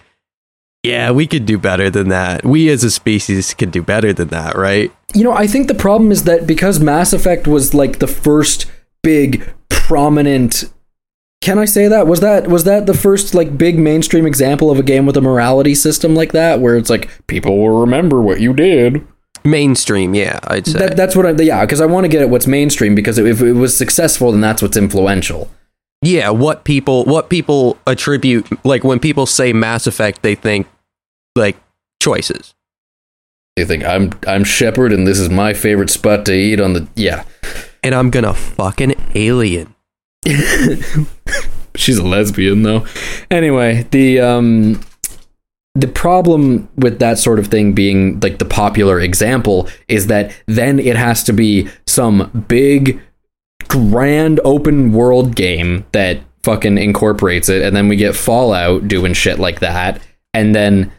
yeah, 0.83 1.13
we 1.13 1.29
could 1.29 1.47
do 1.47 1.59
better 1.59 1.91
than 1.91 2.09
that. 2.09 2.45
We 2.45 2.69
as 2.69 2.83
a 2.83 2.91
species 2.91 3.55
could 3.55 3.71
do 3.71 3.83
better 3.83 4.13
than 4.13 4.29
that, 4.29 4.57
right? 4.57 4.91
you 5.15 5.25
know, 5.25 5.33
I 5.33 5.47
think 5.47 5.69
the 5.69 5.75
problem 5.75 6.11
is 6.11 6.25
that 6.25 6.47
because 6.47 6.81
Mass 6.81 7.13
Effect 7.13 7.47
was 7.47 7.75
like 7.75 7.99
the 7.99 8.07
first 8.07 8.71
big 9.03 9.53
prominent 9.69 10.65
can 11.43 11.59
I 11.59 11.65
say 11.65 11.89
that? 11.89 12.07
Was 12.07 12.21
that 12.21 12.47
was 12.47 12.65
that 12.65 12.87
the 12.87 12.95
first 12.95 13.35
like 13.35 13.59
big 13.59 13.77
mainstream 13.77 14.27
example 14.27 14.71
of 14.71 14.79
a 14.79 14.83
game 14.83 15.07
with 15.07 15.17
a 15.17 15.21
morality 15.21 15.75
system 15.75 16.15
like 16.15 16.31
that 16.33 16.61
where 16.61 16.77
it's 16.77 16.89
like 16.89 17.11
people 17.27 17.59
will 17.59 17.81
remember 17.81 18.23
what 18.23 18.41
you 18.41 18.55
did? 18.55 19.05
Mainstream, 19.45 20.15
yeah, 20.15 20.39
I'd 20.45 20.67
say. 20.67 20.79
That, 20.79 20.97
that's 20.97 21.17
what 21.17 21.27
I 21.27 21.31
yeah, 21.43 21.65
because 21.65 21.81
I 21.81 21.87
want 21.87 22.05
to 22.05 22.09
get 22.09 22.23
at 22.23 22.31
what's 22.31 22.47
mainstream 22.47 22.95
because 22.95 23.19
if 23.19 23.43
it 23.43 23.53
was 23.55 23.77
successful 23.77 24.33
then 24.33 24.41
that's 24.41 24.63
what's 24.63 24.77
influential. 24.77 25.51
yeah, 26.03 26.31
what 26.31 26.65
people 26.65 27.05
what 27.05 27.29
people 27.29 27.79
attribute 27.87 28.47
like 28.65 28.85
when 28.85 28.99
people 29.01 29.27
say 29.27 29.53
Mass 29.53 29.87
Effect, 29.87 30.23
they 30.23 30.35
think 30.35 30.67
like 31.37 31.57
choices. 32.03 32.55
they 33.57 33.65
think 33.65 33.85
I'm 33.85 34.13
I'm 34.27 34.45
Shepard 34.45 34.93
and 34.93 35.07
this 35.07 35.19
is 35.19 35.29
my 35.29 35.55
favorite 35.55 35.91
spot 35.91 36.25
to 36.27 36.33
eat 36.35 36.61
on 36.61 36.73
the 36.75 36.89
yeah. 36.95 37.25
And 37.83 37.95
I'm 37.95 38.11
gonna 38.11 38.35
fucking 38.35 38.95
alien. 39.15 39.75
She's 41.75 41.99
a 41.99 42.05
lesbian 42.07 42.63
though. 42.63 42.87
Anyway, 43.31 43.87
the 43.91 44.21
um 44.21 44.81
the 45.75 45.89
problem 45.89 46.69
with 46.77 46.99
that 46.99 47.19
sort 47.19 47.39
of 47.39 47.47
thing 47.47 47.73
being 47.73 48.21
like 48.21 48.39
the 48.39 48.45
popular 48.45 49.01
example 49.01 49.69
is 49.89 50.09
that 50.09 50.33
then 50.47 50.79
it 50.79 50.97
has 50.97 51.25
to 51.25 51.33
be 51.33 51.69
some 51.87 52.45
big 52.49 53.01
grand 53.69 54.39
open 54.45 54.93
world 54.93 55.35
game 55.35 55.85
that 55.93 56.21
fucking 56.43 56.77
incorporates 56.77 57.49
it 57.49 57.63
and 57.63 57.75
then 57.75 57.89
we 57.89 57.97
get 57.97 58.15
Fallout 58.15 58.87
doing 58.89 59.15
shit 59.15 59.39
like 59.39 59.61
that 59.61 60.03
and 60.35 60.55
then 60.55 60.93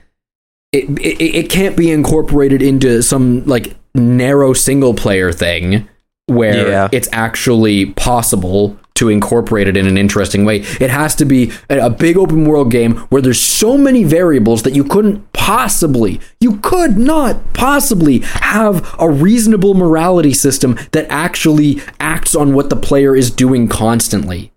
it 0.72 0.86
it, 1.00 1.22
it 1.36 1.50
can't 1.50 1.78
be 1.78 1.92
incorporated 1.92 2.62
into 2.64 3.04
some 3.04 3.46
like 3.46 3.76
narrow 3.94 4.54
single 4.54 4.94
player 4.96 5.32
thing 5.32 5.88
where 6.28 6.68
Yeah. 6.70 6.90
it's 6.92 7.10
actually 7.12 7.88
possible 7.88 8.80
to 8.96 9.10
incorporate 9.10 9.68
it 9.68 9.78
in 9.78 9.88
an 9.88 9.98
interesting 9.98 10.46
way. 10.46 10.58
It 10.58 10.90
has 10.90 11.16
to 11.16 11.26
be 11.26 11.52
a, 11.70 11.90
big 11.90 12.18
open 12.18 12.46
world 12.46 12.72
game 12.72 12.98
where 13.10 13.22
there's 13.22 13.40
so 13.40 13.78
many 13.78 14.04
variables 14.04 14.64
that 14.64 14.76
you 14.76 14.84
couldn't 14.84 15.32
possibly, 15.34 16.20
you 16.40 16.58
could 16.58 16.98
not 16.98 17.54
possibly 17.54 18.20
have 18.20 18.96
a 19.00 19.10
reasonable 19.10 19.74
morality 19.74 20.34
system 20.34 20.78
that 20.92 21.06
actually 21.10 21.82
acts 22.00 22.36
on 22.36 22.54
what 22.54 22.70
the 22.70 22.76
player 22.76 23.16
is 23.16 23.32
doing 23.32 23.68
constantly. 23.68 24.52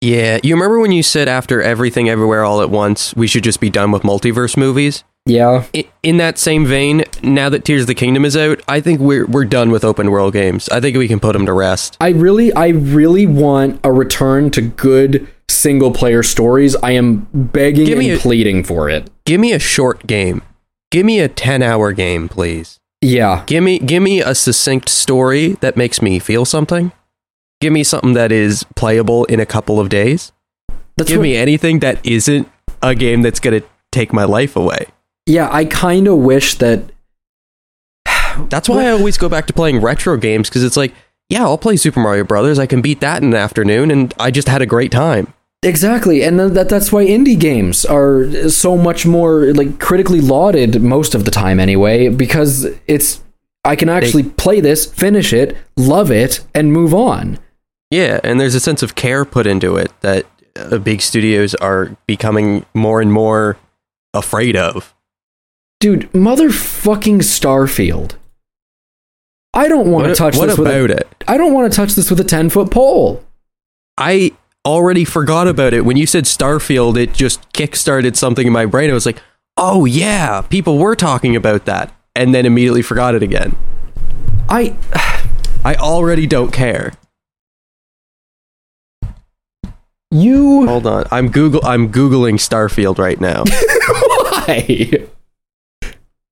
Yeah, 0.00 0.38
you 0.42 0.54
remember 0.54 0.78
when 0.78 0.92
you 0.92 1.02
said 1.02 1.26
after 1.26 1.62
everything 1.62 2.08
everywhere 2.08 2.44
all 2.44 2.60
at 2.62 2.70
once, 2.70 3.14
we 3.16 3.26
should 3.26 3.44
just 3.44 3.60
be 3.60 3.70
done 3.70 3.90
with 3.90 4.02
multiverse 4.02 4.56
movies? 4.56 5.04
Yeah. 5.26 5.64
I- 5.74 5.86
In 6.02 6.16
that 6.18 6.38
same 6.38 6.64
vein, 6.64 7.04
now 7.22 7.48
that 7.48 7.64
Tears 7.64 7.82
of 7.82 7.86
the 7.88 7.94
Kingdom 7.94 8.24
is 8.24 8.36
out, 8.36 8.60
I 8.68 8.80
think 8.80 9.00
we're 9.00 9.26
we're 9.26 9.44
done 9.44 9.70
with 9.70 9.84
open 9.84 10.10
world 10.10 10.32
games. 10.32 10.68
I 10.70 10.80
think 10.80 10.96
we 10.96 11.08
can 11.08 11.18
put 11.20 11.32
them 11.32 11.44
to 11.46 11.52
rest. 11.52 11.96
I 12.00 12.10
really, 12.10 12.52
I 12.54 12.68
really 12.68 13.26
want 13.26 13.80
a 13.82 13.92
return 13.92 14.50
to 14.52 14.60
good 14.62 15.26
single 15.48 15.90
player 15.92 16.22
stories. 16.22 16.76
I 16.82 16.92
am 16.92 17.26
begging 17.34 17.90
and 17.92 18.00
a- 18.02 18.18
pleading 18.18 18.62
for 18.64 18.88
it. 18.88 19.10
Give 19.24 19.40
me 19.40 19.52
a 19.52 19.58
short 19.58 20.06
game. 20.06 20.42
Give 20.92 21.04
me 21.04 21.18
a 21.18 21.28
10-hour 21.28 21.92
game, 21.92 22.28
please. 22.28 22.78
Yeah. 23.02 23.42
Give 23.46 23.64
me 23.64 23.80
give 23.80 24.02
me 24.02 24.20
a 24.20 24.34
succinct 24.34 24.88
story 24.88 25.56
that 25.60 25.76
makes 25.76 26.00
me 26.00 26.18
feel 26.20 26.44
something. 26.44 26.92
Give 27.60 27.72
me 27.72 27.82
something 27.82 28.12
that 28.12 28.30
is 28.30 28.64
playable 28.76 29.24
in 29.24 29.40
a 29.40 29.46
couple 29.46 29.80
of 29.80 29.88
days. 29.88 30.30
That's 30.96 31.08
Give 31.10 31.18
what- 31.18 31.24
me 31.24 31.36
anything 31.36 31.80
that 31.80 32.04
isn't 32.06 32.48
a 32.82 32.94
game 32.94 33.22
that's 33.22 33.40
going 33.40 33.60
to 33.60 33.66
take 33.90 34.12
my 34.12 34.24
life 34.24 34.54
away. 34.56 34.86
Yeah, 35.26 35.48
I 35.50 35.64
kind 35.64 36.08
of 36.08 36.18
wish 36.18 36.54
that 36.56 36.90
That's 38.48 38.68
why 38.68 38.86
I 38.86 38.90
always 38.90 39.18
go 39.18 39.28
back 39.28 39.46
to 39.46 39.52
playing 39.52 39.80
retro 39.80 40.16
games 40.16 40.48
because 40.48 40.64
it's 40.64 40.76
like, 40.76 40.94
yeah, 41.28 41.42
I'll 41.42 41.58
play 41.58 41.76
Super 41.76 42.00
Mario 42.00 42.24
Brothers. 42.24 42.58
I 42.58 42.66
can 42.66 42.80
beat 42.80 43.00
that 43.00 43.22
in 43.22 43.30
an 43.30 43.34
afternoon, 43.34 43.90
and 43.90 44.14
I 44.18 44.30
just 44.30 44.48
had 44.48 44.62
a 44.62 44.66
great 44.66 44.92
time. 44.92 45.32
Exactly, 45.62 46.22
and 46.22 46.38
that 46.38 46.68
that's 46.68 46.92
why 46.92 47.04
indie 47.04 47.38
games 47.38 47.84
are 47.84 48.48
so 48.48 48.76
much 48.76 49.04
more 49.06 49.52
like 49.52 49.80
critically 49.80 50.20
lauded 50.20 50.80
most 50.80 51.14
of 51.14 51.24
the 51.24 51.30
time 51.30 51.58
anyway 51.58 52.08
because 52.08 52.66
it's 52.86 53.20
I 53.64 53.74
can 53.74 53.88
actually 53.88 54.22
play 54.22 54.60
this, 54.60 54.86
finish 54.86 55.32
it, 55.32 55.56
love 55.76 56.12
it 56.12 56.40
and 56.54 56.72
move 56.72 56.94
on. 56.94 57.40
Yeah, 57.90 58.20
and 58.22 58.38
there's 58.38 58.54
a 58.54 58.60
sense 58.60 58.82
of 58.82 58.94
care 58.94 59.24
put 59.24 59.46
into 59.46 59.76
it 59.76 59.90
that 60.02 60.26
uh, 60.54 60.78
big 60.78 61.00
studios 61.00 61.54
are 61.56 61.96
becoming 62.06 62.64
more 62.74 63.00
and 63.00 63.12
more 63.12 63.56
afraid 64.14 64.54
of. 64.54 64.94
Dude, 65.80 66.10
motherfucking 66.12 67.18
Starfield. 67.18 68.16
I 69.52 69.68
don't 69.68 69.90
want 69.90 70.06
to 70.06 70.14
touch 70.14 70.36
what 70.36 70.46
this 70.46 70.58
with 70.58 70.66
about 70.66 70.90
a, 70.90 70.98
it? 70.98 71.24
I 71.26 71.36
don't 71.36 71.52
want 71.52 71.70
to 71.72 71.76
touch 71.76 71.94
this 71.94 72.10
with 72.10 72.20
a 72.20 72.24
10-foot 72.24 72.70
pole. 72.70 73.24
I 73.98 74.32
already 74.66 75.04
forgot 75.04 75.48
about 75.48 75.72
it. 75.72 75.84
When 75.84 75.96
you 75.96 76.06
said 76.06 76.24
Starfield, 76.24 76.96
it 76.96 77.14
just 77.14 77.40
kickstarted 77.52 78.16
something 78.16 78.46
in 78.46 78.52
my 78.52 78.66
brain. 78.66 78.90
I 78.90 78.94
was 78.94 79.06
like, 79.06 79.22
oh, 79.56 79.84
yeah, 79.84 80.42
people 80.42 80.78
were 80.78 80.96
talking 80.96 81.36
about 81.36 81.64
that. 81.64 81.94
And 82.14 82.34
then 82.34 82.46
immediately 82.46 82.82
forgot 82.82 83.14
it 83.14 83.22
again. 83.22 83.56
I 84.48 84.76
I 85.64 85.74
already 85.74 86.26
don't 86.26 86.52
care. 86.52 86.92
you 90.10 90.66
Hold 90.66 90.86
on. 90.86 91.04
I'm 91.10 91.30
Google 91.30 91.60
I'm 91.64 91.92
Googling 91.92 92.34
Starfield 92.34 92.98
right 92.98 93.20
now. 93.20 93.44
why? 94.46 95.08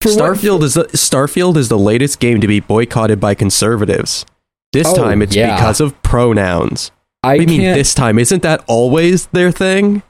For 0.04 0.10
Starfield 0.10 0.62
is 0.62 0.74
the 0.74 0.84
Starfield 0.84 1.56
is 1.56 1.68
the 1.68 1.78
latest 1.78 2.20
game 2.20 2.40
to 2.40 2.46
be 2.46 2.60
boycotted 2.60 3.18
by 3.20 3.34
conservatives. 3.34 4.26
This 4.72 4.86
Oh, 4.88 4.96
time 4.96 5.22
it's 5.22 5.34
yeah. 5.34 5.56
because 5.56 5.80
of 5.80 6.00
pronouns. 6.02 6.90
I 7.22 7.36
What 7.38 7.46
do 7.46 7.54
you 7.54 7.60
mean 7.62 7.72
this 7.74 7.94
time? 7.94 8.18
Isn't 8.18 8.42
that 8.42 8.62
always 8.66 9.26
their 9.26 9.50
thing? 9.50 10.02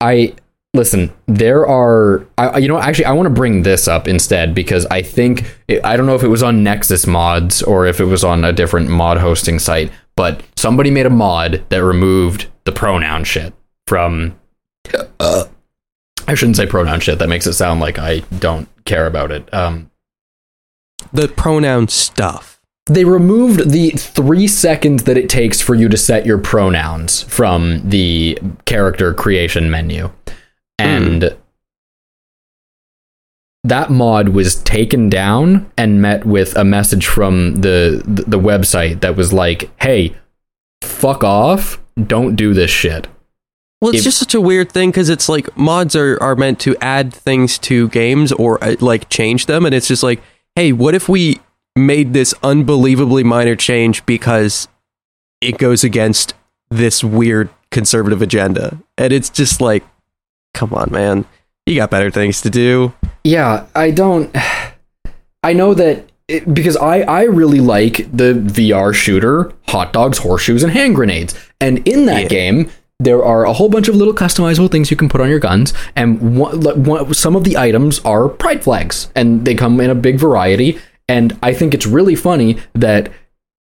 I 0.00 0.34
listen. 0.74 1.12
There 1.26 1.66
are, 1.66 2.26
I, 2.36 2.48
I- 2.48 2.58
you 2.58 2.68
know, 2.68 2.78
actually, 2.78 3.04
I 3.04 3.12
want 3.12 3.26
to 3.26 3.30
bring 3.34 3.62
this 3.62 3.86
up 3.86 4.08
instead 4.08 4.54
because 4.54 4.86
I 4.86 5.02
think 5.02 5.58
I 5.84 5.96
don't 5.96 6.06
know 6.06 6.16
if 6.16 6.22
it 6.24 6.28
was 6.28 6.42
on 6.42 6.64
Nexus 6.64 7.06
Mods 7.06 7.62
or 7.62 7.86
if 7.86 8.00
it 8.00 8.06
was 8.06 8.24
on 8.24 8.44
a 8.44 8.52
different 8.52 8.88
mod 8.88 9.18
hosting 9.18 9.58
site, 9.58 9.92
but 10.16 10.42
somebody 10.56 10.90
made 10.90 11.06
a 11.06 11.10
mod 11.10 11.64
that 11.68 11.84
removed 11.84 12.46
the 12.64 12.72
pronoun 12.72 13.24
shit 13.24 13.54
from. 13.86 14.34
Uh, 15.20 15.44
I 16.28 16.34
shouldn't 16.34 16.56
say 16.56 16.66
pronoun 16.66 17.00
shit. 17.00 17.18
That 17.18 17.28
makes 17.28 17.46
it 17.46 17.54
sound 17.54 17.80
like 17.80 17.98
I 17.98 18.20
don't 18.38 18.68
care 18.84 19.06
about 19.06 19.30
it. 19.32 19.52
Um, 19.52 19.90
The 21.12 21.28
pronoun 21.28 21.88
stuff. 21.88 22.60
they 22.86 23.04
removed 23.04 23.70
the 23.70 23.90
three 23.90 24.46
seconds 24.48 25.04
that 25.04 25.16
it 25.16 25.28
takes 25.28 25.60
for 25.60 25.74
you 25.74 25.88
to 25.88 25.96
set 25.96 26.26
your 26.26 26.38
pronouns 26.38 27.22
from 27.22 27.80
the 27.88 28.38
character 28.64 29.14
creation 29.14 29.70
menu. 29.70 30.10
And 30.78 31.36
that 33.64 33.90
mod 33.90 34.30
was 34.30 34.56
taken 34.62 35.08
down 35.08 35.70
and 35.78 36.02
met 36.02 36.24
with 36.24 36.56
a 36.56 36.64
message 36.64 37.06
from 37.06 37.56
the, 37.56 38.02
the 38.04 38.22
the 38.22 38.38
website 38.40 39.00
that 39.00 39.14
was 39.16 39.32
like, 39.32 39.70
"Hey, 39.80 40.16
fuck 40.82 41.22
off. 41.22 41.80
Don't 42.04 42.34
do 42.34 42.52
this 42.54 42.70
shit." 42.70 43.06
Well, 43.82 43.90
it's 43.90 43.98
If- 43.98 44.04
just 44.04 44.18
such 44.18 44.34
a 44.34 44.40
weird 44.40 44.70
thing 44.70 44.90
because 44.92 45.08
it's 45.08 45.28
like 45.28 45.54
mods 45.58 45.96
are, 45.96 46.16
are 46.22 46.36
meant 46.36 46.60
to 46.60 46.76
add 46.80 47.12
things 47.12 47.58
to 47.58 47.88
games 47.88 48.30
or 48.30 48.62
uh, 48.62 48.76
like 48.80 49.08
change 49.08 49.46
them, 49.46 49.66
and 49.66 49.74
it's 49.74 49.88
just 49.88 50.04
like, 50.04 50.22
hey, 50.54 50.70
what 50.72 50.94
if 50.94 51.08
we 51.08 51.40
made 51.74 52.12
this 52.12 52.32
unbelievably 52.44 53.24
minor 53.24 53.56
change 53.56 54.06
because 54.06 54.68
it 55.40 55.58
goes 55.58 55.82
against 55.82 56.34
this 56.70 57.02
weird 57.02 57.48
conservative 57.72 58.22
agenda? 58.22 58.78
And 58.96 59.12
it's 59.12 59.28
just 59.28 59.60
like, 59.60 59.82
come 60.54 60.72
on, 60.74 60.92
man. 60.92 61.24
You 61.66 61.74
got 61.74 61.90
better 61.90 62.10
things 62.10 62.40
to 62.42 62.50
do. 62.50 62.92
Yeah, 63.24 63.66
I 63.74 63.90
don't. 63.90 64.30
I 65.42 65.54
know 65.54 65.74
that 65.74 66.08
it, 66.28 66.54
because 66.54 66.76
I 66.76 67.00
I 67.00 67.22
really 67.24 67.58
like 67.58 67.96
the 68.16 68.32
VR 68.34 68.94
shooter, 68.94 69.52
hot 69.66 69.92
dogs, 69.92 70.18
horseshoes, 70.18 70.62
and 70.62 70.72
hand 70.72 70.94
grenades, 70.94 71.34
and 71.60 71.78
in 71.86 72.06
that 72.06 72.22
Yeah. 72.22 72.28
game. 72.28 72.70
There 73.02 73.24
are 73.24 73.44
a 73.44 73.52
whole 73.52 73.68
bunch 73.68 73.88
of 73.88 73.96
little 73.96 74.14
customizable 74.14 74.70
things 74.70 74.90
you 74.90 74.96
can 74.96 75.08
put 75.08 75.20
on 75.20 75.28
your 75.28 75.38
guns, 75.40 75.74
and 75.96 76.36
one, 76.38 76.60
one, 76.84 77.12
some 77.14 77.34
of 77.36 77.44
the 77.44 77.56
items 77.56 77.98
are 78.04 78.28
pride 78.28 78.62
flags, 78.62 79.10
and 79.16 79.44
they 79.44 79.54
come 79.54 79.80
in 79.80 79.90
a 79.90 79.94
big 79.94 80.18
variety. 80.18 80.78
And 81.08 81.36
I 81.42 81.52
think 81.52 81.74
it's 81.74 81.86
really 81.86 82.14
funny 82.14 82.58
that 82.74 83.10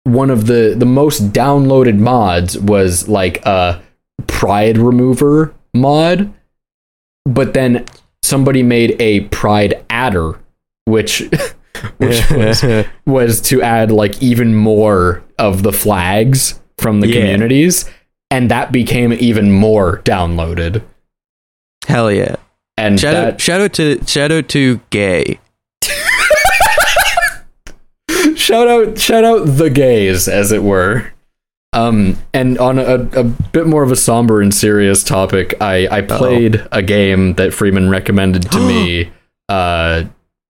one 0.04 0.30
of 0.30 0.46
the 0.48 0.76
the 0.78 0.86
most 0.86 1.32
downloaded 1.34 1.98
mods 1.98 2.58
was 2.58 3.08
like 3.08 3.44
a 3.46 3.82
pride 4.28 4.78
remover 4.78 5.54
mod, 5.74 6.32
but 7.26 7.54
then 7.54 7.86
somebody 8.24 8.64
made 8.64 8.96
a 9.02 9.22
pride 9.30 9.84
adder, 9.89 10.39
which 10.86 11.20
which 11.98 12.30
was, 12.32 12.64
was 13.06 13.42
to 13.42 13.62
add 13.64 13.92
like 13.92 14.22
even 14.22 14.54
more 14.56 15.24
of 15.39 15.64
the 15.64 15.74
flags 15.74 16.60
from 16.78 17.00
the 17.02 17.08
Yeah. 17.08 17.22
communities, 17.22 17.86
and 18.32 18.49
that 18.49 18.71
became 18.71 19.13
even 19.13 19.51
more 19.51 19.99
downloaded. 19.99 20.82
Hell 21.86 22.11
yeah. 22.11 22.38
And 22.77 22.99
Shout 22.99 23.13
that, 23.13 23.34
out, 23.34 23.41
shout 23.41 23.61
out 23.61 23.73
to 23.73 24.03
shout 24.07 24.32
out 24.32 24.47
to 24.49 24.79
gay. 24.89 25.39
shout 28.36 28.67
out 28.67 28.97
shout 28.97 29.23
out 29.23 29.45
the 29.45 29.69
gays 29.69 30.27
as 30.27 30.51
it 30.51 30.63
were 30.63 31.11
um 31.73 32.17
and 32.34 32.57
on 32.57 32.79
a, 32.79 32.95
a 33.17 33.23
bit 33.23 33.67
more 33.67 33.84
of 33.84 33.91
a 33.91 33.95
somber 33.95 34.41
and 34.41 34.53
serious 34.53 35.03
topic 35.03 35.53
i 35.61 35.88
i 35.89 36.01
played 36.01 36.65
a 36.71 36.82
game 36.82 37.34
that 37.36 37.53
freeman 37.53 37.89
recommended 37.89 38.49
to 38.51 38.59
me 38.67 39.11
uh 39.49 40.03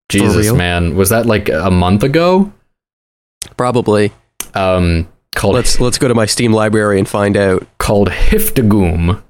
jesus 0.09 0.51
man 0.53 0.95
was 0.95 1.09
that 1.09 1.25
like 1.25 1.49
a 1.49 1.71
month 1.71 2.03
ago 2.03 2.51
Probably. 3.57 4.11
um 4.53 5.07
called 5.35 5.55
Let's 5.55 5.79
let's 5.79 5.97
go 5.97 6.07
to 6.07 6.15
my 6.15 6.25
Steam 6.25 6.53
library 6.53 6.99
and 6.99 7.07
find 7.07 7.37
out. 7.37 7.65
called 7.77 8.09
hiftagoom 8.09 9.21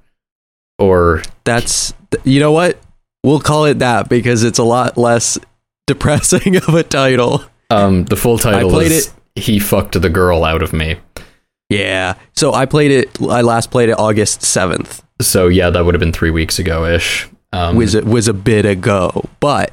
or 0.79 1.21
That's 1.43 1.93
you 2.23 2.39
know 2.39 2.51
what? 2.51 2.79
We'll 3.23 3.39
call 3.39 3.65
it 3.65 3.79
that 3.79 4.09
because 4.09 4.43
it's 4.43 4.59
a 4.59 4.63
lot 4.63 4.97
less 4.97 5.37
depressing 5.87 6.55
of 6.57 6.69
a 6.69 6.83
title. 6.83 7.43
um 7.69 8.05
the 8.05 8.15
full 8.15 8.37
title 8.37 8.69
played 8.69 8.91
is 8.91 9.13
he 9.35 9.59
fucked 9.59 9.99
the 10.01 10.09
girl 10.09 10.43
out 10.43 10.61
of 10.61 10.73
me 10.73 10.97
Yeah. 11.69 12.15
So 12.35 12.53
I 12.53 12.65
played 12.65 12.91
it. 12.91 13.21
I 13.21 13.41
last 13.41 13.71
played 13.71 13.89
it 13.89 13.97
August 13.99 14.41
seventh. 14.43 15.03
so 15.21 15.47
yeah 15.47 15.69
that 15.69 15.85
would 15.85 15.93
have 15.93 15.99
been 15.99 16.11
three 16.13 16.31
weeks 16.31 16.59
ago 16.59 16.85
ish 16.85 17.29
um 17.53 17.75
Was 17.75 17.95
it 17.95 18.05
was 18.05 18.27
a 18.27 18.33
bit 18.33 18.65
ago, 18.65 19.25
but 19.39 19.71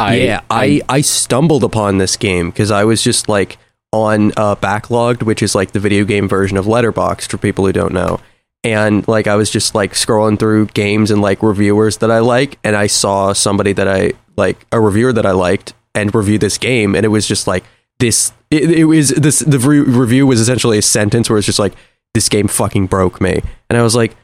I, 0.00 0.14
yeah, 0.14 0.40
I, 0.48 0.80
I 0.88 1.00
stumbled 1.00 1.64
upon 1.64 1.98
this 1.98 2.16
game 2.16 2.50
because 2.50 2.70
I 2.70 2.84
was 2.84 3.02
just 3.02 3.28
like 3.28 3.58
on 3.92 4.32
uh, 4.36 4.56
Backloggd, 4.56 5.22
which 5.22 5.42
is 5.42 5.54
like 5.54 5.72
the 5.72 5.80
video 5.80 6.04
game 6.04 6.28
version 6.28 6.56
of 6.56 6.66
Letterboxd 6.66 7.30
for 7.30 7.38
people 7.38 7.66
who 7.66 7.72
don't 7.72 7.92
know. 7.92 8.20
And 8.64 9.06
like 9.06 9.26
I 9.26 9.36
was 9.36 9.50
just 9.50 9.74
like 9.74 9.92
scrolling 9.92 10.38
through 10.38 10.66
games 10.66 11.10
and 11.10 11.22
like 11.22 11.42
reviewers 11.42 11.98
that 11.98 12.10
I 12.10 12.18
like, 12.18 12.58
and 12.64 12.76
I 12.76 12.86
saw 12.86 13.32
somebody 13.32 13.72
that 13.72 13.88
I 13.88 14.12
like 14.36 14.66
a 14.72 14.80
reviewer 14.80 15.12
that 15.12 15.24
I 15.24 15.30
liked 15.30 15.74
and 15.94 16.14
review 16.14 16.38
this 16.38 16.58
game, 16.58 16.94
and 16.94 17.04
it 17.04 17.08
was 17.08 17.26
just 17.26 17.46
like 17.46 17.64
this. 17.98 18.32
It, 18.50 18.70
it 18.70 18.84
was 18.84 19.10
this. 19.10 19.38
The 19.38 19.58
re- 19.58 19.80
review 19.80 20.26
was 20.26 20.40
essentially 20.40 20.78
a 20.78 20.82
sentence 20.82 21.30
where 21.30 21.38
it's 21.38 21.46
just 21.46 21.58
like 21.58 21.74
this 22.14 22.28
game 22.28 22.48
fucking 22.48 22.86
broke 22.86 23.20
me, 23.20 23.42
and 23.68 23.78
I 23.78 23.82
was 23.82 23.94
like. 23.94 24.16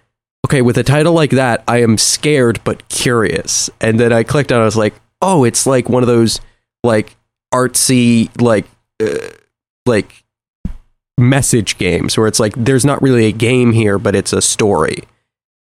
Okay, 0.47 0.61
with 0.61 0.77
a 0.77 0.83
title 0.83 1.15
like 1.15 1.31
that, 1.31 1.65
I 1.67 1.81
am 1.81 1.97
scared 1.97 2.61
but 2.65 2.87
curious. 2.91 3.71
And 3.81 3.99
then 3.99 4.13
I 4.13 4.25
clicked 4.25 4.53
on 4.53 4.59
it, 4.59 4.63
I 4.63 4.67
was 4.67 4.77
like, 4.77 4.93
oh, 5.23 5.45
it's 5.45 5.67
like 5.67 5.89
one 5.89 6.03
of 6.03 6.07
those 6.07 6.39
like 6.83 7.17
artsy 7.53 8.29
like 8.39 8.67
uh, 9.03 9.31
like 9.87 10.25
message 11.19 11.79
games 11.79 12.17
where 12.17 12.27
it's 12.27 12.41
like 12.41 12.55
there's 12.57 12.85
not 12.85 13.01
really 13.03 13.27
a 13.27 13.33
game 13.33 13.73
here, 13.73 13.99
but 13.99 14.15
it's 14.15 14.33
a 14.33 14.43
story. 14.43 15.05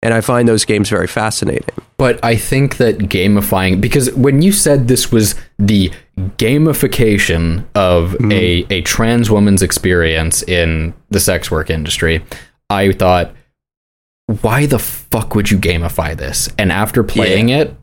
And 0.04 0.12
I 0.12 0.20
find 0.20 0.48
those 0.48 0.64
games 0.64 0.88
very 0.88 1.06
fascinating. 1.06 1.76
But 1.96 2.18
I 2.24 2.34
think 2.34 2.78
that 2.78 2.98
gamifying 2.98 3.80
because 3.80 4.12
when 4.14 4.42
you 4.42 4.50
said 4.50 4.88
this 4.88 5.12
was 5.12 5.36
the 5.58 5.92
gamification 6.18 7.64
of 7.76 8.10
mm-hmm. 8.12 8.32
a, 8.32 8.66
a 8.70 8.82
trans 8.82 9.30
woman's 9.30 9.62
experience 9.62 10.42
in 10.42 10.94
the 11.10 11.20
sex 11.20 11.50
work 11.50 11.70
industry, 11.70 12.24
I 12.68 12.92
thought, 12.92 13.32
why 14.40 14.66
the 14.66 14.78
fuck 14.78 15.34
would 15.36 15.50
you 15.50 15.58
gamify 15.58 16.16
this? 16.16 16.48
And 16.58 16.72
after 16.72 17.04
playing 17.04 17.50
it, 17.50 17.74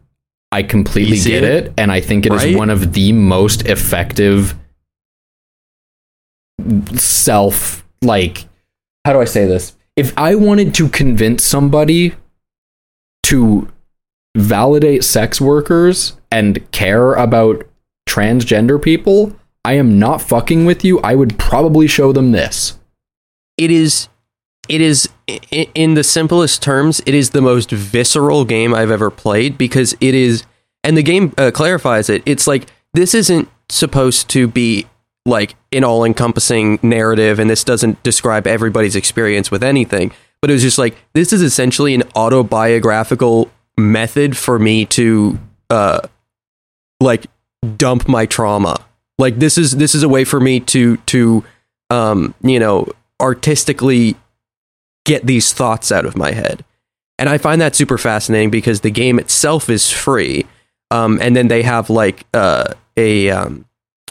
I 0.52 0.64
completely 0.64 1.18
You 1.18 1.24
get 1.24 1.44
it? 1.44 1.74
and 1.78 1.92
I 1.92 2.02
think 2.02 2.26
it 2.26 2.34
is 2.34 2.44
Right? 2.44 2.56
one 2.58 2.70
of 2.70 2.94
the 2.94 3.14
most 3.14 3.66
effective 3.68 4.56
self 6.98 7.86
like 8.02 8.46
how 9.06 9.14
do 9.14 9.22
I 9.22 9.26
say 9.26 9.46
this? 9.46 9.76
If 9.96 10.18
I 10.18 10.36
wanted 10.36 10.74
to 10.76 10.90
convince 10.90 11.44
somebody 11.44 12.14
to 13.24 13.68
validate 14.36 15.04
sex 15.04 15.42
workers 15.42 16.14
and 16.32 16.70
care 16.72 17.14
about 17.14 17.66
transgender 18.08 18.82
people, 18.82 19.36
I 19.66 19.74
am 19.74 20.00
not 20.00 20.22
fucking 20.22 20.66
with 20.66 20.86
you. 20.86 21.00
I 21.00 21.16
would 21.16 21.38
probably 21.38 21.88
show 21.88 22.12
them 22.12 22.32
this. 22.32 22.80
It 23.58 23.72
is 23.72 24.10
it 24.68 24.82
is 24.82 25.10
in 25.52 25.96
the 25.96 26.04
simplest 26.04 26.62
terms, 26.62 27.02
it 27.06 27.16
is 27.16 27.32
the 27.32 27.42
most 27.42 27.72
visceral 27.72 28.46
game 28.46 28.74
I've 28.74 28.92
ever 28.92 29.10
played 29.10 29.58
because 29.58 29.96
it 30.00 30.14
is 30.14 30.44
and 30.84 30.96
the 30.96 31.04
game 31.04 31.34
uh, 31.38 31.52
clarifies 31.52 32.10
it. 32.10 32.22
It's 32.26 32.48
like 32.48 32.68
this 32.94 33.14
isn't 33.14 33.50
supposed 33.70 34.30
to 34.30 34.48
be 34.48 34.86
like 35.26 35.56
an 35.72 35.84
all-encompassing 35.84 36.80
narrative 36.82 37.40
and 37.40 37.50
this 37.50 37.64
doesn't 37.64 38.02
describe 38.04 38.48
everybody's 38.48 38.96
experience 38.96 39.52
with 39.52 39.64
anything. 39.64 40.12
But 40.42 40.50
it 40.50 40.54
was 40.54 40.62
just 40.62 40.78
like 40.78 40.96
this 41.14 41.34
is 41.34 41.42
essentially 41.42 41.94
an 41.94 42.04
autobiographical 42.16 43.52
method 43.78 44.38
for 44.38 44.60
me 44.60 44.86
to 44.86 45.40
uh 45.70 46.02
like 47.02 47.28
dump 47.78 48.08
my 48.08 48.26
trauma. 48.26 48.78
Like 49.18 49.40
this 49.40 49.58
is 49.58 49.72
this 49.78 49.96
is 49.96 50.04
a 50.04 50.10
way 50.10 50.24
for 50.24 50.40
me 50.40 50.62
to 50.62 50.98
to 50.98 51.44
um 51.90 52.34
you 52.42 52.60
know 52.60 52.88
artistically 53.20 54.16
get 55.06 55.26
these 55.26 55.54
thoughts 55.54 55.92
out 55.92 56.06
of 56.06 56.18
my 56.18 56.32
head. 56.32 56.64
And 57.18 57.28
i 57.28 57.38
find 57.38 57.60
that 57.60 57.76
super 57.76 57.98
fascinating 57.98 58.50
because 58.50 58.80
the 58.80 58.92
game 58.92 59.20
itself 59.20 59.70
is 59.70 59.92
free 59.92 60.46
um 60.90 61.20
and 61.22 61.36
then 61.36 61.50
they 61.50 61.64
have 61.64 61.90
like 61.90 62.26
uh 62.34 62.74
a 62.96 63.30
um 63.30 63.66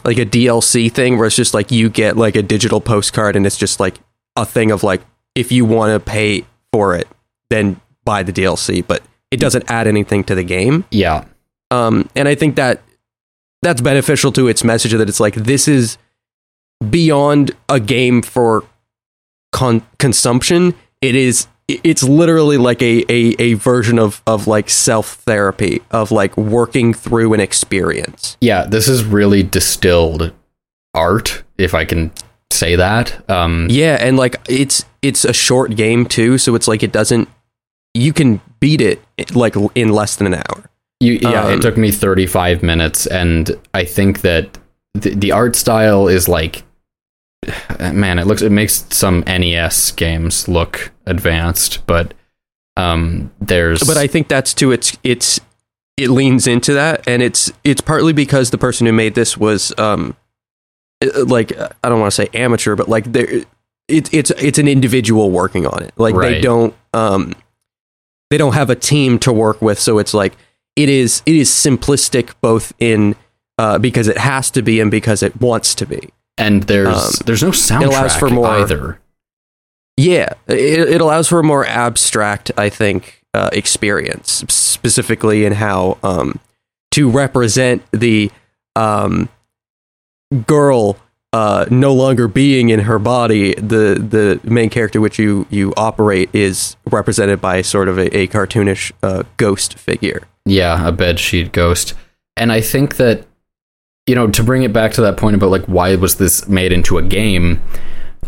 like 0.05 0.19
a 0.19 0.27
DLC 0.27 0.91
thing 0.93 1.19
where 1.19 1.27
it's 1.27 1.37
just 1.37 1.55
like 1.55 1.71
you 1.71 1.89
get 1.89 2.17
like 2.17 2.37
a 2.37 2.43
digital 2.43 2.81
postcard 2.81 3.37
and 3.37 3.47
it's 3.47 3.57
just 3.57 3.81
like 3.81 3.99
a 4.37 4.45
thing 4.47 4.71
of 4.71 4.83
like 4.83 5.01
if 5.35 5.51
you 5.53 5.65
want 5.65 5.93
to 5.93 6.01
pay 6.11 6.45
for 6.73 6.95
it 6.97 7.09
then 7.51 7.81
buy 8.05 8.23
the 8.23 8.33
DLC 8.33 8.87
but 8.87 9.03
it 9.31 9.39
doesn't 9.41 9.71
add 9.71 9.87
anything 9.87 10.25
to 10.25 10.35
the 10.35 10.43
game 10.45 10.85
Yeah. 10.91 11.25
um, 11.71 12.09
and 12.15 12.29
I 12.29 12.35
think 12.35 12.57
that 12.57 12.83
that's 13.63 13.81
beneficial 13.81 14.31
to 14.33 14.49
its 14.49 14.63
message 14.65 14.93
that 14.93 15.09
it's 15.09 15.21
like 15.21 15.35
this 15.35 15.67
is 15.69 15.99
beyond 16.91 17.51
a 17.69 17.81
game 17.81 18.23
for 18.23 18.65
con- 19.53 19.83
consumption. 19.99 20.75
It 21.03 21.15
is 21.15 21.47
it's 21.69 22.03
literally 22.03 22.57
like 22.57 22.81
a, 22.83 23.05
a, 23.13 23.35
a 23.39 23.55
version 23.55 23.99
of, 23.99 24.23
of 24.27 24.47
like 24.47 24.71
self 24.71 25.15
therapy 25.27 25.83
of 25.91 26.11
like 26.11 26.37
working 26.37 26.95
through 26.95 27.35
an 27.35 27.41
experience. 27.41 28.37
Yeah, 28.41 28.65
this 28.65 28.89
is 28.89 29.05
really 29.05 29.43
distilled 29.43 30.33
art, 30.95 31.45
if 31.59 31.75
I 31.75 31.85
can 31.85 32.11
say 32.51 32.77
that. 32.77 33.29
Um 33.31 33.69
Yeah, 33.71 33.99
and 34.01 34.17
like 34.17 34.37
it's 34.49 34.85
it's 35.03 35.25
a 35.25 35.33
short 35.33 35.77
game 35.77 36.07
too, 36.07 36.39
so 36.39 36.55
it's 36.55 36.67
like 36.67 36.83
it 36.83 36.93
doesn't 36.93 37.29
you 37.95 38.13
can 38.13 38.41
beat 38.61 38.81
it 38.81 39.03
like 39.35 39.55
in 39.75 39.91
less 39.91 40.17
than 40.17 40.27
an 40.29 40.35
hour. 40.35 40.71
You, 41.01 41.19
yeah, 41.23 41.45
Um, 41.45 41.53
it 41.55 41.63
took 41.63 41.77
me 41.77 41.91
35 41.93 42.63
minutes, 42.63 43.07
and 43.07 43.57
I 43.73 43.85
think 43.85 44.23
that 44.23 44.59
the, 44.95 45.15
the 45.15 45.33
art 45.33 45.55
style 45.55 46.09
is 46.09 46.29
like, 46.29 46.65
man, 47.81 48.19
it 48.19 48.27
looks, 48.27 48.43
it 48.43 48.53
makes 48.53 48.85
some 48.91 49.21
NES 49.27 49.93
games 49.93 50.49
look 50.49 50.93
advanced, 51.07 51.87
but 51.87 52.15
um, 52.77 53.33
there's, 53.41 53.83
but 53.83 53.97
I 53.97 54.07
think 54.07 54.29
that's 54.29 54.55
too 54.55 54.71
its 54.71 54.97
it's 55.03 55.41
it 55.97 56.11
leans 56.11 56.47
into 56.47 56.75
that, 56.75 57.07
and 57.09 57.23
it's 57.23 57.51
it's 57.65 57.81
partly 57.81 58.13
because 58.13 58.51
the 58.51 58.59
person 58.59 58.87
who 58.87 58.93
made 58.93 59.15
this 59.17 59.37
was 59.37 59.77
um 59.79 60.17
uh, 61.03 61.25
like 61.25 61.53
I 61.59 61.89
don't 61.89 62.01
want 62.01 62.13
to 62.13 62.15
say 62.15 62.29
amateur, 62.33 62.77
but 62.77 62.89
like 62.89 63.13
there 63.13 63.43
it's 63.89 64.11
it's 64.13 64.31
it's 64.31 64.59
an 64.59 64.69
individual 64.69 65.31
working 65.31 65.67
on 65.67 65.83
it. 65.83 65.93
Like 65.97 66.15
they 66.15 66.41
don't 66.41 66.75
um 66.93 67.35
they 68.31 68.39
don't 68.39 68.53
have 68.55 68.71
a 68.71 68.77
team 68.77 69.19
to 69.21 69.33
work 69.33 69.61
with, 69.61 69.79
so 69.79 69.99
it's 69.99 70.15
like 70.15 70.37
it 70.77 70.89
is 70.89 71.23
it 71.27 71.35
is 71.35 71.51
simplistic 71.51 72.35
both 72.41 72.73
in 72.79 73.17
uh 73.59 73.79
because 73.79 74.07
it 74.07 74.19
has 74.19 74.51
to 74.53 74.63
be 74.63 74.81
and 74.81 74.91
because 74.91 75.23
it 75.23 75.41
wants 75.41 75.75
to 75.77 75.87
be. 75.87 76.11
And 76.39 76.63
there's 76.65 76.89
um, 76.89 77.27
there's 77.27 77.43
no 77.43 77.51
soundtrack 77.51 77.87
allows 77.87 78.17
for 78.17 78.31
more- 78.31 78.47
either. 78.47 79.01
Yeah, 79.97 80.35
it, 80.47 80.79
it 80.89 81.01
allows 81.01 81.27
for 81.27 81.41
a 81.41 81.43
more 81.43 81.67
abstract, 81.67 82.53
I 82.57 82.69
think, 82.69 83.25
uh, 83.35 83.51
experience, 83.53 84.45
specifically 84.49 85.45
in 85.45 85.55
how 85.55 85.99
um, 86.05 86.39
to 86.93 87.11
represent 87.11 87.83
the 87.91 88.31
um, 88.77 89.29
girl 90.47 90.97
uh, 91.33 91.67
no 91.71 91.93
longer 91.93 92.29
being 92.29 92.69
in 92.69 92.81
her 92.81 92.99
body. 92.99 93.55
The 93.55 93.95
the 93.95 94.41
main 94.49 94.71
character 94.71 95.01
which 95.01 95.19
you 95.19 95.47
you 95.51 95.75
operate 95.77 96.31
is 96.33 96.77
represented 96.87 97.41
by 97.41 97.63
sort 97.63 97.89
of 97.89 97.99
a, 97.99 98.17
a 98.17 98.29
cartoonish 98.29 98.93
uh, 99.03 99.25
ghost 99.37 99.75
figure. 99.79 100.23
Yeah, 100.45 100.87
a 100.87 100.93
bedsheet 100.93 101.53
ghost. 101.53 101.95
And 102.37 102.53
I 102.53 102.61
think 102.61 102.97
that 102.97 103.27
you 104.09 104.15
know, 104.15 104.27
to 104.27 104.43
bring 104.43 104.63
it 104.63 104.73
back 104.73 104.93
to 104.93 105.03
that 105.03 105.19
point 105.19 105.37
about 105.37 105.51
like 105.51 105.67
why 105.67 105.95
was 105.97 106.17
this 106.17 106.49
made 106.49 106.73
into 106.73 106.97
a 106.97 107.03
game, 107.03 107.61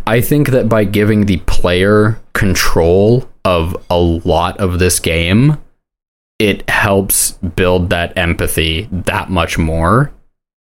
I 0.06 0.20
think 0.20 0.50
that 0.50 0.68
by 0.68 0.84
giving 0.84 1.24
the 1.24 1.38
player 1.38 2.20
control 2.34 3.28
of 3.46 3.74
a 3.88 3.98
lot 3.98 4.58
of 4.58 4.78
this 4.78 5.00
game, 5.00 5.56
it 6.38 6.68
helps 6.68 7.32
build 7.32 7.88
that 7.90 8.16
empathy 8.16 8.88
that 8.92 9.30
much 9.30 9.56
more. 9.56 10.12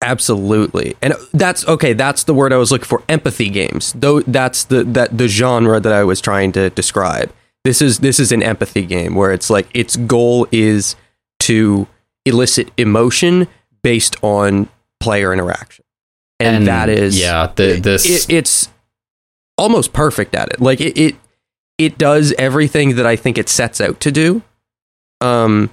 Absolutely, 0.02 0.96
and 1.02 1.14
that's 1.34 1.68
okay. 1.68 1.94
That's 1.94 2.24
the 2.24 2.34
word 2.34 2.52
I 2.52 2.58
was 2.58 2.72
looking 2.72 2.86
for. 2.86 3.04
Empathy 3.08 3.50
games. 3.50 3.94
Though 3.94 4.22
that's 4.22 4.66
the 4.66 4.84
that 4.86 5.16
the 5.16 5.28
genre 5.28 5.80
that 5.80 5.94
I 5.94 6.04
was 6.04 6.20
trying 6.20 6.52
to 6.54 6.72
describe. 6.72 7.32
This 7.64 7.82
is 7.82 8.00
this 8.00 8.20
is 8.20 8.32
an 8.32 8.42
empathy 8.42 8.86
game 8.86 9.14
where 9.14 9.32
it's 9.32 9.52
like 9.52 9.68
its 9.74 9.96
goal 9.96 10.48
is 10.52 10.96
to 11.42 11.88
elicit 12.26 12.72
emotion 12.78 13.48
based 13.84 14.16
on 14.24 14.68
player 15.06 15.32
interaction, 15.32 15.86
and, 16.40 16.68
that 16.68 16.90
is 16.90 17.20
yeah, 17.20 17.52
the, 17.56 17.80
this 17.80 18.06
it, 18.28 18.34
it's 18.34 18.70
almost 19.58 19.94
perfect 19.94 20.34
at 20.36 20.50
it. 20.50 20.60
Like 20.60 20.82
it, 20.82 20.98
it 20.98 21.16
it 21.78 21.98
does 21.98 22.34
everything 22.38 22.96
that 22.96 23.06
I 23.06 23.16
think 23.16 23.38
it 23.38 23.48
sets 23.50 23.80
out 23.80 24.00
to 24.02 24.12
do. 24.12 24.42
Um 25.22 25.70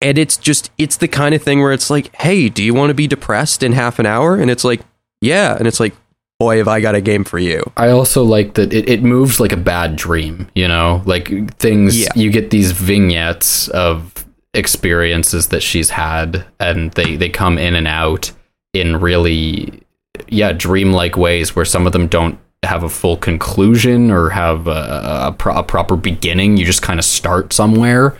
and 0.00 0.16
it's 0.16 0.36
just 0.36 0.70
it's 0.78 0.96
the 0.96 1.08
kind 1.08 1.34
of 1.34 1.42
thing 1.42 1.60
where 1.60 1.72
it's 1.72 1.90
like, 1.90 2.14
"Hey, 2.16 2.48
do 2.48 2.62
you 2.62 2.72
want 2.72 2.90
to 2.90 2.94
be 2.94 3.06
depressed 3.06 3.62
in 3.62 3.72
half 3.72 3.98
an 3.98 4.06
hour?" 4.06 4.36
And 4.36 4.50
it's 4.50 4.64
like, 4.64 4.80
"Yeah." 5.20 5.56
And 5.58 5.66
it's 5.66 5.80
like, 5.80 5.94
"Boy, 6.38 6.58
have 6.58 6.68
I 6.68 6.80
got 6.80 6.94
a 6.94 7.00
game 7.00 7.24
for 7.24 7.38
you." 7.38 7.62
I 7.76 7.90
also 7.90 8.22
like 8.22 8.54
that 8.54 8.72
it, 8.72 8.88
it 8.88 9.02
moves 9.02 9.40
like 9.40 9.52
a 9.52 9.56
bad 9.56 9.96
dream, 9.96 10.48
you 10.54 10.68
know? 10.68 11.02
Like 11.04 11.26
things 11.58 11.98
Yeah. 11.98 12.08
you 12.14 12.30
get 12.30 12.50
these 12.50 12.70
vignettes 12.72 13.68
of 13.68 14.24
experiences 14.54 15.48
that 15.48 15.62
she's 15.62 15.90
had 15.90 16.44
and 16.60 16.90
they, 16.92 17.16
they 17.16 17.28
come 17.28 17.58
in 17.58 17.74
and 17.74 17.86
out 17.88 18.30
in 18.72 19.00
really 19.00 19.82
yeah, 20.28 20.52
dreamlike 20.52 21.16
ways 21.16 21.54
where 21.54 21.64
some 21.64 21.86
of 21.86 21.92
them 21.92 22.08
don't 22.08 22.38
have 22.62 22.82
a 22.82 22.88
full 22.88 23.16
conclusion 23.16 24.10
or 24.10 24.30
have 24.30 24.66
a, 24.66 25.28
a, 25.28 25.34
pro- 25.36 25.58
a 25.58 25.62
proper 25.62 25.96
beginning. 25.96 26.56
You 26.56 26.64
just 26.64 26.82
kind 26.82 26.98
of 26.98 27.04
start 27.04 27.52
somewhere. 27.52 28.16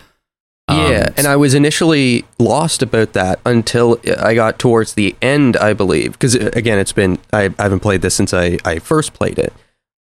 Um, 0.68 0.92
yeah, 0.92 1.08
and 1.16 1.26
I 1.26 1.36
was 1.36 1.54
initially 1.54 2.24
lost 2.38 2.82
about 2.82 3.14
that 3.14 3.40
until 3.46 3.98
I 4.18 4.34
got 4.34 4.58
towards 4.58 4.94
the 4.94 5.16
end, 5.22 5.56
I 5.56 5.72
believe, 5.72 6.12
because 6.12 6.34
again, 6.34 6.78
it's 6.78 6.92
been 6.92 7.18
I, 7.32 7.50
I 7.58 7.62
haven't 7.62 7.80
played 7.80 8.02
this 8.02 8.14
since 8.14 8.34
I, 8.34 8.58
I 8.66 8.78
first 8.78 9.14
played 9.14 9.38
it. 9.38 9.52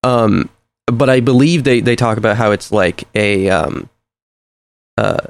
Um, 0.03 0.49
but 0.85 1.09
I 1.09 1.21
believe 1.21 1.63
they 1.63 1.79
they 1.79 1.95
talk 1.95 2.17
about 2.17 2.35
how 2.35 2.51
it's 2.51 2.69
like 2.69 3.05
a 3.15 3.49
um, 3.49 3.89
uh, 4.97 5.27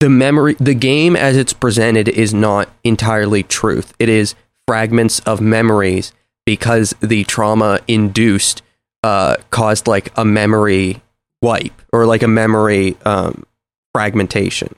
the 0.00 0.10
memory, 0.10 0.56
the 0.58 0.74
game 0.74 1.14
as 1.14 1.36
it's 1.36 1.52
presented 1.52 2.08
is 2.08 2.34
not 2.34 2.68
entirely 2.82 3.44
truth. 3.44 3.94
It 4.00 4.08
is 4.08 4.34
fragments 4.72 5.20
of 5.26 5.38
memories 5.38 6.14
because 6.46 6.94
the 7.00 7.24
trauma 7.24 7.78
induced 7.86 8.62
uh, 9.02 9.36
caused 9.50 9.86
like 9.86 10.10
a 10.16 10.24
memory 10.24 11.02
wipe 11.42 11.82
or 11.92 12.06
like 12.06 12.22
a 12.22 12.28
memory 12.28 12.96
um, 13.04 13.44
fragmentation. 13.94 14.74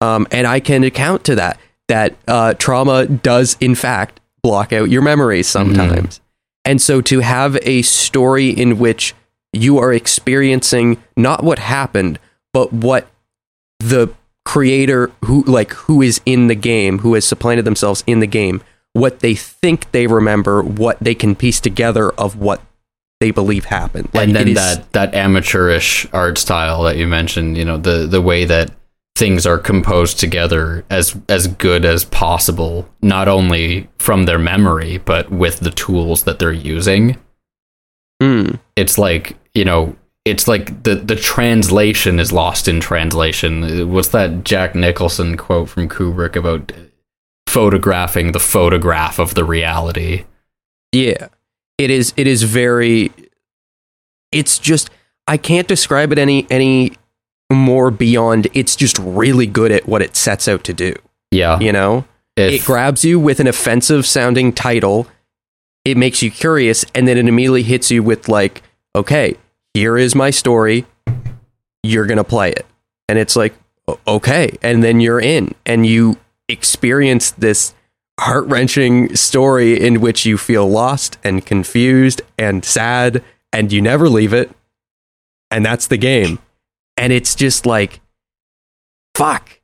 Um, 0.00 0.28
and 0.30 0.46
I 0.46 0.60
can 0.60 0.84
account 0.84 1.24
to 1.24 1.34
that, 1.34 1.58
that 1.88 2.14
uh, 2.28 2.54
trauma 2.54 3.06
does, 3.06 3.56
in 3.58 3.74
fact, 3.74 4.20
block 4.40 4.72
out 4.72 4.88
your 4.88 5.02
memories 5.02 5.48
sometimes. 5.48 6.20
And 6.64 6.80
so 6.80 7.00
to 7.00 7.18
have 7.18 7.58
a 7.62 7.82
story 7.82 8.50
in 8.50 8.78
which 8.78 9.14
you 9.52 9.78
are 9.78 9.92
experiencing 9.92 11.02
not 11.16 11.42
what 11.42 11.58
happened, 11.58 12.20
but 12.52 12.72
what 12.72 13.08
the 13.80 14.14
creator 14.44 15.10
who 15.24 15.42
like 15.42 15.72
who 15.72 16.02
is 16.02 16.20
in 16.24 16.46
the 16.46 16.54
game, 16.54 17.00
who 17.00 17.14
has 17.14 17.24
supplanted 17.24 17.64
themselves 17.64 18.04
in 18.06 18.20
the 18.20 18.28
game, 18.28 18.62
what 18.94 19.20
they 19.20 19.34
think 19.34 19.90
they 19.92 20.06
remember, 20.06 20.62
what 20.62 20.98
they 21.00 21.14
can 21.14 21.34
piece 21.34 21.60
together 21.60 22.10
of 22.12 22.36
what 22.38 22.62
they 23.20 23.30
believe 23.30 23.66
happened. 23.66 24.08
Like, 24.14 24.28
and 24.28 24.36
then 24.36 24.48
is- 24.48 24.54
that 24.54 24.92
that 24.92 25.14
amateurish 25.14 26.06
art 26.12 26.38
style 26.38 26.82
that 26.84 26.96
you 26.96 27.06
mentioned, 27.06 27.58
you 27.58 27.64
know, 27.64 27.76
the 27.76 28.06
the 28.06 28.22
way 28.22 28.44
that 28.46 28.70
things 29.16 29.46
are 29.46 29.58
composed 29.58 30.18
together 30.18 30.84
as 30.90 31.16
as 31.28 31.46
good 31.46 31.84
as 31.84 32.04
possible, 32.04 32.88
not 33.02 33.28
only 33.28 33.88
from 33.98 34.24
their 34.24 34.38
memory 34.38 34.98
but 34.98 35.30
with 35.30 35.60
the 35.60 35.70
tools 35.70 36.24
that 36.24 36.38
they're 36.38 36.52
using. 36.52 37.16
Mm. 38.22 38.58
It's 38.76 38.96
like 38.96 39.36
you 39.54 39.64
know, 39.64 39.96
it's 40.24 40.46
like 40.46 40.84
the 40.84 40.94
the 40.94 41.16
translation 41.16 42.20
is 42.20 42.32
lost 42.32 42.68
in 42.68 42.80
translation. 42.80 43.90
What's 43.90 44.08
that 44.08 44.44
Jack 44.44 44.74
Nicholson 44.74 45.36
quote 45.36 45.68
from 45.68 45.88
Kubrick 45.88 46.36
about 46.36 46.72
photographing 47.54 48.32
the 48.32 48.40
photograph 48.40 49.20
of 49.20 49.34
the 49.34 49.44
reality? 49.44 50.24
Yeah. 50.92 51.28
It 51.78 51.90
is 51.90 52.12
it 52.16 52.26
is 52.26 52.42
very 52.42 53.12
it's 54.32 54.58
just 54.58 54.90
I 55.28 55.36
can't 55.36 55.68
describe 55.68 56.10
it 56.12 56.18
any 56.18 56.46
any 56.50 56.92
more 57.52 57.90
beyond 57.92 58.48
it's 58.54 58.74
just 58.74 58.98
really 58.98 59.46
good 59.46 59.70
at 59.70 59.86
what 59.86 60.02
it 60.02 60.16
sets 60.16 60.48
out 60.48 60.64
to 60.64 60.72
do, 60.72 60.94
Yeah, 61.30 61.58
you 61.60 61.72
know? 61.72 62.04
if- 62.36 62.62
it 62.62 62.64
grabs 62.66 63.04
you 63.04 63.20
with 63.20 63.38
an 63.38 63.46
offensive 63.46 64.04
sounding 64.04 64.52
title. 64.52 65.06
It 65.84 65.96
makes 65.96 66.22
you 66.22 66.30
curious 66.30 66.84
and 66.94 67.06
then 67.06 67.18
it 67.18 67.28
immediately 67.28 67.62
hits 67.62 67.90
you 67.90 68.02
with 68.02 68.28
like, 68.28 68.62
okay, 68.96 69.36
here 69.74 69.96
is 69.98 70.14
my 70.14 70.30
story. 70.30 70.86
You're 71.82 72.06
going 72.06 72.16
to 72.18 72.24
play 72.24 72.50
it. 72.52 72.64
And 73.08 73.18
it's 73.18 73.36
like, 73.36 73.54
okay, 74.08 74.56
and 74.62 74.82
then 74.82 75.00
you're 75.00 75.20
in 75.20 75.54
and 75.66 75.84
you 75.86 76.16
experience 76.48 77.30
this 77.32 77.74
heart-wrenching 78.20 79.16
story 79.16 79.80
in 79.80 80.00
which 80.00 80.24
you 80.24 80.38
feel 80.38 80.68
lost 80.68 81.18
and 81.24 81.44
confused 81.44 82.22
and 82.38 82.64
sad 82.64 83.24
and 83.52 83.72
you 83.72 83.80
never 83.80 84.08
leave 84.08 84.32
it. 84.32 84.50
And 85.50 85.64
that's 85.64 85.86
the 85.86 85.96
game. 85.96 86.38
And 86.96 87.12
it's 87.12 87.34
just 87.34 87.66
like 87.66 88.00
fuck. 89.14 89.60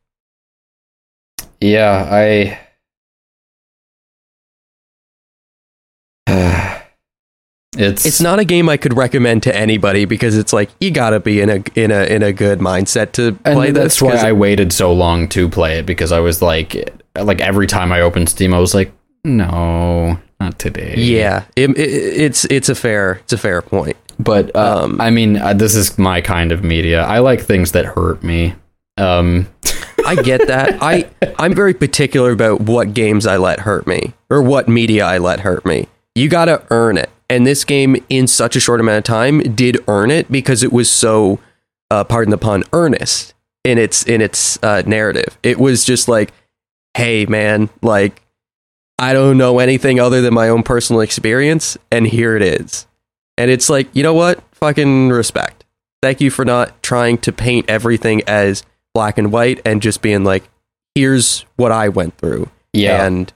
Yeah, 1.61 2.09
I. 2.11 2.59
Uh, 6.27 6.70
it's 7.77 8.05
It's 8.07 8.21
not 8.21 8.39
a 8.39 8.45
game 8.45 8.69
I 8.69 8.77
could 8.77 8.97
recommend 8.97 9.43
to 9.45 9.57
anybody 9.57 10.05
because 10.05 10.37
it's 10.37 10.53
like 10.53 10.71
you 10.81 10.91
got 10.91 11.11
to 11.11 11.21
be 11.21 11.41
in 11.41 11.49
a 11.51 11.63
in 11.75 11.91
a 11.91 12.03
in 12.05 12.23
a 12.23 12.33
good 12.33 12.59
mindset 12.59 13.13
to 13.13 13.33
play 13.33 13.71
that's 13.71 13.95
this. 13.95 14.03
why 14.03 14.11
'cause- 14.13 14.25
I 14.25 14.33
waited 14.33 14.73
so 14.73 14.93
long 14.93 15.29
to 15.29 15.49
play 15.49 15.79
it 15.79 15.87
because 15.87 16.11
I 16.13 16.19
was 16.21 16.43
like, 16.43 16.93
like 17.17 17.41
every 17.41 17.67
time 17.67 17.93
I 17.93 18.01
opened 18.01 18.29
Steam, 18.29 18.53
I 18.55 18.59
was 18.59 18.75
like, 18.75 18.93
no, 19.25 20.19
not 20.41 20.59
today. 20.59 20.95
yeah, 20.97 21.45
it, 21.57 21.71
it, 21.71 21.79
it's 21.81 22.45
it's 22.47 22.69
a 22.69 22.75
fair 22.75 23.13
it's 23.25 23.33
a 23.33 23.39
fair 23.39 23.63
point. 23.63 23.97
but 24.19 24.55
uh, 24.57 24.83
Um, 24.85 25.01
I 25.01 25.11
mean, 25.11 25.37
uh, 25.37 25.53
this 25.55 25.75
is 25.75 25.99
my 25.99 26.21
kind 26.21 26.53
of 26.53 26.65
media. 26.65 27.03
I 27.05 27.19
like 27.21 27.41
things 27.43 27.73
that 27.73 27.85
hurt 27.85 28.23
me. 28.25 28.55
Um, 28.99 29.47
I 30.05 30.17
get 30.17 30.47
that. 30.49 30.79
I 30.83 31.07
I'm 31.39 31.55
very 31.55 31.75
particular 31.75 32.33
about 32.33 32.63
what 32.63 32.95
games 32.95 33.27
I 33.27 33.37
let 33.37 33.61
hurt 33.61 33.87
me 33.87 34.13
or 34.29 34.43
what 34.43 34.69
media 34.69 35.05
I 35.07 35.19
let 35.19 35.41
hurt 35.41 35.65
me. 35.65 35.87
You 36.17 36.29
got 36.29 36.47
to 36.47 36.63
earn 36.71 36.99
it. 36.99 37.09
And 37.31 37.47
this 37.47 37.65
game 37.65 37.97
in 38.09 38.27
such 38.27 38.57
a 38.57 38.61
short 38.61 38.81
amount 38.81 38.99
of 38.99 39.05
time 39.05 39.39
did 39.55 39.79
earn 39.89 40.11
it 40.11 40.31
because 40.31 40.63
it 40.63 40.73
was 40.73 40.91
so 40.91 41.39
uh, 41.91 42.05
pardon 42.05 42.31
the 42.31 42.39
pun 42.39 42.65
earnest 42.73 43.33
in 43.65 43.79
its 43.79 44.03
in 44.03 44.21
its 44.21 44.63
uh, 44.63 44.83
narrative. 44.85 45.39
It 45.43 45.59
was 45.59 45.85
just 45.85 46.09
like, 46.09 46.33
"Hey 46.95 47.25
man, 47.27 47.71
like 47.83 48.21
I 48.99 49.13
don't 49.13 49.39
know 49.39 49.61
anything 49.61 49.99
other 49.99 50.21
than 50.21 50.35
my 50.35 50.49
own 50.49 50.63
personal 50.63 51.01
experience 51.01 51.79
and 51.91 52.07
here 52.07 52.37
it 52.37 52.43
is." 52.43 52.87
And 53.39 53.51
it's 53.51 53.71
like, 53.71 53.89
"You 53.95 54.03
know 54.03 54.15
what? 54.15 54.43
Fucking 54.53 55.09
respect. 55.09 55.65
Thank 56.03 56.21
you 56.21 56.31
for 56.31 56.45
not 56.45 56.83
trying 56.83 57.19
to 57.19 57.33
paint 57.33 57.69
everything 57.69 58.23
as 58.27 58.65
black 58.95 59.19
and 59.19 59.31
white 59.33 59.61
and 59.65 59.83
just 59.83 60.03
being 60.03 60.25
like, 60.25 60.49
here's 60.95 61.45
what 61.57 61.73
I 61.73 61.89
went 61.89 62.17
through. 62.17 62.49
yeah, 62.73 63.05
And 63.07 63.33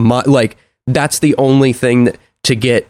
my 0.00 0.22
like 0.22 0.56
that's 0.86 1.20
the 1.20 1.34
only 1.36 1.72
thing 1.72 2.04
that, 2.04 2.18
to 2.44 2.56
get 2.56 2.88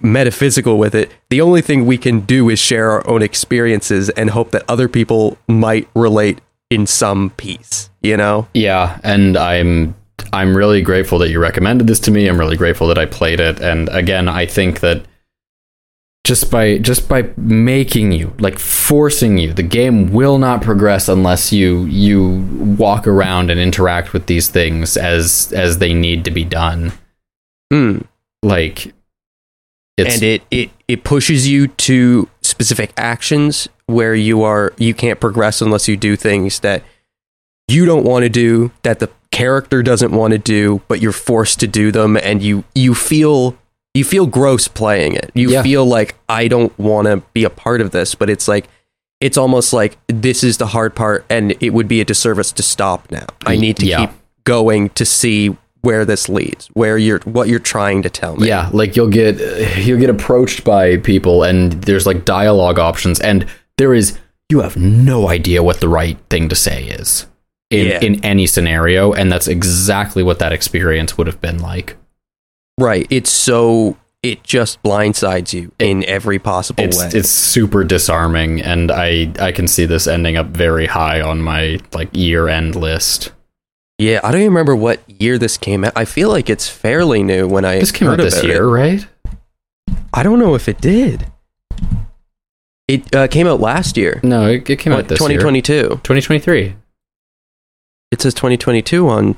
metaphysical 0.00 0.78
with 0.78 0.94
it. 0.94 1.10
The 1.30 1.40
only 1.40 1.60
thing 1.60 1.86
we 1.86 1.98
can 1.98 2.20
do 2.20 2.48
is 2.48 2.58
share 2.58 2.90
our 2.90 3.06
own 3.06 3.22
experiences 3.22 4.08
and 4.10 4.30
hope 4.30 4.50
that 4.52 4.64
other 4.68 4.88
people 4.88 5.38
might 5.48 5.88
relate 5.94 6.40
in 6.70 6.86
some 6.86 7.30
piece, 7.30 7.90
you 8.02 8.16
know? 8.16 8.48
Yeah, 8.54 8.98
and 9.04 9.36
I'm 9.36 9.94
I'm 10.32 10.56
really 10.56 10.80
grateful 10.80 11.18
that 11.18 11.30
you 11.30 11.38
recommended 11.40 11.86
this 11.86 12.00
to 12.00 12.10
me. 12.10 12.28
I'm 12.28 12.38
really 12.38 12.56
grateful 12.56 12.86
that 12.88 12.98
I 12.98 13.06
played 13.06 13.40
it. 13.40 13.60
And 13.60 13.88
again, 13.90 14.28
I 14.28 14.46
think 14.46 14.80
that 14.80 15.04
just 16.24 16.50
by 16.50 16.78
just 16.78 17.08
by 17.08 17.28
making 17.36 18.12
you 18.12 18.32
like 18.38 18.58
forcing 18.58 19.36
you 19.36 19.52
the 19.52 19.62
game 19.62 20.10
will 20.10 20.38
not 20.38 20.62
progress 20.62 21.06
unless 21.06 21.52
you 21.52 21.84
you 21.84 22.38
walk 22.78 23.06
around 23.06 23.50
and 23.50 23.60
interact 23.60 24.14
with 24.14 24.24
these 24.24 24.48
things 24.48 24.96
as 24.96 25.52
as 25.54 25.78
they 25.78 25.92
need 25.92 26.24
to 26.24 26.30
be 26.30 26.42
done 26.42 26.92
Hmm. 27.70 27.98
like 28.42 28.94
it's 29.96 30.14
and 30.14 30.22
it, 30.22 30.42
it 30.50 30.70
it 30.88 31.04
pushes 31.04 31.48
you 31.48 31.68
to 31.68 32.28
specific 32.42 32.92
actions 32.96 33.68
where 33.86 34.14
you 34.14 34.42
are 34.42 34.72
you 34.78 34.94
can't 34.94 35.20
progress 35.20 35.60
unless 35.60 35.88
you 35.88 35.96
do 35.96 36.16
things 36.16 36.60
that 36.60 36.82
you 37.68 37.84
don't 37.86 38.04
want 38.04 38.22
to 38.24 38.28
do 38.28 38.70
that 38.82 38.98
the 38.98 39.10
character 39.30 39.82
doesn't 39.82 40.12
want 40.12 40.32
to 40.32 40.38
do 40.38 40.80
but 40.88 41.00
you're 41.00 41.12
forced 41.12 41.60
to 41.60 41.66
do 41.66 41.90
them 41.90 42.16
and 42.16 42.42
you 42.42 42.64
you 42.74 42.94
feel 42.94 43.56
you 43.94 44.04
feel 44.04 44.26
gross 44.26 44.68
playing 44.68 45.14
it 45.14 45.30
you 45.34 45.50
Yeah. 45.50 45.62
feel 45.62 45.84
like 45.84 46.14
i 46.28 46.46
don't 46.48 46.76
want 46.78 47.06
to 47.06 47.16
be 47.32 47.44
a 47.44 47.50
part 47.50 47.80
of 47.80 47.90
this 47.90 48.14
but 48.14 48.30
it's 48.30 48.46
like 48.48 48.68
it's 49.20 49.36
almost 49.36 49.72
like 49.72 49.96
this 50.08 50.44
is 50.44 50.58
the 50.58 50.66
hard 50.68 50.94
part 50.94 51.24
and 51.30 51.54
it 51.60 51.70
would 51.70 51.88
be 51.88 52.00
a 52.00 52.04
disservice 52.04 52.52
to 52.52 52.62
stop 52.62 53.10
now 53.10 53.26
i 53.46 53.56
need 53.56 53.76
to 53.78 53.86
Yeah. 53.86 54.06
keep 54.06 54.10
going 54.44 54.90
to 54.90 55.04
see 55.04 55.56
where 55.84 56.04
this 56.04 56.28
leads 56.28 56.66
where 56.74 56.98
you're 56.98 57.20
what 57.20 57.48
you're 57.48 57.58
trying 57.58 58.02
to 58.02 58.10
tell 58.10 58.36
me 58.36 58.48
Yeah, 58.48 58.70
like 58.72 58.96
you'll 58.96 59.08
get 59.10 59.38
you'll 59.78 60.00
get 60.00 60.10
approached 60.10 60.64
by 60.64 60.96
people 60.98 61.42
and 61.42 61.72
there's 61.84 62.06
like 62.06 62.24
dialogue 62.24 62.78
options 62.78 63.20
and 63.20 63.46
there 63.78 63.94
is 63.94 64.18
you 64.50 64.60
have 64.60 64.76
no 64.76 65.28
idea 65.28 65.62
what 65.62 65.80
the 65.80 65.88
right 65.88 66.18
thing 66.30 66.48
to 66.48 66.54
say 66.56 66.84
is 66.84 67.26
in 67.70 67.86
Yeah. 67.88 68.00
in 68.00 68.24
any 68.24 68.46
scenario 68.46 69.12
and 69.12 69.30
that's 69.32 69.48
exactly 69.48 70.22
what 70.22 70.38
that 70.38 70.52
experience 70.52 71.16
would 71.18 71.26
have 71.26 71.40
been 71.40 71.58
like. 71.60 71.96
Right. 72.78 73.06
It's 73.10 73.30
so 73.30 73.96
it 74.22 74.42
just 74.42 74.82
blindsides 74.82 75.52
you 75.52 75.70
in 75.78 76.02
every 76.06 76.38
possible 76.38 76.82
It's 76.82 76.98
way. 76.98 77.10
it's 77.12 77.28
super 77.30 77.84
disarming 77.84 78.60
and 78.62 78.90
I 78.90 79.30
I 79.38 79.52
can 79.52 79.66
see 79.68 79.84
this 79.86 80.06
ending 80.06 80.36
up 80.36 80.46
very 80.48 80.86
high 80.86 81.20
on 81.20 81.40
my 81.42 81.78
like 81.92 82.08
year 82.12 82.48
end 82.48 82.74
list. 82.74 83.32
Yeah, 83.98 84.20
I 84.24 84.30
don't 84.32 84.40
even 84.40 84.52
remember 84.52 84.74
what 84.76 85.00
year 85.08 85.38
this 85.38 85.56
came 85.56 85.84
out. 85.84 85.92
I 85.96 86.04
feel 86.04 86.28
like 86.28 86.50
it's 86.50 86.68
fairly 86.68 87.22
new 87.22 87.46
when 87.48 87.64
I 87.64 87.78
This 87.78 87.92
came 87.92 88.08
out 88.08 88.18
this 88.18 88.42
year, 88.42 88.64
it. 88.64 88.68
right? 88.70 89.06
I 90.12 90.22
don't 90.22 90.38
know 90.38 90.54
if 90.54 90.68
it 90.68 90.80
did. 90.80 91.26
It 92.86 93.14
uh, 93.14 93.28
came 93.28 93.46
out 93.46 93.60
last 93.60 93.96
year. 93.96 94.20
No, 94.22 94.46
it, 94.48 94.68
it 94.68 94.76
came 94.78 94.92
out 94.92 95.08
this 95.08 95.18
year. 95.20 95.38
2022. 95.38 95.88
2023. 96.02 96.76
It 98.12 98.20
says 98.20 98.34
2022 98.34 99.08
on 99.08 99.36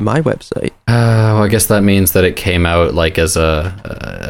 my 0.00 0.20
website. 0.20 0.70
Uh, 0.88 1.34
well, 1.36 1.42
I 1.44 1.48
guess 1.48 1.66
that 1.66 1.82
means 1.82 2.12
that 2.12 2.24
it 2.24 2.36
came 2.36 2.66
out 2.66 2.94
like 2.94 3.18
as 3.18 3.36
a 3.36 3.74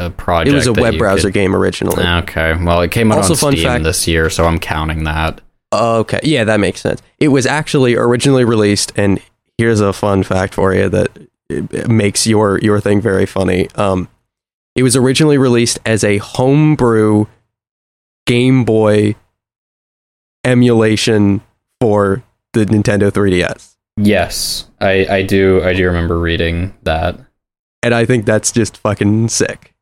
a, 0.01 0.07
a 0.07 0.11
project. 0.11 0.53
It 0.53 0.55
was 0.55 0.67
a 0.67 0.73
web 0.73 0.99
browser 0.99 1.29
could- 1.29 1.35
game 1.35 1.55
originally. 1.57 2.05
Okay, 2.05 2.55
well, 2.63 2.81
it 2.83 2.91
came 2.91 3.11
out 3.11 3.19
Also, 3.19 3.33
on 3.35 3.39
fun 3.39 3.53
Steam 3.53 3.65
fact- 3.65 3.85
this 3.85 4.07
year, 4.07 4.29
so 4.31 4.45
I'm 4.45 4.59
counting 4.59 5.05
that. 5.05 5.41
Okay. 5.73 6.21
Yeah, 6.23 6.45
that 6.45 6.61
makes 6.61 6.81
sense. 6.81 7.03
It 7.19 7.29
was 7.29 7.45
actually 7.47 7.95
originally 7.97 8.45
released, 8.45 8.93
and 8.97 9.21
here's 9.59 9.81
a 9.81 9.93
fun 9.93 10.23
fact 10.23 10.55
for 10.55 10.73
you 10.75 10.89
that 10.89 11.89
makes 11.89 12.27
your 12.27 12.59
your 12.61 12.81
thing 12.81 13.01
very 13.01 13.27
funny. 13.27 13.69
Um, 13.75 14.09
it 14.75 14.83
was 14.83 14.95
originally 14.97 15.37
released 15.39 15.79
as 15.85 16.05
a 16.05 16.19
homebrew 16.19 17.27
Game 18.27 18.65
Boy 18.65 19.17
emulation 20.45 21.41
for 21.81 22.23
the 22.53 22.65
Nintendo 22.65 23.11
3DS, 23.11 23.75
Yes, 24.01 24.69
I, 24.81 25.07
I 25.11 25.23
do 25.23 25.63
I 25.63 25.75
do 25.75 25.85
remember 25.87 26.19
reading 26.19 26.75
that. 26.85 27.19
and 27.83 27.93
I 27.95 28.05
think 28.05 28.25
that's 28.27 28.53
just 28.53 28.77
fucking 28.77 29.29
sick. 29.29 29.75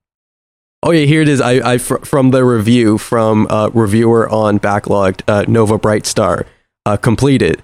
Oh 0.82 0.90
yeah, 0.90 1.04
here 1.04 1.20
it 1.22 1.28
is. 1.28 1.40
I, 1.40 1.72
I 1.74 1.78
fr- 1.78 1.98
from 2.04 2.30
the 2.30 2.44
review 2.44 2.96
from 2.98 3.46
uh, 3.50 3.70
reviewer 3.74 4.28
on 4.28 4.58
Backloggd, 4.58 5.22
uh, 5.28 5.44
Nova 5.48 5.78
Brightstar, 5.78 6.46
uh, 6.86 6.96
completed, 6.96 7.62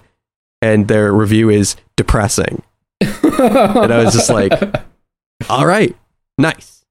and 0.63 0.87
their 0.87 1.11
review 1.11 1.49
is 1.49 1.75
depressing. 1.97 2.63
and 3.01 3.91
I 3.93 4.03
was 4.03 4.13
just 4.13 4.29
like, 4.29 4.53
all 5.49 5.65
right, 5.65 5.95
nice. 6.37 6.85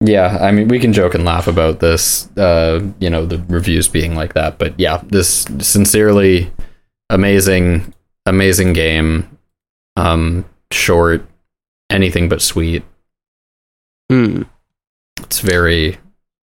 yeah, 0.00 0.38
I 0.40 0.52
mean, 0.52 0.68
we 0.68 0.78
can 0.78 0.92
joke 0.92 1.14
and 1.14 1.24
laugh 1.24 1.48
about 1.48 1.80
this, 1.80 2.30
uh, 2.36 2.80
you 3.00 3.10
know, 3.10 3.26
the 3.26 3.38
reviews 3.48 3.88
being 3.88 4.14
like 4.14 4.34
that, 4.34 4.58
but 4.58 4.78
yeah, 4.78 5.02
this 5.06 5.46
sincerely 5.58 6.52
amazing, 7.10 7.92
amazing 8.26 8.74
game. 8.74 9.36
Um, 9.96 10.44
short, 10.70 11.26
anything 11.90 12.28
but 12.28 12.40
sweet. 12.40 12.84
Hmm. 14.08 14.42
It's 15.20 15.40
very, 15.40 15.98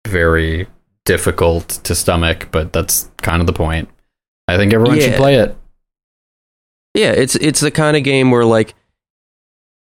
very 0.07 0.67
difficult 1.05 1.67
to 1.83 1.95
stomach, 1.95 2.49
but 2.51 2.71
that's 2.71 3.09
kind 3.17 3.41
of 3.41 3.47
the 3.47 3.53
point. 3.53 3.89
I 4.47 4.57
think 4.57 4.71
everyone 4.71 4.99
should 4.99 5.15
play 5.15 5.37
it. 5.37 5.57
Yeah, 6.93 7.11
it's 7.11 7.35
it's 7.35 7.59
the 7.61 7.71
kind 7.71 7.95
of 7.95 8.03
game 8.03 8.31
where 8.31 8.45
like 8.45 8.73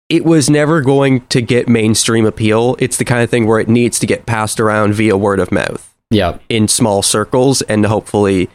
it 0.08 0.24
was 0.24 0.48
never 0.48 0.80
going 0.80 1.20
to 1.28 1.40
get 1.42 1.68
mainstream 1.68 2.24
appeal. 2.26 2.76
It's 2.78 2.96
the 2.96 3.04
kind 3.04 3.22
of 3.22 3.30
thing 3.30 3.46
where 3.46 3.60
it 3.60 3.68
needs 3.68 3.98
to 4.00 4.06
get 4.06 4.26
passed 4.26 4.58
around 4.58 4.94
via 4.94 5.16
word 5.16 5.38
of 5.38 5.52
mouth 5.52 5.94
Yeah, 6.10 6.38
in 6.48 6.66
small 6.66 7.02
circles, 7.02 7.60
and 7.62 7.84
hopefully, 7.86 8.48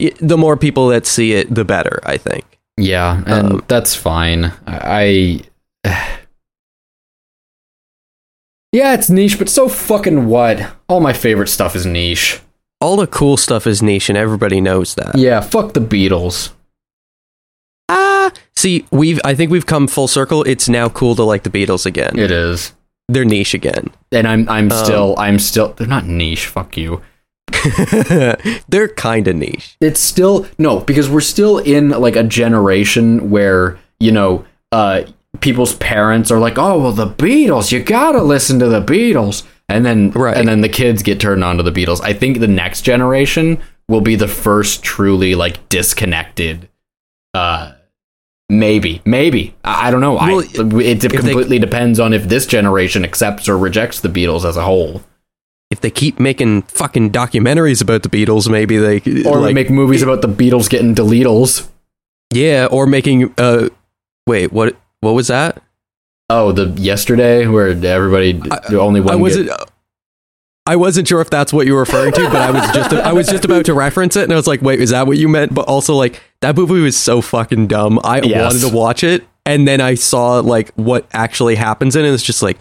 i 0.00 0.12
the 0.20 0.38
more 0.38 0.56
people 0.56 0.88
that 0.88 1.06
see 1.06 1.32
it, 1.32 1.54
the 1.54 1.64
better. 1.64 2.00
I 2.04 2.16
think. 2.16 2.58
Yeah, 2.78 3.22
and 3.26 3.52
Um, 3.52 3.64
that's 3.68 3.94
fine. 3.94 4.52
I. 4.66 5.40
yeah, 8.72 8.94
it's 8.94 9.08
niche, 9.10 9.38
but 9.38 9.48
so 9.48 9.68
fucking 9.68 10.26
what? 10.26 10.72
All 10.88 11.00
my 11.00 11.12
favorite 11.12 11.48
stuff 11.48 11.76
is 11.76 11.86
niche. 11.86 12.40
All 12.80 12.96
the 12.96 13.06
cool 13.06 13.36
stuff 13.36 13.66
is 13.66 13.82
niche, 13.82 14.08
and 14.08 14.18
everybody 14.18 14.60
knows 14.60 14.94
that. 14.96 15.16
Yeah, 15.16 15.40
fuck 15.40 15.72
the 15.72 15.80
Beatles. 15.80 16.50
Ah, 17.88 18.32
see, 18.56 18.84
we've 18.90 19.20
I 19.24 19.34
think 19.34 19.50
we've 19.50 19.66
come 19.66 19.86
full 19.86 20.08
circle. 20.08 20.42
It's 20.44 20.68
now 20.68 20.88
cool 20.88 21.14
to 21.16 21.22
like 21.22 21.42
the 21.44 21.50
Beatles 21.50 21.86
again. 21.86 22.18
It 22.18 22.30
is, 22.30 22.72
They're 23.08 23.24
niche 23.24 23.54
again. 23.54 23.90
and 24.12 24.26
I'm 24.26 24.48
I'm 24.48 24.72
Um, 24.72 24.84
still 24.84 25.14
I'm 25.18 25.38
still. 25.38 25.72
They're 25.74 25.86
not 25.86 26.06
niche. 26.06 26.46
Fuck 26.46 26.76
you. 26.76 27.02
They're 28.68 28.88
kind 28.96 29.28
of 29.28 29.36
niche. 29.36 29.76
It's 29.80 30.00
still 30.00 30.46
no 30.58 30.80
because 30.80 31.08
we're 31.08 31.20
still 31.20 31.58
in 31.58 31.90
like 31.90 32.16
a 32.16 32.22
generation 32.24 33.30
where 33.30 33.78
you 34.00 34.12
know 34.12 34.44
uh 34.72 35.02
people's 35.40 35.74
parents 35.76 36.30
are 36.30 36.38
like, 36.38 36.58
oh 36.58 36.80
well, 36.80 36.92
the 36.92 37.06
Beatles. 37.08 37.70
You 37.72 37.82
gotta 37.82 38.22
listen 38.22 38.58
to 38.58 38.66
the 38.68 38.80
Beatles, 38.82 39.44
and 39.68 39.84
then 39.86 40.10
Right. 40.10 40.36
and 40.36 40.48
then 40.48 40.60
the 40.60 40.68
kids 40.68 41.02
get 41.02 41.20
turned 41.20 41.44
on 41.44 41.56
to 41.58 41.62
the 41.62 41.72
Beatles. 41.72 42.00
I 42.02 42.12
think 42.12 42.40
the 42.40 42.48
next 42.48 42.82
generation 42.82 43.58
will 43.88 44.00
be 44.00 44.16
the 44.16 44.28
first 44.28 44.82
truly 44.82 45.34
like 45.34 45.68
disconnected. 45.68 46.68
Uh, 47.34 47.72
maybe, 48.48 49.02
maybe 49.04 49.54
I, 49.64 49.88
I 49.88 49.90
don't 49.90 50.00
know. 50.00 50.14
Well, 50.14 50.40
I, 50.40 50.44
it 50.54 51.00
they- 51.00 51.08
completely 51.08 51.58
depends 51.58 51.98
on 52.00 52.12
if 52.12 52.24
this 52.28 52.46
generation 52.46 53.04
accepts 53.04 53.48
or 53.48 53.58
rejects 53.58 54.00
the 54.00 54.08
Beatles 54.08 54.44
as 54.44 54.56
a 54.56 54.62
whole, 54.62 55.02
If 55.70 55.80
they 55.80 55.90
keep 55.90 56.20
making 56.20 56.62
fucking 56.62 57.10
documentaries 57.10 57.82
about 57.82 58.02
the 58.02 58.08
Beatles, 58.08 58.48
maybe 58.48 58.76
they 58.78 59.00
or 59.24 59.40
like, 59.40 59.54
make 59.54 59.70
movies 59.70 60.02
about 60.02 60.22
the 60.22 60.28
Beatles 60.28 60.68
getting 60.70 60.94
deletals. 60.94 61.68
Yeah, 62.32 62.66
or 62.70 62.86
making 62.86 63.34
uh 63.38 63.68
wait, 64.26 64.52
what 64.52 64.76
what 65.00 65.12
was 65.14 65.28
that? 65.28 65.62
Oh, 66.28 66.50
the 66.52 66.66
yesterday 66.80 67.46
where 67.46 67.68
everybody 67.70 68.32
only 68.78 69.00
one. 69.00 69.10
I 69.10 69.16
get- 69.16 69.20
wasn't 69.22 69.50
I 70.66 70.76
wasn't 70.76 71.06
sure 71.08 71.20
if 71.20 71.30
that's 71.30 71.52
what 71.52 71.66
you 71.66 71.74
were 71.74 71.80
referring 71.80 72.12
to, 72.14 72.22
but 72.28 72.36
I 72.42 72.50
was 72.50 72.70
just 72.74 72.92
I 72.92 73.12
was 73.12 73.28
just 73.28 73.44
about 73.44 73.64
to 73.66 73.74
reference 73.74 74.16
it 74.16 74.24
and 74.24 74.32
I 74.32 74.36
was 74.36 74.46
like, 74.46 74.62
"Wait, 74.62 74.80
is 74.80 74.90
that 74.90 75.06
what 75.06 75.16
you 75.18 75.28
meant?" 75.28 75.54
But 75.54 75.66
also 75.68 75.94
like 75.94 76.20
that 76.40 76.56
movie 76.56 76.80
was 76.80 76.96
so 76.96 77.20
fucking 77.20 77.68
dumb. 77.68 78.00
I 78.02 78.20
Yes. 78.22 78.42
wanted 78.54 78.68
to 78.68 78.74
watch 78.76 79.04
it 79.04 79.24
and 79.44 79.66
then 79.68 79.80
I 79.80 79.94
saw 79.94 80.40
like 80.40 80.72
what 80.74 81.06
actually 81.12 81.54
happens 81.54 81.94
in 81.96 82.04
it. 82.04 82.12
It's 82.12 82.22
just 82.24 82.42
like, 82.42 82.58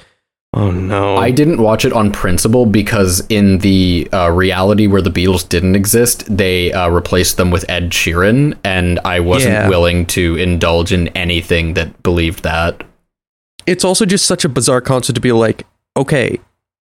"Oh 0.54 0.70
no." 0.70 1.18
I 1.18 1.32
didn't 1.32 1.60
watch 1.60 1.84
it 1.84 1.94
on 1.94 2.12
principle 2.12 2.68
because 2.68 3.26
in 3.30 3.58
the 3.60 4.08
uh, 4.14 4.30
reality 4.32 4.86
where 4.86 5.02
the 5.02 5.10
Beatles 5.10 5.48
didn't 5.50 5.76
exist, 5.76 6.26
they 6.30 6.72
uh, 6.74 6.90
replaced 6.90 7.38
them 7.38 7.50
with 7.50 7.66
Ed 7.68 7.90
Sheeran, 7.90 8.56
and 8.64 9.00
I 9.04 9.20
wasn't 9.20 9.54
Yeah. 9.54 9.68
willing 9.70 10.06
to 10.08 10.36
indulge 10.36 10.92
in 10.94 11.08
anything 11.10 11.74
that 11.74 12.04
believed 12.04 12.44
that. 12.44 12.84
it's 13.68 13.84
also 13.84 14.06
just 14.06 14.28
such 14.28 14.46
a 14.46 14.50
bizarre 14.50 14.80
concept 14.80 15.16
to 15.16 15.22
be 15.22 15.32
like, 15.32 15.66
okay, 15.98 16.40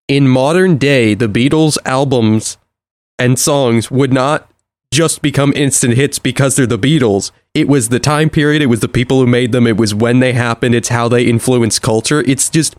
in 0.09 0.29
modern 0.29 0.77
day, 0.77 1.15
the 1.15 1.29
Beatles 1.29 1.79
albums 1.85 2.59
and 3.19 3.39
songs 3.39 3.91
would 3.91 4.13
not 4.13 4.51
just 4.93 5.23
become 5.23 5.53
instant 5.55 5.95
hits 5.95 6.19
because 6.19 6.57
they're 6.57 6.67
the 6.67 6.79
Beatles. 6.79 7.33
It 7.53 7.69
was 7.69 7.89
the 7.89 7.99
time 7.99 8.31
period, 8.31 8.63
it 8.63 8.67
was 8.67 8.81
the 8.81 8.89
people 8.89 9.21
who 9.21 9.27
made 9.27 9.53
them, 9.53 9.67
it 9.67 9.77
was 9.77 9.95
when 9.95 10.21
they 10.21 10.33
happened, 10.33 10.75
it's 10.75 10.89
how 10.89 11.09
they 11.09 11.25
influenced 11.25 11.83
culture. 11.83 12.21
It's 12.21 12.49
just 12.49 12.77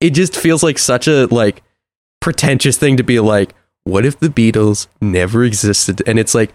it 0.00 0.10
just 0.10 0.34
feels 0.34 0.62
like 0.62 0.78
such 0.78 1.06
a 1.06 1.26
like 1.26 1.62
pretentious 2.20 2.78
thing 2.78 2.96
to 2.96 3.02
be 3.02 3.20
like, 3.20 3.54
what 3.84 4.06
if 4.06 4.18
the 4.18 4.28
Beatles 4.28 4.86
never 5.00 5.44
existed? 5.44 6.02
And 6.06 6.18
it's 6.18 6.34
like 6.34 6.52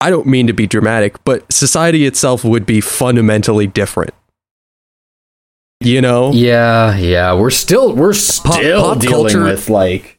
I 0.00 0.10
don't 0.10 0.26
mean 0.26 0.46
to 0.46 0.52
be 0.52 0.66
dramatic, 0.66 1.22
but 1.24 1.50
society 1.52 2.06
itself 2.06 2.44
would 2.44 2.66
be 2.66 2.80
fundamentally 2.80 3.66
different. 3.66 4.14
You 5.80 6.00
know? 6.00 6.32
Yeah, 6.32 6.96
yeah, 6.96 7.34
we're 7.34 7.50
still 7.50 7.94
we're 7.94 8.12
still 8.14 8.82
pop 8.82 8.98
dealing 9.00 9.12
culture- 9.32 9.44
with 9.44 9.68
like 9.68 10.18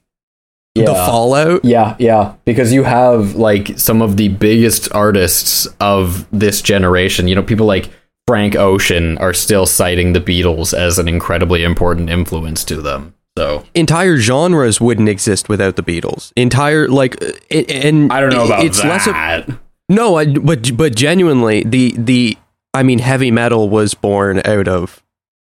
the 0.75 0.83
Yeah. 0.83 1.05
fallout. 1.07 1.65
Yeah, 1.65 1.95
yeah, 1.97 2.33
because 2.45 2.71
you 2.71 2.83
have 2.83 3.35
like 3.35 3.77
some 3.79 4.01
of 4.01 4.17
the 4.17 4.27
biggest 4.29 4.93
artists 4.93 5.67
of 5.79 6.27
this 6.31 6.61
generation. 6.61 7.27
You 7.27 7.35
know, 7.35 7.41
people 7.43 7.65
like 7.65 7.89
Frank 8.27 8.55
Ocean 8.55 9.17
are 9.17 9.33
still 9.33 9.65
citing 9.65 10.13
the 10.13 10.19
Beatles 10.21 10.73
as 10.77 10.99
an 10.99 11.07
incredibly 11.07 11.63
important 11.63 12.09
influence 12.09 12.63
to 12.65 12.81
them. 12.81 13.13
So 13.37 13.63
Entire 13.73 14.17
genres 14.17 14.79
wouldn't 14.81 15.09
exist 15.09 15.47
without 15.49 15.75
the 15.75 15.83
Beatles. 15.83 16.31
Entire 16.35 16.87
like, 16.87 17.15
it, 17.49 17.69
and 17.71 18.11
I 18.11 18.19
don't 18.19 18.31
know 18.31 18.45
about 18.45 18.63
it's 18.63 18.81
that. 18.81 18.87
less 18.87 19.07
of 19.07 19.59
no, 19.89 20.15
I, 20.17 20.25
but 20.25 20.75
but 20.77 20.95
genuinely, 20.95 21.63
the 21.63 21.93
the 21.97 22.37
I 22.73 22.83
mean, 22.83 22.99
heavy 22.99 23.31
metal 23.31 23.69
was 23.69 23.93
born 23.95 24.41
out 24.45 24.67
of 24.67 25.01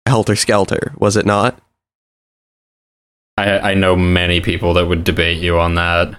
Helter 0.09 0.35
Skelter, 0.35 0.93
was 0.97 1.15
it 1.15 1.25
not? 1.25 1.59
I, 3.37 3.71
I 3.71 3.73
know 3.73 3.95
many 3.95 4.41
people 4.41 4.73
that 4.73 4.87
would 4.87 5.03
debate 5.03 5.37
you 5.41 5.57
on 5.59 5.75
that. 5.75 6.15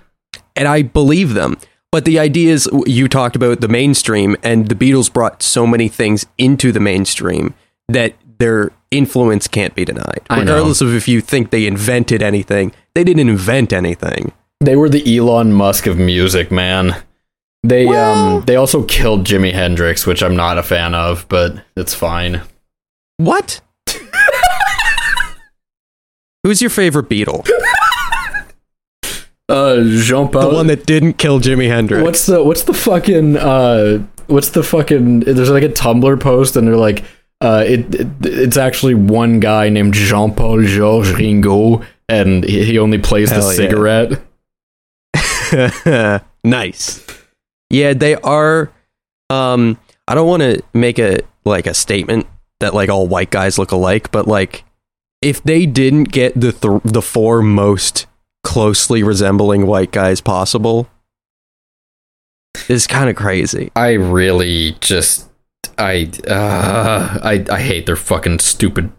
and 0.57 0.67
I 0.69 0.83
believe 0.83 1.35
them. 1.35 1.59
But 1.93 2.05
the 2.05 2.19
idea 2.21 2.53
is, 2.53 2.69
you 2.87 3.09
talked 3.09 3.35
about 3.35 3.61
the 3.61 3.69
mainstream, 3.69 4.37
and 4.45 4.69
the 4.69 4.77
Beatles 4.77 5.13
brought 5.13 5.43
so 5.43 5.67
many 5.67 5.89
things 5.89 6.25
into 6.39 6.71
the 6.71 6.79
mainstream 6.79 7.53
that 7.89 8.15
their 8.39 8.71
influence 8.93 9.49
can't 9.49 9.75
be 9.75 9.85
denied. 9.85 10.21
I 10.31 10.37
know. 10.37 10.43
Regardless 10.55 10.81
of 10.81 10.95
if 10.95 11.09
you 11.09 11.21
think 11.21 11.51
they 11.51 11.67
invented 11.67 12.23
anything, 12.23 12.73
they 12.95 13.03
didn't 13.03 13.29
invent 13.29 13.73
anything. 13.73 14.33
They 14.61 14.77
were 14.77 14.89
the 14.89 15.17
Elon 15.17 15.53
Musk 15.53 15.87
of 15.87 15.99
music, 15.99 16.51
man. 16.53 16.95
They 17.65 17.87
Well- 17.87 18.37
um 18.37 18.45
they 18.47 18.55
also 18.57 18.85
killed 18.85 19.27
Jimi 19.27 19.53
Hendrix, 19.53 20.07
which 20.07 20.23
I'm 20.23 20.37
not 20.37 20.59
a 20.59 20.63
fan 20.63 20.95
of, 20.95 21.27
but 21.29 21.63
it's 21.77 21.93
fine. 21.95 22.43
What? 23.17 23.61
Who's 26.45 26.61
your 26.61 26.71
favorite 26.71 27.09
Beatle? 27.09 27.49
Uh, 29.49 29.83
Jean 29.83 30.29
Paul. 30.29 30.49
The 30.49 30.55
one 30.55 30.69
that 30.69 30.87
didn't 30.87 31.15
kill 31.15 31.41
Jimi 31.41 31.67
Hendrix. 31.67 32.05
What's 32.05 32.27
the 32.27 32.41
what's 32.45 32.63
the 32.63 32.73
fucking 32.73 33.37
uh 33.37 33.99
what's 34.29 34.51
the 34.51 34.63
fucking 34.63 35.21
there's 35.21 35.51
like 35.51 35.65
a 35.65 35.69
Tumblr 35.69 36.21
post 36.21 36.55
and 36.55 36.69
they're 36.69 36.77
like 36.77 37.03
uh 37.41 37.65
it, 37.67 37.93
it 37.93 38.07
it's 38.23 38.57
actually 38.57 38.95
one 38.95 39.41
guy 39.41 39.69
named 39.69 39.95
Jean 39.95 40.33
Paul 40.37 40.63
Georges 40.63 41.13
Ringo 41.15 41.83
and 42.09 42.45
he, 42.45 42.65
he 42.65 42.79
only 42.79 42.99
plays 42.99 43.31
the 43.31 43.37
Hell 43.37 43.53
yeah. 43.53 44.21
cigarette. 45.51 46.25
nice. 46.45 47.05
Yeah, 47.71 47.95
they 47.95 48.15
are. 48.15 48.71
Um, 49.31 49.79
I 50.07 50.15
don't 50.15 50.29
want 50.29 50.43
to 50.43 50.63
make 50.75 51.01
a 51.01 51.21
like 51.45 51.67
a 51.67 51.75
statement 51.75 52.29
that 52.61 52.73
like 52.73 52.89
all 52.89 53.09
white 53.09 53.31
guys 53.31 53.59
look 53.59 53.73
alike, 53.73 54.13
but 54.13 54.29
like 54.29 54.65
if 55.23 55.43
they 55.43 55.67
didn't 55.67 56.05
get 56.05 56.39
the 56.41 56.53
th- 56.53 56.83
the 56.85 57.03
four 57.03 57.43
most 57.43 58.07
closely 58.43 59.03
resembling 59.03 59.67
white 59.67 59.93
guys 59.93 60.21
possible, 60.21 60.89
is 62.69 62.87
kind 62.87 63.09
of 63.11 63.17
crazy. 63.17 63.71
I 63.77 63.93
really 63.93 64.77
just 64.81 65.29
I 65.79 66.11
uh 66.29 67.19
I 67.23 67.45
I 67.51 67.61
hate 67.61 67.87
their 67.87 67.97
fucking 67.97 68.39
stupid 68.41 68.91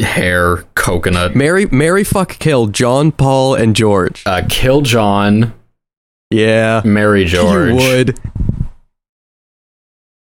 hair 0.00 0.58
coconut. 0.74 1.34
Marry, 1.34 1.66
Marry, 1.66 2.04
fuck, 2.04 2.38
kill 2.38 2.66
John, 2.68 3.10
Paul, 3.12 3.54
and 3.54 3.74
George. 3.74 4.22
Uh 4.26 4.42
kill 4.48 4.80
John, 4.82 5.54
Yeah, 6.30 6.82
Marry 6.84 7.24
George. 7.24 7.70
you 7.70 7.74
would, 7.76 8.18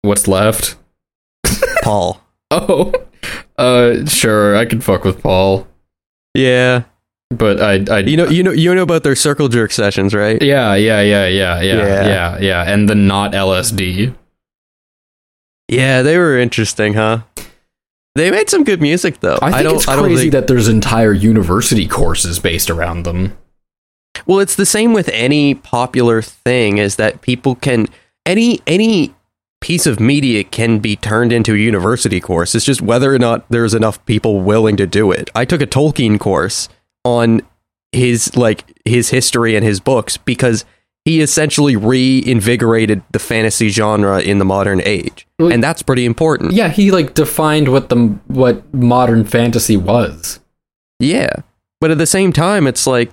What's 0.02 0.26
left? 0.28 0.76
Paul. 1.82 2.20
Oh. 2.54 2.92
Uh 3.58 4.04
sure, 4.06 4.56
I 4.56 4.64
can 4.64 4.80
fuck 4.80 5.04
with 5.04 5.22
Paul. 5.22 5.66
Yeah, 6.34 6.84
But 7.30 7.60
I 7.60 7.84
I 7.90 7.98
you 8.00 8.16
know, 8.16 8.26
you 8.28 8.42
know, 8.42 8.52
you 8.52 8.74
know 8.74 8.82
about 8.82 9.02
their 9.02 9.14
circle 9.16 9.48
jerk 9.48 9.70
sessions, 9.72 10.14
right? 10.14 10.40
Yeah, 10.40 10.74
yeah, 10.74 11.02
yeah, 11.02 11.26
yeah, 11.28 11.60
yeah, 11.60 11.74
Yeah. 11.76 12.06
yeah, 12.06 12.38
yeah, 12.40 12.62
and 12.72 12.88
the 12.88 12.94
not 12.94 13.32
LSD. 13.32 14.14
Yeah, 15.68 16.02
they 16.02 16.18
were 16.18 16.38
interesting, 16.38 16.94
huh? 16.94 17.20
They 18.14 18.30
made 18.30 18.50
some 18.50 18.64
good 18.64 18.80
music 18.82 19.20
though. 19.20 19.38
I 19.40 19.50
think 19.52 19.62
don't, 19.64 19.74
it's 19.76 19.88
I 19.88 19.96
don't 19.96 20.04
crazy 20.04 20.22
think- 20.24 20.32
that 20.32 20.46
there's 20.46 20.68
entire 20.68 21.12
university 21.12 21.86
courses 21.86 22.38
based 22.38 22.68
around 22.70 23.04
them. 23.04 23.36
Well, 24.26 24.40
it's 24.40 24.54
the 24.56 24.66
same 24.66 24.92
with 24.92 25.08
any 25.10 25.54
popular 25.54 26.20
thing 26.22 26.78
is 26.78 26.96
that 26.96 27.22
people 27.22 27.54
can 27.54 27.86
any 28.26 28.60
any 28.66 29.14
piece 29.62 29.86
of 29.86 29.98
media 29.98 30.44
can 30.44 30.80
be 30.80 30.96
turned 30.96 31.32
into 31.32 31.54
a 31.54 31.58
university 31.58 32.20
course. 32.20 32.54
It's 32.54 32.64
just 32.64 32.82
whether 32.82 33.14
or 33.14 33.18
not 33.18 33.48
there's 33.48 33.72
enough 33.72 34.04
people 34.04 34.42
willing 34.42 34.76
to 34.76 34.86
do 34.86 35.10
it. 35.10 35.30
I 35.34 35.46
took 35.46 35.62
a 35.62 35.66
Tolkien 35.66 36.20
course 36.20 36.68
on 37.04 37.40
his 37.92 38.36
like 38.36 38.64
his 38.84 39.10
history 39.10 39.56
and 39.56 39.64
his 39.64 39.80
books 39.80 40.16
because 40.16 40.64
he 41.04 41.20
essentially 41.20 41.76
reinvigorated 41.76 43.02
the 43.12 43.18
fantasy 43.18 43.68
genre 43.68 44.20
in 44.20 44.38
the 44.38 44.44
modern 44.44 44.80
age. 44.84 45.26
Well, 45.38 45.52
and 45.52 45.62
that's 45.62 45.82
pretty 45.82 46.04
important. 46.04 46.52
Yeah, 46.52 46.68
he 46.68 46.90
like 46.90 47.14
defined 47.14 47.68
what 47.68 47.88
the 47.88 48.18
what 48.26 48.72
modern 48.74 49.24
fantasy 49.24 49.76
was. 49.76 50.40
Yeah. 51.00 51.32
But 51.80 51.90
at 51.90 51.98
the 51.98 52.06
same 52.06 52.32
time, 52.32 52.66
it's 52.66 52.86
like 52.86 53.12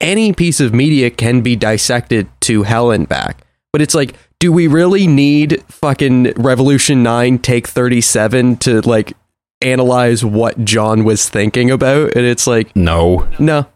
any 0.00 0.32
piece 0.32 0.60
of 0.60 0.74
media 0.74 1.10
can 1.10 1.40
be 1.40 1.56
dissected 1.56 2.28
to 2.42 2.62
hell 2.62 2.90
and 2.90 3.08
back. 3.08 3.44
But 3.72 3.82
it's 3.82 3.94
like, 3.94 4.14
do 4.40 4.52
we 4.52 4.66
really 4.66 5.06
need 5.06 5.62
fucking 5.68 6.32
Revolution 6.36 7.02
9 7.02 7.38
Take 7.38 7.66
37 7.66 8.56
to 8.58 8.80
like 8.82 9.14
analyze 9.62 10.24
what 10.24 10.64
John 10.64 11.04
was 11.04 11.28
thinking 11.28 11.70
about? 11.70 12.14
And 12.14 12.26
it's 12.26 12.46
like, 12.46 12.74
No. 12.76 13.26
no, 13.38 13.66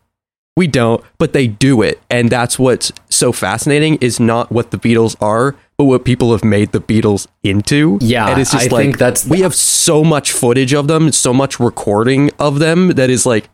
we 0.57 0.67
don't. 0.67 1.03
But 1.19 1.33
they 1.33 1.47
do 1.47 1.81
it. 1.83 2.01
And 2.11 2.31
that's 2.31 2.59
what's 2.59 2.93
so 3.09 3.33
fascinating 3.33 3.97
is 3.97 4.21
not 4.21 4.53
what 4.53 4.71
the 4.71 4.77
Beatles 4.79 5.17
are, 5.23 5.57
but 5.79 5.85
what 5.85 6.05
people 6.05 6.33
have 6.33 6.45
made 6.45 6.73
the 6.73 6.81
Beatles 6.81 7.27
into. 7.43 7.99
Yeah, 8.03 8.29
And 8.29 8.41
it's 8.41 8.53
just 8.53 8.71
I 8.71 8.75
like, 8.75 8.85
think 8.85 8.99
that's 8.99 9.25
we 9.27 9.41
have 9.41 9.55
so 9.55 10.05
much 10.05 10.33
footage 10.33 10.75
of 10.75 10.89
them, 10.89 11.11
so 11.13 11.33
much 11.33 11.59
recording 11.59 12.31
of 12.39 12.59
them 12.59 12.89
that 12.91 13.09
is 13.09 13.25
like 13.25 13.49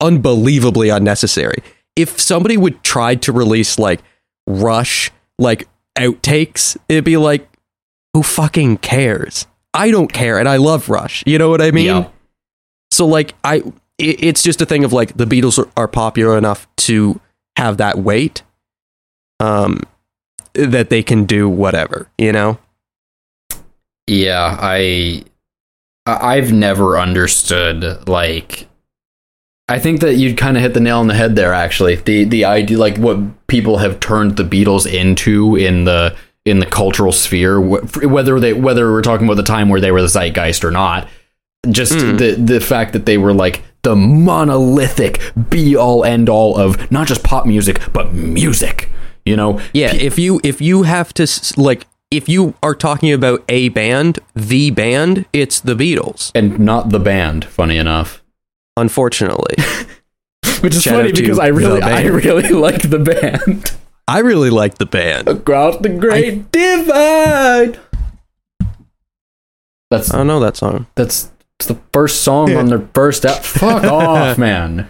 unbelievably 0.00 0.88
unnecessary. 0.88 1.62
If 1.96 2.20
somebody 2.20 2.56
would 2.56 2.82
try 2.84 3.16
to 3.16 3.32
release 3.32 3.78
like 3.78 4.00
Rush 4.46 5.10
like 5.38 5.68
outtakes, 5.98 6.76
it'd 6.88 7.04
be 7.04 7.16
like, 7.16 7.48
who 8.14 8.22
fucking 8.22 8.78
cares? 8.78 9.46
I 9.74 9.90
don't 9.90 10.12
care, 10.12 10.38
and 10.38 10.48
I 10.48 10.56
love 10.56 10.88
Rush. 10.88 11.22
You 11.26 11.38
know 11.38 11.50
what 11.50 11.60
I 11.60 11.70
mean? 11.70 11.86
Yeah. 11.86 12.08
So 12.90 13.06
like 13.06 13.34
I, 13.44 13.56
it, 13.98 14.22
it's 14.24 14.42
just 14.42 14.60
a 14.62 14.66
thing 14.66 14.84
of 14.84 14.92
like 14.92 15.16
the 15.16 15.26
Beatles 15.26 15.58
are, 15.58 15.68
are 15.76 15.88
popular 15.88 16.38
enough 16.38 16.66
to 16.78 17.20
have 17.56 17.76
that 17.76 17.98
weight, 17.98 18.42
um, 19.40 19.80
that 20.54 20.88
they 20.90 21.02
can 21.02 21.24
do 21.26 21.48
whatever. 21.48 22.08
You 22.16 22.32
know? 22.32 22.58
Yeah, 24.06 24.56
I 24.58 25.24
I- 26.06 26.36
I've 26.36 26.52
never 26.52 26.98
understood 26.98 28.08
like 28.08 28.66
I 29.68 29.78
think 29.78 30.00
that 30.00 30.14
you'd 30.14 30.38
kind 30.38 30.56
of 30.56 30.62
hit 30.62 30.74
the 30.74 30.80
nail 30.80 30.98
on 30.98 31.08
the 31.08 31.14
head 31.14 31.36
there 31.36 31.52
actually. 31.52 31.96
The 31.96 32.24
the 32.24 32.44
idea 32.44 32.78
like 32.78 32.96
what 32.96 33.46
people 33.48 33.78
have 33.78 34.00
turned 34.00 34.36
the 34.36 34.44
Beatles 34.44 34.90
into 34.90 35.56
in 35.56 35.84
the 35.84 36.16
in 36.44 36.60
the 36.60 36.66
cultural 36.66 37.12
sphere 37.12 37.60
whether 37.60 38.40
they 38.40 38.54
whether 38.54 38.90
we're 38.90 39.02
talking 39.02 39.26
about 39.26 39.36
the 39.36 39.42
time 39.42 39.68
where 39.68 39.80
they 39.80 39.92
were 39.92 40.02
the 40.02 40.08
zeitgeist 40.08 40.64
or 40.64 40.70
not. 40.70 41.08
Just 41.68 42.00
hmm. 42.00 42.16
the 42.16 42.32
the 42.32 42.60
fact 42.60 42.92
that 42.94 43.04
they 43.04 43.18
were 43.18 43.34
like 43.34 43.62
the 43.82 43.94
monolithic 43.94 45.20
be 45.50 45.76
all 45.76 46.04
end 46.04 46.28
all 46.28 46.56
of 46.56 46.90
not 46.90 47.06
just 47.06 47.22
pop 47.22 47.44
music 47.46 47.80
but 47.92 48.12
music, 48.12 48.90
you 49.26 49.36
know. 49.36 49.60
Yeah, 49.72 49.94
if 49.94 50.18
you 50.18 50.40
if 50.42 50.60
you 50.60 50.84
have 50.84 51.12
to 51.14 51.24
s- 51.24 51.58
like 51.58 51.86
if 52.10 52.28
you 52.28 52.54
are 52.62 52.74
talking 52.74 53.12
about 53.12 53.44
a 53.48 53.68
band, 53.68 54.18
the 54.34 54.70
band, 54.70 55.26
it's 55.32 55.60
the 55.60 55.74
Beatles. 55.74 56.32
And 56.34 56.58
not 56.58 56.88
the 56.88 56.98
band, 56.98 57.44
funny 57.44 57.76
enough. 57.76 58.22
Unfortunately, 58.78 59.56
Which 60.60 60.74
is 60.74 60.82
Shout 60.82 60.94
funny 60.94 61.12
because 61.12 61.38
I 61.38 61.48
really 61.48 61.82
I 61.82 62.02
really 62.04 62.48
like 62.50 62.88
the 62.88 62.98
band. 62.98 63.72
I 64.06 64.20
really 64.20 64.50
like 64.50 64.78
the 64.78 64.86
band. 64.86 65.28
Across 65.28 65.78
the 65.78 65.90
great 65.90 66.50
divide. 66.50 67.78
That's 69.90 70.12
I 70.12 70.18
don't 70.18 70.26
know 70.26 70.40
that 70.40 70.56
song. 70.56 70.86
that's 70.94 71.30
it's 71.58 71.66
the 71.66 71.78
first 71.92 72.22
song 72.22 72.54
on 72.54 72.66
their 72.66 72.86
first 72.94 73.24
app. 73.26 73.42
Fuck 73.42 73.84
off, 73.84 74.38
man. 74.38 74.88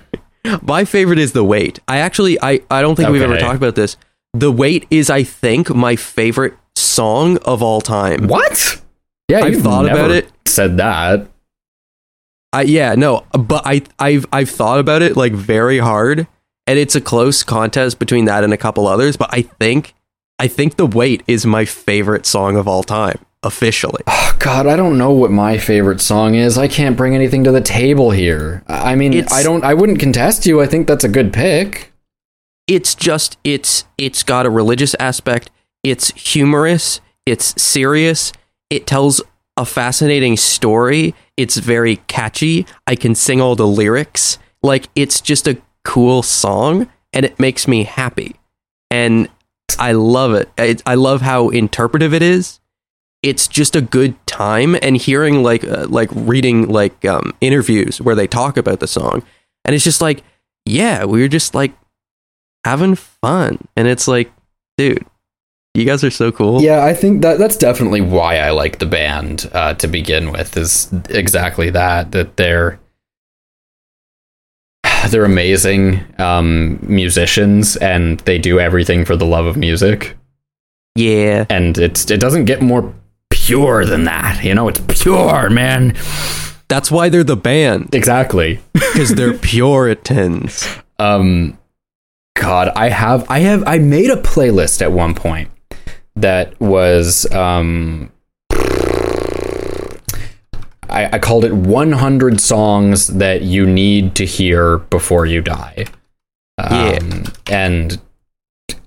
My 0.62 0.84
favorite 0.84 1.18
is 1.18 1.32
the 1.32 1.45
wait. 1.45 1.80
I 1.89 1.99
actually 1.99 2.39
I 2.43 2.61
I 2.70 2.82
don't 2.82 2.95
think 2.95 3.09
we've 3.09 3.22
ever 3.22 3.39
talked 3.39 3.57
about 3.57 3.74
this. 3.74 3.97
The 4.34 4.53
weight 4.53 4.86
is 4.91 5.09
I 5.09 5.22
think 5.22 5.74
my 5.74 5.97
favorite 5.97 6.55
song 6.76 7.39
of 7.39 7.62
all 7.62 7.80
time. 7.80 8.28
What? 8.28 8.80
Yeah, 9.28 9.47
you've 9.47 9.62
thought 9.62 9.86
about 9.86 10.11
it. 10.11 10.30
Said 10.47 10.76
that. 10.78 11.28
I 12.53 12.62
yeah, 12.62 12.94
no, 12.94 13.26
but 13.32 13.62
I 13.66 13.82
I've 13.99 14.26
I've 14.32 14.51
thought 14.51 14.78
about 14.80 15.03
it 15.03 15.16
like 15.16 15.32
very 15.32 15.78
hard 15.78 16.26
and 16.66 16.78
it's 16.78 16.94
a 16.94 17.01
close 17.01 17.42
contest 17.42 17.99
between 17.99 18.24
that 18.26 18.44
and 18.44 18.53
a 18.53 18.57
couple 18.57 18.86
others, 18.86 19.16
but 19.16 19.28
I 19.32 19.42
think 19.42 19.94
I 20.38 20.49
think 20.49 20.76
The 20.76 20.86
Weight 20.86 21.22
is 21.26 21.44
my 21.44 21.64
favorite 21.64 22.24
song 22.26 22.57
of 22.57 22.66
all 22.68 22.82
time 22.82 23.18
officially. 23.42 24.03
Oh, 24.30 24.36
God, 24.40 24.66
I 24.68 24.76
don't 24.76 24.99
know 24.99 25.11
what 25.11 25.32
my 25.32 25.59
favorite 25.59 26.01
song 26.01 26.36
is. 26.36 26.57
I 26.57 26.68
can't 26.68 26.96
bring 26.96 27.12
anything 27.16 27.42
to 27.42 27.51
the 27.51 27.61
table 27.61 28.12
here. 28.12 28.62
I 28.68 28.94
mean, 28.94 29.12
It's- 29.12 29.32
I 29.32 29.42
don't. 29.42 29.64
I 29.64 29.74
wouldn't 29.74 29.99
contest 29.99 30.46
you. 30.46 30.61
I 30.61 30.66
think 30.66 30.86
that's 30.86 31.03
a 31.03 31.09
good 31.09 31.32
pick. 31.32 31.92
it's 32.68 32.94
just 32.94 33.36
it's 33.42 33.84
it's 33.99 34.22
got 34.22 34.46
a 34.46 34.51
religious 34.51 34.94
aspect. 35.01 35.51
It's 35.82 36.11
humorous. 36.12 37.01
It's 37.26 37.61
serious. 37.61 38.32
It 38.70 38.86
tells 38.86 39.20
a 39.59 39.67
fascinating 39.67 40.37
story. 40.37 41.15
It's 41.37 41.57
very 41.57 41.97
catchy. 42.07 42.65
I 42.87 42.95
can 42.95 43.15
sing 43.15 43.41
all 43.41 43.57
the 43.57 43.67
lyrics. 43.67 44.39
Like 44.63 44.89
it's 44.95 45.21
just 45.21 45.49
a 45.49 45.61
cool 45.85 46.23
song 46.23 46.89
and 47.13 47.27
it 47.27 47.39
makes 47.41 47.67
me 47.67 47.83
happy. 47.83 48.37
And 48.91 49.29
I 49.79 49.93
love 49.93 50.33
it. 50.33 50.49
I, 50.57 50.77
I 50.87 50.95
love 50.95 51.23
how 51.23 51.49
interpretive 51.49 52.15
it 52.15 52.23
is. 52.23 52.61
It's 53.23 53.49
just 53.49 53.75
a 53.75 53.81
good 53.81 54.15
time 54.27 54.77
and 54.81 54.97
hearing 54.97 55.43
like 55.43 55.65
uh, 55.65 55.89
like 55.89 56.09
reading 56.13 56.69
like 56.69 57.05
um, 57.05 57.35
interviews 57.41 58.01
where 58.01 58.15
they 58.15 58.29
talk 58.29 58.57
about 58.57 58.79
the 58.79 58.87
song 58.87 59.25
and 59.65 59.75
it's 59.75 59.83
just 59.83 60.01
like 60.01 60.23
yeah, 60.65 61.05
we 61.05 61.21
were 61.21 61.29
just 61.29 61.53
like 61.53 61.73
having 62.65 62.95
fun 62.95 63.59
and 63.75 63.89
it's 63.89 64.07
like 64.07 64.33
dude, 64.77 65.05
you 65.79 65.85
guys 65.85 66.03
are 66.03 66.11
so 66.11 66.33
cool. 66.33 66.61
Yeah, 66.61 66.85
I 66.85 66.93
think 66.93 67.22
that 67.22 67.39
that's 67.39 67.57
definitely 67.57 68.01
why 68.01 68.39
I 68.39 68.51
like 68.51 68.79
the 68.79 68.87
band 68.87 69.49
uh, 69.53 69.74
to 69.74 69.87
begin 69.87 70.33
with. 70.33 70.57
Is 70.57 70.93
exactly 71.09 71.70
that 71.70 72.12
that 72.12 72.37
they're 72.37 72.81
they're 75.09 75.24
amazing 75.24 76.05
um, 76.18 76.79
musicians 76.83 77.76
and 77.76 78.18
they 78.20 78.39
do 78.39 78.59
everything 78.59 79.05
for 79.05 79.16
the 79.16 79.26
love 79.26 79.47
of 79.47 79.57
music. 79.57 80.16
Yeah. 80.97 81.47
And 81.49 81.79
it's 81.79 82.11
it 82.11 82.20
doesn't 82.20 82.47
get 82.47 82.61
more 82.61 82.93
pure 83.31 83.85
than 83.85 84.05
that. 84.05 84.43
You 84.43 84.55
know, 84.55 84.68
it's 84.68 84.81
pure, 84.89 85.49
man. 85.49 85.95
That's 86.68 86.91
why 86.91 87.09
they're 87.09 87.24
the 87.24 87.37
band 87.37 87.95
Exactly. 87.95 88.61
because 88.74 89.14
they're 89.14 89.39
Puritans. 89.39 90.68
Um, 90.99 91.57
God, 92.37 92.68
I 92.76 92.91
have, 92.91 93.29
I 93.31 93.39
have, 93.41 93.64
I 93.66 93.79
made 93.79 94.11
a 94.11 94.16
playlist 94.16 94.83
at 94.83 94.93
one 94.93 95.14
point 95.14 95.51
that 96.21 96.59
was, 96.61 97.31
um, 97.33 98.11
I, 100.91 101.11
I 101.12 101.19
called 101.19 101.45
it 101.45 101.53
100 101.53 102.41
songs 102.41 103.09
that 103.09 103.43
you 103.43 103.66
need 103.66 104.14
to 104.16 104.25
hear 104.25 104.79
before 104.79 105.27
you 105.27 105.41
die. 105.41 105.87
Yeah. 106.59 106.99
Um, 107.01 107.25
and 107.51 108.01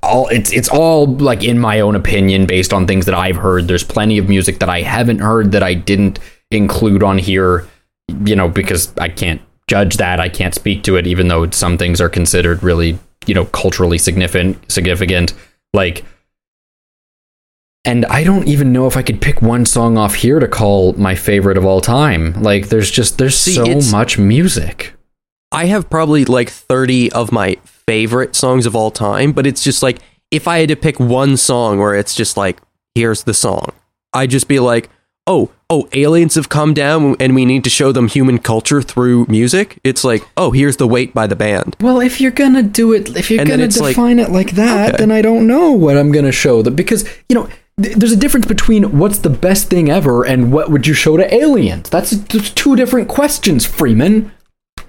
all 0.03 0.27
it's 0.29 0.51
it's 0.51 0.67
all 0.67 1.07
like 1.07 1.43
in 1.43 1.59
my 1.59 1.79
own 1.79 1.95
opinion 1.95 2.45
based 2.45 2.73
on 2.73 2.87
things 2.87 3.05
that 3.05 3.15
I've 3.15 3.35
heard. 3.35 3.67
There's 3.67 3.83
plenty 3.83 4.17
of 4.17 4.27
music 4.27 4.59
that 4.59 4.69
I 4.69 4.81
haven't 4.81 5.19
heard 5.19 5.51
that 5.53 5.63
I 5.63 5.73
didn't 5.73 6.19
include 6.49 7.03
on 7.03 7.17
here, 7.17 7.67
you 8.25 8.35
know, 8.35 8.49
because 8.49 8.91
I 8.97 9.09
can't 9.09 9.41
judge 9.67 9.97
that. 9.97 10.19
I 10.19 10.27
can't 10.27 10.53
speak 10.53 10.83
to 10.83 10.97
it 10.97 11.07
even 11.07 11.27
though 11.27 11.49
some 11.51 11.77
things 11.77 12.01
are 12.01 12.09
considered 12.09 12.61
really, 12.63 12.99
you 13.25 13.33
know, 13.33 13.45
culturally 13.45 13.97
significant 13.97 14.69
significant 14.71 15.33
like 15.73 16.03
and 17.85 18.05
I 18.05 18.23
don't 18.23 18.47
even 18.47 18.71
know 18.71 18.87
if 18.87 18.95
I 18.95 19.01
could 19.01 19.21
pick 19.21 19.41
one 19.41 19.65
song 19.65 19.97
off 19.97 20.15
here 20.15 20.39
to 20.39 20.47
call 20.47 20.93
my 20.93 21.15
favorite 21.15 21.57
of 21.57 21.65
all 21.65 21.81
time. 21.81 22.33
Like 22.41 22.69
there's 22.69 22.91
just 22.91 23.17
there's 23.17 23.37
See, 23.37 23.53
so 23.53 23.95
much 23.95 24.17
music. 24.17 24.93
I 25.51 25.65
have 25.65 25.89
probably 25.89 26.23
like 26.25 26.49
30 26.49 27.11
of 27.11 27.31
my 27.31 27.57
favorite 27.65 28.35
songs 28.35 28.65
of 28.65 28.75
all 28.75 28.91
time, 28.91 29.31
but 29.31 29.45
it's 29.47 29.63
just 29.63 29.83
like 29.83 29.99
if 30.29 30.47
I 30.47 30.59
had 30.59 30.69
to 30.69 30.75
pick 30.75 30.99
one 30.99 31.35
song 31.37 31.79
where 31.79 31.95
it's 31.95 32.15
just 32.15 32.37
like, 32.37 32.59
here's 32.95 33.23
the 33.23 33.33
song, 33.33 33.73
I'd 34.13 34.29
just 34.29 34.47
be 34.47 34.59
like, 34.59 34.89
oh, 35.27 35.51
oh, 35.69 35.89
aliens 35.93 36.35
have 36.35 36.49
come 36.49 36.73
down 36.73 37.15
and 37.19 37.35
we 37.35 37.45
need 37.45 37.63
to 37.65 37.69
show 37.69 37.91
them 37.91 38.07
human 38.07 38.37
culture 38.39 38.81
through 38.81 39.25
music. 39.27 39.77
It's 39.83 40.03
like, 40.05 40.23
oh, 40.37 40.51
here's 40.51 40.77
The 40.77 40.87
Weight 40.87 41.13
by 41.13 41.27
the 41.27 41.35
band. 41.35 41.75
Well, 41.81 41.99
if 41.99 42.21
you're 42.21 42.31
gonna 42.31 42.63
do 42.63 42.93
it, 42.93 43.15
if 43.17 43.29
you're 43.29 43.41
And 43.41 43.49
gonna 43.49 43.63
it's 43.63 43.79
like- 43.79 43.95
define 43.95 44.19
it 44.19 44.29
like 44.31 44.51
that, 44.51 44.89
Okay. 44.93 44.97
then 44.99 45.11
I 45.11 45.21
don't 45.21 45.47
know 45.47 45.71
what 45.71 45.97
I'm 45.97 46.11
gonna 46.13 46.31
show 46.31 46.61
them 46.61 46.75
because 46.75 47.03
you 47.27 47.35
know 47.35 47.49
th- 47.81 47.95
there's 47.95 48.11
a 48.11 48.17
difference 48.17 48.45
between 48.45 48.97
what's 48.97 49.19
the 49.19 49.29
best 49.29 49.69
thing 49.69 49.89
ever 49.89 50.25
and 50.25 50.51
what 50.51 50.71
would 50.71 50.87
you 50.87 50.93
show 50.93 51.17
to 51.17 51.33
aliens. 51.33 51.89
That's 51.89 52.15
just 52.15 52.55
two 52.55 52.75
different 52.75 53.07
questions, 53.07 53.65
Freeman. 53.65 54.31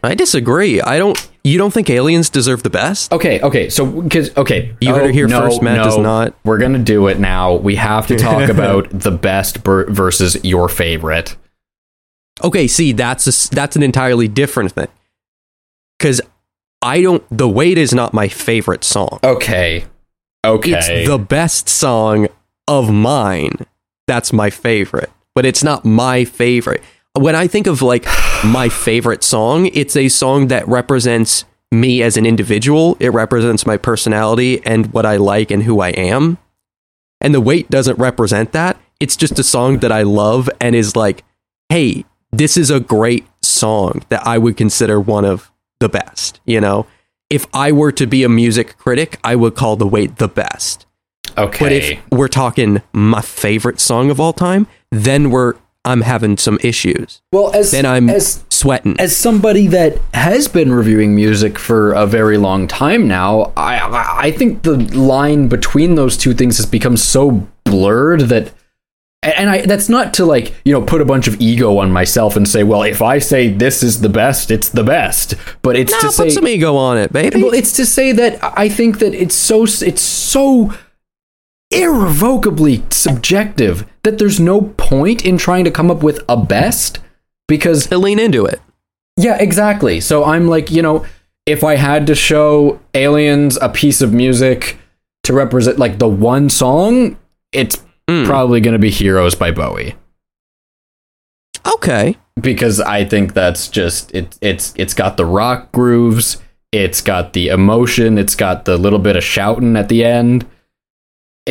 I 0.05 0.15
disagree. 0.15 0.81
I 0.81 0.99
don't, 0.99 1.31
you 1.45 1.59
don't 1.59 1.73
think 1.73 1.89
aliens 1.89 2.29
deserve 2.29 2.63
the 2.65 2.71
best? 2.71 3.13
Okay, 3.13 3.41
okay, 3.41 3.69
so 3.69 3.87
because 3.87 4.37
okay, 4.37 4.75
You 4.81 4.95
heard 4.95 5.07
it 5.07 5.11
oh, 5.11 5.13
here 5.13 5.29
first, 5.29 5.63
Matt 5.63 5.85
does 5.85 5.99
not. 5.99 6.35
We're 6.45 6.59
gonna 6.59 6.81
do 6.81 7.07
it 7.07 7.21
now. 7.21 7.55
We 7.55 7.77
have 7.77 8.09
to 8.09 8.17
talk 8.17 8.49
about 8.51 8.89
the 8.91 9.13
best 9.13 9.59
versus 9.59 10.43
your 10.45 10.69
favorite. 10.69 11.37
Okay, 12.43 12.67
see, 12.67 12.93
that's 12.93 13.27
a, 13.27 13.55
that's 13.55 13.77
an 13.77 13.83
entirely 13.83 14.27
different 14.27 14.73
thing. 14.73 14.89
Because 15.99 16.21
I 16.81 17.01
don't, 17.01 17.25
The 17.31 17.49
Weight 17.49 17.79
is 17.79 17.95
not 17.95 18.13
my 18.13 18.27
favorite 18.27 18.83
song. 18.83 19.21
Okay, 19.23 19.85
okay. 20.45 20.73
It's 20.73 21.09
the 21.09 21.19
best 21.19 21.69
song 21.69 22.27
of 22.69 22.93
mine. 22.93 23.57
That's 24.07 24.33
my 24.33 24.51
favorite. 24.51 25.11
But 25.35 25.47
it's 25.47 25.65
not 25.65 25.85
my 25.85 26.25
favorite. 26.25 26.83
When 27.15 27.35
I 27.35 27.47
think 27.47 27.67
of 27.67 27.83
like 27.83 28.07
my 28.45 28.69
favorite 28.69 29.25
song, 29.25 29.67
it's 29.73 29.97
a 29.97 30.09
song 30.09 30.49
that 30.49 30.67
represents 30.69 31.45
me 31.71 32.03
as 32.03 32.17
an 32.17 32.27
individual. 32.27 32.97
It 33.01 33.11
represents 33.11 33.67
my 33.67 33.77
personality 33.77 34.65
and 34.65 34.93
what 34.93 35.07
I 35.07 35.17
like 35.17 35.51
and 35.51 35.63
who 35.63 35.81
I 35.81 35.91
am. 35.91 36.39
And 37.21 37.35
The 37.35 37.41
weight 37.41 37.71
doesn't 37.71 37.99
represent 37.99 38.53
that. 38.53 38.79
It's 39.01 39.17
just 39.17 39.39
a 39.39 39.45
song 39.45 39.79
that 39.79 39.93
I 39.93 40.03
love 40.03 40.51
and 40.61 40.75
is 40.77 40.97
like, 40.97 41.25
hey, 41.69 42.05
this 42.31 42.57
is 42.57 42.71
a 42.71 42.81
great 42.81 43.27
song 43.43 44.03
that 44.09 44.27
I 44.27 44.39
would 44.39 44.57
consider 44.57 45.01
one 45.01 45.25
of 45.25 45.51
the 45.81 45.89
best, 45.89 46.41
you 46.45 46.61
know? 46.61 46.87
If 47.31 47.47
I 47.55 47.73
were 47.73 47.93
to 47.93 48.07
be 48.07 48.25
a 48.25 48.29
music 48.29 48.77
critic, 48.77 49.19
I 49.25 49.37
would 49.37 49.55
call 49.55 49.77
The 49.77 49.87
Weight 49.87 50.17
the 50.17 50.29
best. 50.29 50.87
Okay. 51.37 51.65
But 51.65 51.73
if 51.73 52.01
we're 52.11 52.29
talking 52.29 52.83
my 52.93 53.21
favorite 53.21 53.81
song 53.81 54.11
of 54.11 54.21
all 54.21 54.33
time, 54.33 54.67
then 54.91 55.31
we're 55.31 55.55
I'm 55.85 56.03
having 56.03 56.37
some 56.37 56.59
issues. 56.63 57.23
well, 57.33 57.53
as 57.55 57.73
Then 57.73 57.85
I'm 57.87 58.09
as 58.09 58.45
sweating. 58.51 58.99
as 59.01 59.17
somebody 59.17 59.67
that 59.69 59.99
has 60.15 60.47
been 60.47 60.73
reviewing 60.73 61.15
music 61.17 61.59
for 61.59 61.93
a 61.93 62.07
very 62.07 62.39
long 62.39 62.69
time 62.69 63.09
now, 63.09 63.53
I 63.57 63.79
I 63.79 64.27
I 64.27 64.31
think 64.31 64.63
the 64.63 64.77
line 64.77 65.49
between 65.49 65.97
those 65.97 66.17
two 66.17 66.35
things 66.35 66.57
has 66.59 66.67
become 66.67 66.97
so 66.97 67.49
blurred 67.65 68.23
that 68.23 68.53
and 69.25 69.49
I 69.51 69.67
that's 69.67 69.89
not 69.89 70.15
to 70.15 70.25
like, 70.25 70.55
you 70.65 70.73
know, 70.73 70.83
put 70.83 71.01
a 71.01 71.05
bunch 71.05 71.29
of 71.29 71.41
ego 71.41 71.79
on 71.79 71.93
myself 71.93 72.35
and 72.37 72.47
say, 72.47 72.65
well, 72.65 72.83
if 72.83 73.01
I 73.01 73.19
say 73.19 73.49
this 73.49 73.83
is 73.83 74.01
the 74.01 74.09
best, 74.09 74.51
it's 74.51 74.69
the 74.69 74.83
best. 74.83 75.35
But 75.63 75.77
it's 75.77 75.93
nah, 75.93 75.99
to 76.01 76.07
put 76.07 76.15
say 76.15 76.31
some 76.31 76.47
ego 76.49 76.75
on 76.77 76.99
it, 76.99 77.13
baby. 77.13 77.43
well, 77.43 77.55
it's 77.55 77.73
to 77.75 77.87
say 77.87 78.13
that 78.13 78.39
I 78.43 78.69
think 78.69 78.99
that 78.99 79.15
it's 79.15 79.35
so 79.35 79.63
it's 79.65 80.03
so 80.03 80.75
irrevocably 81.73 82.83
subjective 82.91 83.87
that 84.03 84.19
there's 84.19 84.39
no 84.41 84.63
point 84.77 85.25
in 85.25 85.39
trying 85.39 85.65
to 85.65 85.71
come 85.71 85.91
up 85.91 86.03
with 86.03 86.21
a 86.29 86.37
best 86.37 86.99
because 87.49 87.87
to 87.87 87.99
lean 87.99 88.19
into 88.19 88.45
it. 88.47 88.61
yeah, 89.17 89.37
exactly. 89.39 90.01
So 90.01 90.25
I'm 90.25 90.49
like, 90.49 90.71
you 90.71 90.83
know, 90.83 91.05
if 91.47 91.65
I 91.65 91.77
had 91.77 92.07
to 92.07 92.15
show 92.15 92.81
aliens 92.95 93.59
a 93.61 93.69
piece 93.69 94.01
of 94.01 94.13
music 94.13 94.79
to 95.25 95.33
represent 95.33 95.79
like 95.79 95.99
the 95.99 96.09
one 96.09 96.49
song, 96.51 97.17
it's 97.53 97.83
Mm. 98.09 98.27
probably 98.27 98.61
going 98.61 98.73
to 98.73 98.81
be 98.81 98.91
Heroes 98.91 99.37
by 99.37 99.53
Bowie 99.53 99.95
Okay. 101.67 102.17
because 102.41 102.81
I 102.81 103.05
think 103.05 103.33
that's 103.35 103.69
just 103.69 104.13
it 104.13 104.37
it's 104.41 104.75
it's 104.77 104.93
got 104.95 105.17
the 105.17 105.25
rock 105.25 105.71
grooves, 105.73 106.39
it's 106.73 107.01
got 107.01 107.33
the 107.33 107.49
emotion, 107.49 108.19
it's 108.19 108.35
got 108.35 108.65
the 108.65 108.77
little 108.77 108.99
bit 108.99 109.15
of 109.17 109.23
shouting 109.23 109.77
at 109.77 109.89
the 109.89 110.05
end. 110.05 110.45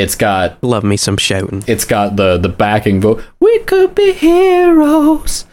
It's 0.02 0.16
got 0.16 0.62
Love 0.64 0.84
me 0.84 0.97
some 0.97 1.18
shouting. 1.18 1.64
it's 1.68 1.86
got 1.86 2.16
the 2.16 2.38
the 2.38 2.49
backing 2.49 2.99
vote. 3.02 3.24
We 3.39 3.60
could 3.60 3.95
be 3.95 4.14
heroes. 4.14 5.45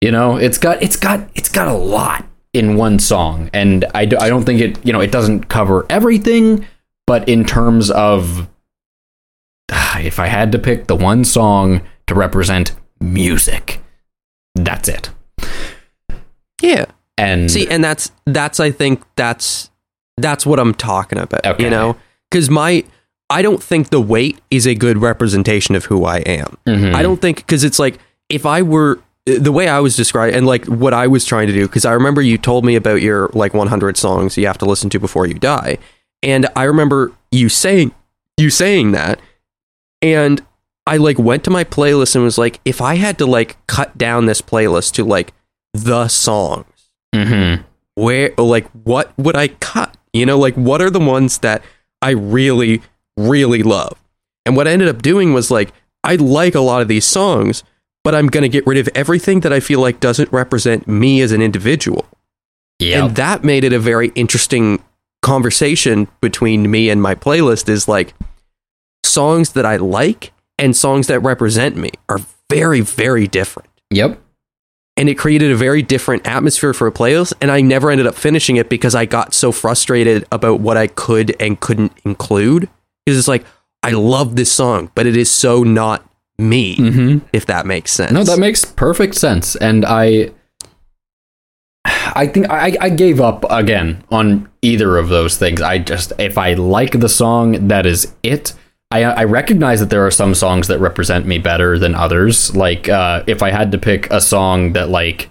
You 0.00 0.10
know, 0.10 0.36
it's 0.36 0.58
got 0.58 0.82
it's 0.82 0.96
got 0.96 1.28
it's 1.34 1.48
got 1.48 1.68
a 1.68 1.72
lot 1.72 2.26
in 2.52 2.76
one 2.76 2.98
song, 2.98 3.50
and 3.52 3.84
I, 3.94 4.04
do, 4.06 4.16
I 4.18 4.28
don't 4.28 4.44
think 4.44 4.60
it 4.60 4.84
you 4.86 4.92
know 4.92 5.00
it 5.00 5.10
doesn't 5.10 5.48
cover 5.48 5.86
everything, 5.90 6.66
but 7.06 7.28
in 7.28 7.44
terms 7.44 7.90
of 7.90 8.48
ah, 9.72 9.98
if 9.98 10.18
I 10.18 10.26
had 10.26 10.52
to 10.52 10.58
pick 10.58 10.86
the 10.86 10.96
one 10.96 11.24
song 11.24 11.82
to 12.06 12.14
represent 12.14 12.74
music, 13.00 13.80
that's 14.54 14.88
it. 14.88 15.10
Yeah. 16.62 16.86
And 17.18 17.50
See, 17.50 17.66
and 17.68 17.82
that's 17.82 18.12
that's 18.26 18.60
I 18.60 18.70
think 18.70 19.02
that's 19.16 19.70
that's 20.18 20.44
what 20.44 20.58
I'm 20.58 20.74
talking 20.74 21.18
about. 21.18 21.46
Okay. 21.46 21.64
You 21.64 21.70
know, 21.70 21.96
because 22.30 22.50
my 22.50 22.84
I 23.28 23.42
don't 23.42 23.62
think 23.62 23.90
the 23.90 24.00
weight 24.00 24.38
is 24.50 24.66
a 24.66 24.74
good 24.74 24.98
representation 24.98 25.74
of 25.74 25.86
who 25.86 26.04
I 26.04 26.18
am. 26.18 26.56
Mhm. 26.66 26.94
I 26.94 27.02
don't 27.02 27.20
think 27.20 27.38
because 27.38 27.64
it's 27.64 27.78
like 27.78 27.98
if 28.28 28.46
I 28.46 28.62
were 28.62 29.00
the 29.24 29.50
way 29.50 29.66
I 29.68 29.80
was 29.80 29.96
described 29.96 30.36
and 30.36 30.46
like 30.46 30.64
what 30.66 30.94
I 30.94 31.08
was 31.08 31.24
trying 31.24 31.48
to 31.48 31.52
do 31.52 31.66
because 31.66 31.84
I 31.84 31.92
remember 31.92 32.22
you 32.22 32.38
told 32.38 32.64
me 32.64 32.76
about 32.76 33.02
your 33.02 33.28
like 33.34 33.52
100 33.54 33.96
songs 33.96 34.36
you 34.36 34.46
have 34.46 34.58
to 34.58 34.64
listen 34.64 34.88
to 34.90 35.00
before 35.00 35.26
you 35.26 35.34
die, 35.34 35.78
and 36.22 36.46
I 36.54 36.64
remember 36.64 37.10
you 37.32 37.48
saying 37.48 37.92
you 38.36 38.50
saying 38.50 38.92
that, 38.92 39.18
and 40.02 40.44
I 40.86 40.98
like 40.98 41.18
went 41.18 41.42
to 41.44 41.50
my 41.50 41.64
playlist 41.64 42.14
and 42.14 42.22
was 42.22 42.38
like, 42.38 42.60
if 42.64 42.80
I 42.80 42.94
had 42.94 43.18
to 43.18 43.26
like 43.26 43.56
cut 43.66 43.98
down 43.98 44.26
this 44.26 44.40
playlist 44.40 44.92
to 44.92 45.04
like 45.04 45.32
the 45.74 46.06
songs 46.06 46.66
Mhm. 47.14 47.64
where 47.96 48.30
like 48.38 48.68
what 48.84 49.12
would 49.18 49.34
I 49.36 49.48
cut? 49.48 49.96
You 50.12 50.26
know, 50.26 50.38
like 50.38 50.54
what 50.54 50.80
are 50.80 50.90
the 50.90 51.00
ones 51.00 51.38
that 51.38 51.62
I 52.00 52.10
really, 52.10 52.82
really 53.16 53.62
love? 53.62 53.98
And 54.44 54.56
what 54.56 54.68
I 54.68 54.72
ended 54.72 54.88
up 54.88 55.02
doing 55.02 55.32
was 55.32 55.50
like, 55.50 55.72
I 56.04 56.16
like 56.16 56.54
a 56.54 56.60
lot 56.60 56.82
of 56.82 56.88
these 56.88 57.04
songs, 57.04 57.64
but 58.04 58.14
I'm 58.14 58.28
going 58.28 58.42
to 58.42 58.48
get 58.48 58.66
rid 58.66 58.78
of 58.78 58.88
everything 58.94 59.40
that 59.40 59.52
I 59.52 59.60
feel 59.60 59.80
like 59.80 59.98
doesn't 59.98 60.32
represent 60.32 60.86
me 60.86 61.20
as 61.20 61.32
an 61.32 61.42
individual. 61.42 62.06
Yeah. 62.78 63.06
And 63.06 63.16
that 63.16 63.42
made 63.42 63.64
it 63.64 63.72
a 63.72 63.78
very 63.78 64.12
interesting 64.14 64.82
conversation 65.22 66.06
between 66.20 66.70
me 66.70 66.88
and 66.88 67.02
my 67.02 67.14
playlist 67.14 67.68
is 67.68 67.88
like 67.88 68.14
songs 69.04 69.52
that 69.52 69.66
I 69.66 69.76
like 69.76 70.32
and 70.58 70.76
songs 70.76 71.08
that 71.08 71.20
represent 71.20 71.76
me 71.76 71.90
are 72.08 72.20
very, 72.48 72.80
very 72.80 73.26
different. 73.26 73.68
Yep. 73.90 74.20
And 74.96 75.08
it 75.08 75.16
created 75.16 75.50
a 75.50 75.56
very 75.56 75.82
different 75.82 76.26
atmosphere 76.26 76.72
for 76.72 76.86
a 76.86 76.92
playlist. 76.92 77.34
And 77.40 77.50
I 77.50 77.60
never 77.60 77.90
ended 77.90 78.06
up 78.06 78.14
finishing 78.14 78.56
it 78.56 78.68
because 78.68 78.94
I 78.94 79.04
got 79.04 79.34
so 79.34 79.52
frustrated 79.52 80.24
about 80.30 80.60
what 80.60 80.76
I 80.76 80.86
could 80.86 81.34
and 81.40 81.58
couldn't 81.60 81.92
include. 82.04 82.70
Because 83.06 83.18
it's 83.18 83.28
like, 83.28 83.44
I 83.82 83.92
love 83.92 84.34
this 84.36 84.50
song, 84.50 84.90
but 84.96 85.06
it 85.06 85.16
is 85.16 85.30
so 85.30 85.62
not 85.62 86.04
me, 86.38 86.76
Mm-hmm. 86.76 87.26
if 87.32 87.46
that 87.46 87.64
makes 87.64 87.92
sense. 87.92 88.12
No, 88.12 88.24
that 88.24 88.38
makes 88.38 88.64
perfect 88.64 89.14
sense. 89.14 89.56
And 89.56 89.84
I 89.86 90.32
I 92.14 92.26
think 92.26 92.50
I, 92.50 92.76
I 92.80 92.88
gave 92.90 93.20
up 93.20 93.44
again 93.48 94.02
on 94.10 94.48
either 94.62 94.96
of 94.98 95.08
those 95.08 95.36
things. 95.36 95.60
I 95.62 95.78
just 95.78 96.12
if 96.18 96.36
I 96.36 96.54
like 96.54 96.98
the 96.98 97.08
song, 97.08 97.68
that 97.68 97.86
is 97.86 98.12
it. 98.22 98.52
I, 98.90 99.02
I 99.04 99.24
recognize 99.24 99.80
that 99.80 99.90
there 99.90 100.04
are 100.06 100.10
some 100.10 100.34
songs 100.34 100.68
that 100.68 100.78
represent 100.78 101.26
me 101.26 101.38
better 101.38 101.78
than 101.78 101.94
others. 101.94 102.54
Like 102.56 102.88
uh, 102.88 103.22
if 103.26 103.42
I 103.42 103.50
had 103.50 103.72
to 103.72 103.78
pick 103.78 104.10
a 104.10 104.20
song 104.20 104.72
that 104.74 104.88
like 104.88 105.30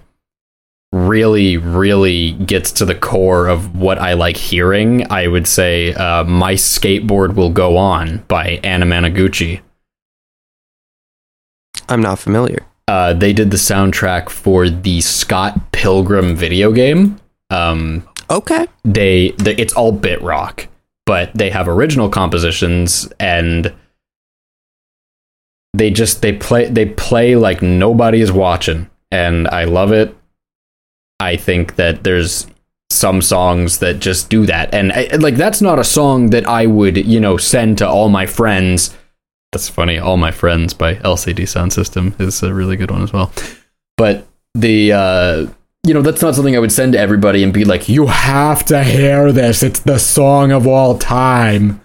really, 0.95 1.57
really 1.57 2.31
gets 2.31 2.71
to 2.71 2.85
the 2.85 2.95
core 2.95 3.47
of 3.47 3.75
what 3.75 3.99
I 3.99 4.13
like 4.13 4.37
hearing, 4.37 5.11
I 5.11 5.27
would 5.27 5.45
say 5.47 5.93
uh, 5.93 6.23
"My 6.23 6.53
Skateboard 6.53 7.35
Will 7.35 7.49
Go 7.49 7.75
On" 7.77 8.23
by 8.27 8.57
Anamanaguchi. 8.63 9.59
I'm 11.89 12.01
not 12.01 12.17
familiar. 12.19 12.65
uh, 12.87 13.13
they 13.13 13.33
did 13.33 13.51
the 13.51 13.57
soundtrack 13.57 14.29
for 14.29 14.69
the 14.69 15.01
Scott 15.01 15.71
Pilgrim 15.71 16.35
video 16.35 16.71
game. 16.71 17.19
Um, 17.49 18.07
Okay. 18.29 18.67
they, 18.83 19.31
they 19.37 19.55
it's 19.55 19.73
all 19.73 19.91
bit 19.91 20.21
rock, 20.21 20.67
but 21.05 21.31
they 21.35 21.49
have 21.51 21.67
original 21.67 22.09
compositions 22.09 23.11
and 23.19 23.73
they 25.73 25.91
just 25.91 26.21
they 26.21 26.33
play 26.33 26.69
they 26.69 26.85
play 26.85 27.35
like 27.35 27.61
nobody 27.61 28.21
is 28.21 28.31
watching, 28.31 28.89
and 29.11 29.47
I 29.49 29.65
love 29.65 29.91
it. 29.91 30.15
I 31.19 31.37
think 31.37 31.75
that 31.75 32.03
there's 32.03 32.47
some 32.89 33.21
songs 33.21 33.79
that 33.79 33.99
just 33.99 34.29
do 34.29 34.45
that, 34.45 34.73
and 34.73 34.91
I, 34.91 35.07
like 35.19 35.35
that's 35.35 35.61
not 35.61 35.79
a 35.79 35.83
song 35.83 36.29
that 36.31 36.47
I 36.47 36.65
would 36.65 36.97
you 36.97 37.19
know 37.19 37.37
send 37.37 37.77
to 37.79 37.87
all 37.87 38.09
my 38.09 38.25
friends. 38.25 38.95
That's 39.51 39.69
funny. 39.69 39.97
All 39.97 40.17
my 40.17 40.31
friends 40.31 40.73
by 40.73 40.95
LCD 40.95 41.43
Soundsystem 41.43 42.19
is 42.19 42.43
a 42.43 42.53
really 42.53 42.75
good 42.75 42.91
one 42.91 43.01
as 43.01 43.13
well. 43.13 43.31
But 43.97 44.27
the 44.53 44.91
uh, 44.91 45.47
you 45.85 45.93
know 45.93 46.01
that's 46.01 46.21
not 46.21 46.35
something 46.35 46.55
I 46.55 46.59
would 46.59 46.71
send 46.71 46.93
to 46.93 46.99
everybody 46.99 47.43
and 47.43 47.53
be 47.53 47.63
like, 47.63 47.87
you 47.87 48.07
have 48.07 48.65
to 48.65 48.83
hear 48.83 49.31
this. 49.31 49.63
It's 49.63 49.79
the 49.79 49.99
song 49.99 50.51
of 50.51 50.67
all 50.67 50.97
time. 50.97 51.81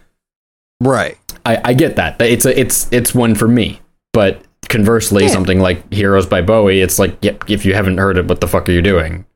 Right. 0.81 1.19
I, 1.45 1.61
I 1.65 1.75
get 1.75 1.97
that. 1.97 2.21
It's 2.21 2.47
a 2.47 2.59
it's 2.59 2.91
it's 2.93 3.15
one 3.15 3.35
for 3.35 3.49
me. 3.49 3.81
But 4.13 4.43
conversely, 4.71 5.25
Yeah. 5.25 5.31
something 5.31 5.61
like 5.61 5.93
Heroes 5.93 6.25
by 6.27 6.41
Bowie, 6.41 6.81
it's 6.81 6.99
like, 6.99 7.17
yep, 7.21 7.45
if 7.51 7.67
you 7.67 7.75
haven't 7.75 7.99
heard 7.99 8.17
it, 8.17 8.27
what 8.27 8.41
the 8.41 8.49
fuck 8.49 8.69
are 8.69 8.73
you 8.73 8.81
doing? 8.83 9.27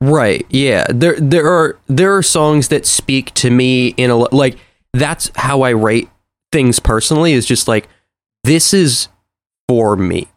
Right. 0.00 0.46
Yeah. 0.50 0.86
There 0.88 1.16
there 1.18 1.48
are 1.48 1.78
there 1.88 2.16
are 2.16 2.22
songs 2.22 2.68
that 2.68 2.86
speak 2.86 3.32
to 3.34 3.50
me 3.50 3.88
in 3.96 4.10
a 4.10 4.16
like 4.16 4.56
that's 4.92 5.30
how 5.36 5.62
I 5.62 5.70
rate 5.70 6.08
things 6.52 6.80
personally 6.80 7.32
is 7.32 7.46
just 7.46 7.68
like 7.68 7.88
this 8.44 8.72
is 8.74 9.08
for 9.68 9.96
me. 9.96 10.28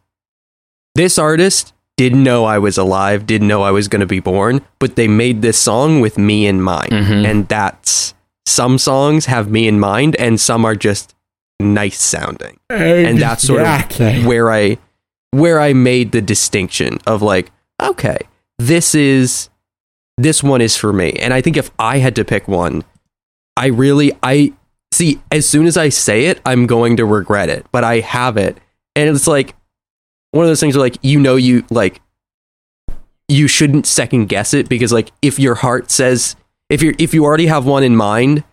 This 0.95 1.17
artist 1.17 1.73
didn't 1.97 2.23
know 2.23 2.45
I 2.45 2.57
was 2.59 2.77
alive, 2.77 3.25
didn't 3.25 3.47
know 3.47 3.61
I 3.63 3.71
was 3.71 3.87
going 3.87 3.99
to 4.01 4.05
be 4.07 4.19
born, 4.19 4.61
but 4.79 4.95
they 4.95 5.07
made 5.07 5.41
this 5.41 5.57
song 5.57 6.01
with 6.01 6.17
me 6.17 6.45
in 6.47 6.61
mind. 6.61 6.91
Mhm. 6.91 7.25
And 7.25 7.47
that's 7.47 8.13
some 8.45 8.77
songs 8.77 9.25
have 9.27 9.49
me 9.49 9.67
in 9.67 9.79
mind 9.79 10.15
and 10.17 10.39
some 10.39 10.65
are 10.65 10.75
just 10.75 11.15
nice 11.61 12.01
sounding. 12.01 12.59
And 12.69 13.19
that's 13.19 13.43
sort 13.43 13.61
of 13.61 14.25
where 14.25 14.51
I 14.51 14.77
where 15.31 15.59
I 15.59 15.73
made 15.73 16.11
the 16.11 16.21
distinction 16.21 16.99
of 17.07 17.21
like, 17.21 17.51
okay, 17.81 18.17
this 18.59 18.93
is 18.93 19.49
this 20.17 20.43
one 20.43 20.61
is 20.61 20.75
for 20.75 20.93
me. 20.93 21.13
And 21.13 21.33
I 21.33 21.41
think 21.41 21.57
if 21.57 21.71
I 21.79 21.97
had 21.97 22.15
to 22.17 22.25
pick 22.25 22.47
one, 22.47 22.83
I 23.57 23.67
really 23.67 24.11
I 24.21 24.53
see 24.91 25.21
as 25.31 25.47
soon 25.47 25.67
as 25.67 25.77
I 25.77 25.89
say 25.89 26.25
it, 26.25 26.41
I'm 26.45 26.67
going 26.67 26.97
to 26.97 27.05
regret 27.05 27.49
it. 27.49 27.65
But 27.71 27.83
I 27.83 27.99
have 27.99 28.37
it. 28.37 28.57
And 28.95 29.09
it's 29.09 29.27
like 29.27 29.55
one 30.31 30.43
of 30.43 30.49
those 30.49 30.59
things 30.59 30.75
where 30.75 30.83
like 30.83 30.97
you 31.01 31.19
know 31.19 31.35
you 31.35 31.63
like 31.69 32.01
you 33.27 33.47
shouldn't 33.47 33.85
second 33.87 34.27
guess 34.27 34.53
it 34.53 34.67
because 34.67 34.91
like 34.91 35.11
if 35.21 35.39
your 35.39 35.55
heart 35.55 35.89
says 35.89 36.35
if 36.69 36.81
you're 36.81 36.93
if 36.97 37.13
you 37.13 37.23
already 37.23 37.47
have 37.47 37.65
one 37.65 37.83
in 37.83 37.95
mind 37.95 38.43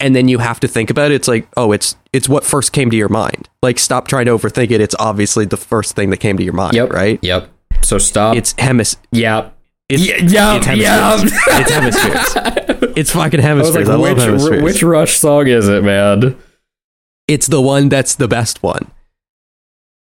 and 0.00 0.14
then 0.14 0.28
you 0.28 0.38
have 0.38 0.60
to 0.60 0.68
think 0.68 0.90
about 0.90 1.10
it, 1.12 1.14
it's 1.14 1.28
like, 1.28 1.48
oh, 1.56 1.72
it's 1.72 1.96
it's 2.12 2.28
what 2.28 2.44
first 2.44 2.72
came 2.72 2.90
to 2.90 2.96
your 2.96 3.08
mind. 3.08 3.48
Like 3.62 3.78
stop 3.78 4.08
trying 4.08 4.26
to 4.26 4.32
overthink 4.32 4.70
it. 4.70 4.80
It's 4.80 4.94
obviously 4.98 5.44
the 5.44 5.56
first 5.56 5.94
thing 5.96 6.10
that 6.10 6.18
came 6.18 6.36
to 6.36 6.44
your 6.44 6.52
mind, 6.52 6.74
Yep. 6.74 6.92
right? 6.92 7.18
Yep. 7.22 7.50
So 7.82 7.98
stop. 7.98 8.36
It's 8.36 8.54
hemis 8.54 8.96
yep. 9.12 9.54
it's, 9.88 10.06
Yeah, 10.06 10.56
it's 10.56 10.66
yeah, 10.66 11.20
it's 11.22 11.70
hemispheres. 11.70 12.90
It's 12.96 13.10
fucking 13.10 13.40
I 13.44 13.54
was 13.54 13.74
like, 13.74 13.86
I, 13.86 13.94
love 13.94 14.16
which, 14.16 14.24
hemispheres. 14.24 14.62
which 14.62 14.82
Rush 14.84 15.18
song 15.18 15.48
is 15.48 15.68
it, 15.68 15.82
man? 15.82 16.36
it's 17.26 17.48
the 17.48 17.60
one 17.60 17.88
that's 17.88 18.14
the 18.14 18.28
best 18.28 18.62
one. 18.62 18.90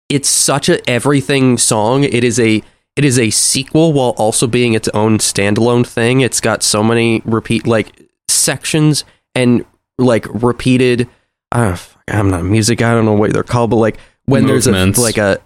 It's 0.10 0.28
such 0.30 0.70
a 0.70 0.88
everything 0.90 1.58
song. 1.60 2.04
It 2.04 2.24
is 2.24 2.40
a 2.40 2.64
it 2.96 3.06
is 3.06 3.20
a 3.20 3.30
sequel 3.30 3.94
while 3.94 4.10
also 4.18 4.48
being 4.48 4.74
its 4.74 4.88
own 4.90 5.20
standalone 5.20 5.86
thing. 5.86 6.22
It's 6.22 6.42
got 6.42 6.64
so 6.64 6.82
many 6.84 7.22
repeat 7.26 7.68
like 7.68 8.10
sections 8.28 9.06
and 9.36 9.66
like 10.00 10.26
repeated. 10.30 11.08
Uh, 11.52 11.78
I'm 12.08 12.30
not 12.30 12.44
music. 12.44 12.82
I 12.82 12.92
don't 12.92 13.06
know 13.06 13.14
what 13.14 13.34
they're 13.34 13.44
called, 13.44 13.72
but 13.72 13.78
like 13.78 14.00
when 14.26 14.44
Movements. 14.44 14.98
there's 14.98 14.98
a 14.98 15.02
like 15.02 15.18
a 15.18 15.42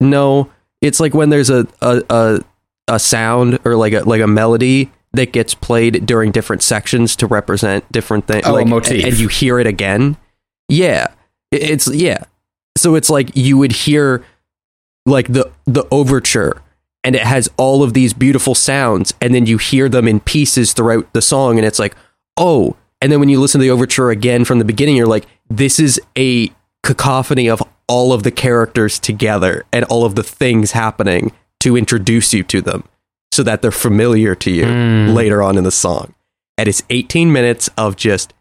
no, 0.00 0.50
it's 0.80 1.00
like 1.00 1.14
when 1.14 1.30
there's 1.30 1.50
a 1.50 1.66
a 1.80 2.02
a, 2.10 2.40
a 2.88 2.98
sound 2.98 3.58
or 3.64 3.76
like 3.76 3.92
a 3.92 4.00
like 4.00 4.20
a 4.20 4.26
melody 4.26 4.90
that 5.12 5.32
gets 5.32 5.54
played 5.54 6.06
during 6.06 6.30
different 6.30 6.62
sections 6.62 7.16
to 7.16 7.26
represent 7.26 7.90
different 7.90 8.26
things. 8.26 8.46
Oh, 8.46 8.52
like, 8.54 8.66
motif. 8.66 9.04
and 9.04 9.18
you 9.18 9.28
hear 9.28 9.58
it 9.58 9.66
again. 9.66 10.16
Yeah, 10.68 11.08
it's 11.50 11.88
yeah. 11.88 12.24
So 12.76 12.94
it's 12.94 13.08
like 13.08 13.34
you 13.34 13.56
would 13.58 13.72
hear 13.72 14.24
like 15.06 15.32
the 15.32 15.50
the 15.64 15.86
overture 15.90 16.62
and 17.02 17.14
it 17.14 17.22
has 17.22 17.48
all 17.56 17.82
of 17.82 17.94
these 17.94 18.12
beautiful 18.12 18.54
sounds 18.54 19.14
and 19.20 19.34
then 19.34 19.46
you 19.46 19.56
hear 19.58 19.88
them 19.88 20.06
in 20.08 20.20
pieces 20.20 20.72
throughout 20.72 21.10
the 21.12 21.22
song 21.22 21.58
and 21.58 21.66
it's 21.66 21.78
like, 21.78 21.96
"Oh." 22.36 22.76
And 23.00 23.12
then 23.12 23.20
when 23.20 23.28
you 23.28 23.40
listen 23.40 23.60
to 23.60 23.62
the 23.62 23.70
overture 23.70 24.10
again 24.10 24.44
from 24.44 24.58
the 24.58 24.64
beginning, 24.64 24.96
you're 24.96 25.06
like, 25.06 25.26
"This 25.50 25.78
is 25.78 26.00
a 26.16 26.50
cacophony 26.82 27.48
of 27.48 27.62
all 27.88 28.12
of 28.12 28.22
the 28.22 28.30
characters 28.30 28.98
together 28.98 29.64
and 29.72 29.84
all 29.86 30.04
of 30.04 30.14
the 30.14 30.22
things 30.22 30.72
happening 30.72 31.32
to 31.60 31.76
introduce 31.76 32.32
you 32.32 32.42
to 32.44 32.60
them 32.60 32.84
so 33.32 33.42
that 33.42 33.60
they're 33.62 33.70
familiar 33.70 34.34
to 34.34 34.50
you 34.50 34.64
Mm. 34.64 35.14
later 35.14 35.42
on 35.42 35.58
in 35.58 35.64
the 35.64 35.70
song." 35.70 36.14
And 36.58 36.68
it's 36.68 36.82
18 36.90 37.32
minutes 37.32 37.68
of 37.76 37.96
just 37.96 38.32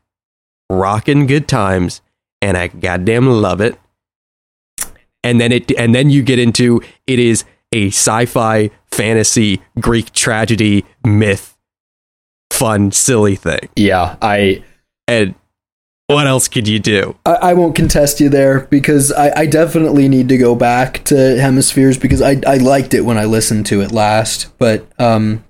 rocking 0.69 1.27
good 1.27 1.47
times 1.47 2.01
and 2.41 2.57
I 2.57 2.67
goddamn 2.67 3.27
love 3.27 3.61
it. 3.61 3.77
And 5.23 5.41
then 5.41 5.51
it 5.51 5.71
and 5.77 5.93
then 5.93 6.09
you 6.09 6.21
get 6.23 6.39
into 6.39 6.81
it 7.07 7.19
is 7.19 7.43
a 7.73 7.87
sci-fi 7.87 8.69
fantasy 8.91 9.61
Greek 9.79 10.11
tragedy 10.13 10.85
myth 11.05 11.54
fun 12.55 12.91
silly 12.91 13.35
thing. 13.35 13.69
Yeah, 13.75 14.15
I 14.21 14.63
And 15.07 15.35
what 16.07 16.27
else 16.27 16.47
could 16.47 16.67
you 16.67 16.79
do? 16.79 17.15
I, 17.25 17.33
I 17.33 17.53
won't 17.53 17.75
contest 17.75 18.19
you 18.19 18.29
there 18.29 18.61
because 18.61 19.11
I, 19.11 19.31
I 19.41 19.45
definitely 19.47 20.07
need 20.07 20.29
to 20.29 20.37
go 20.37 20.55
back 20.55 21.03
to 21.05 21.39
Hemispheres 21.39 21.97
because 21.97 22.21
I, 22.21 22.41
I 22.45 22.57
liked 22.57 22.93
it 22.93 23.01
when 23.01 23.17
I 23.17 23.25
listened 23.25 23.65
to 23.67 23.81
it 23.81 23.91
last. 23.91 24.55
But 24.59 24.87
um, 24.99 25.43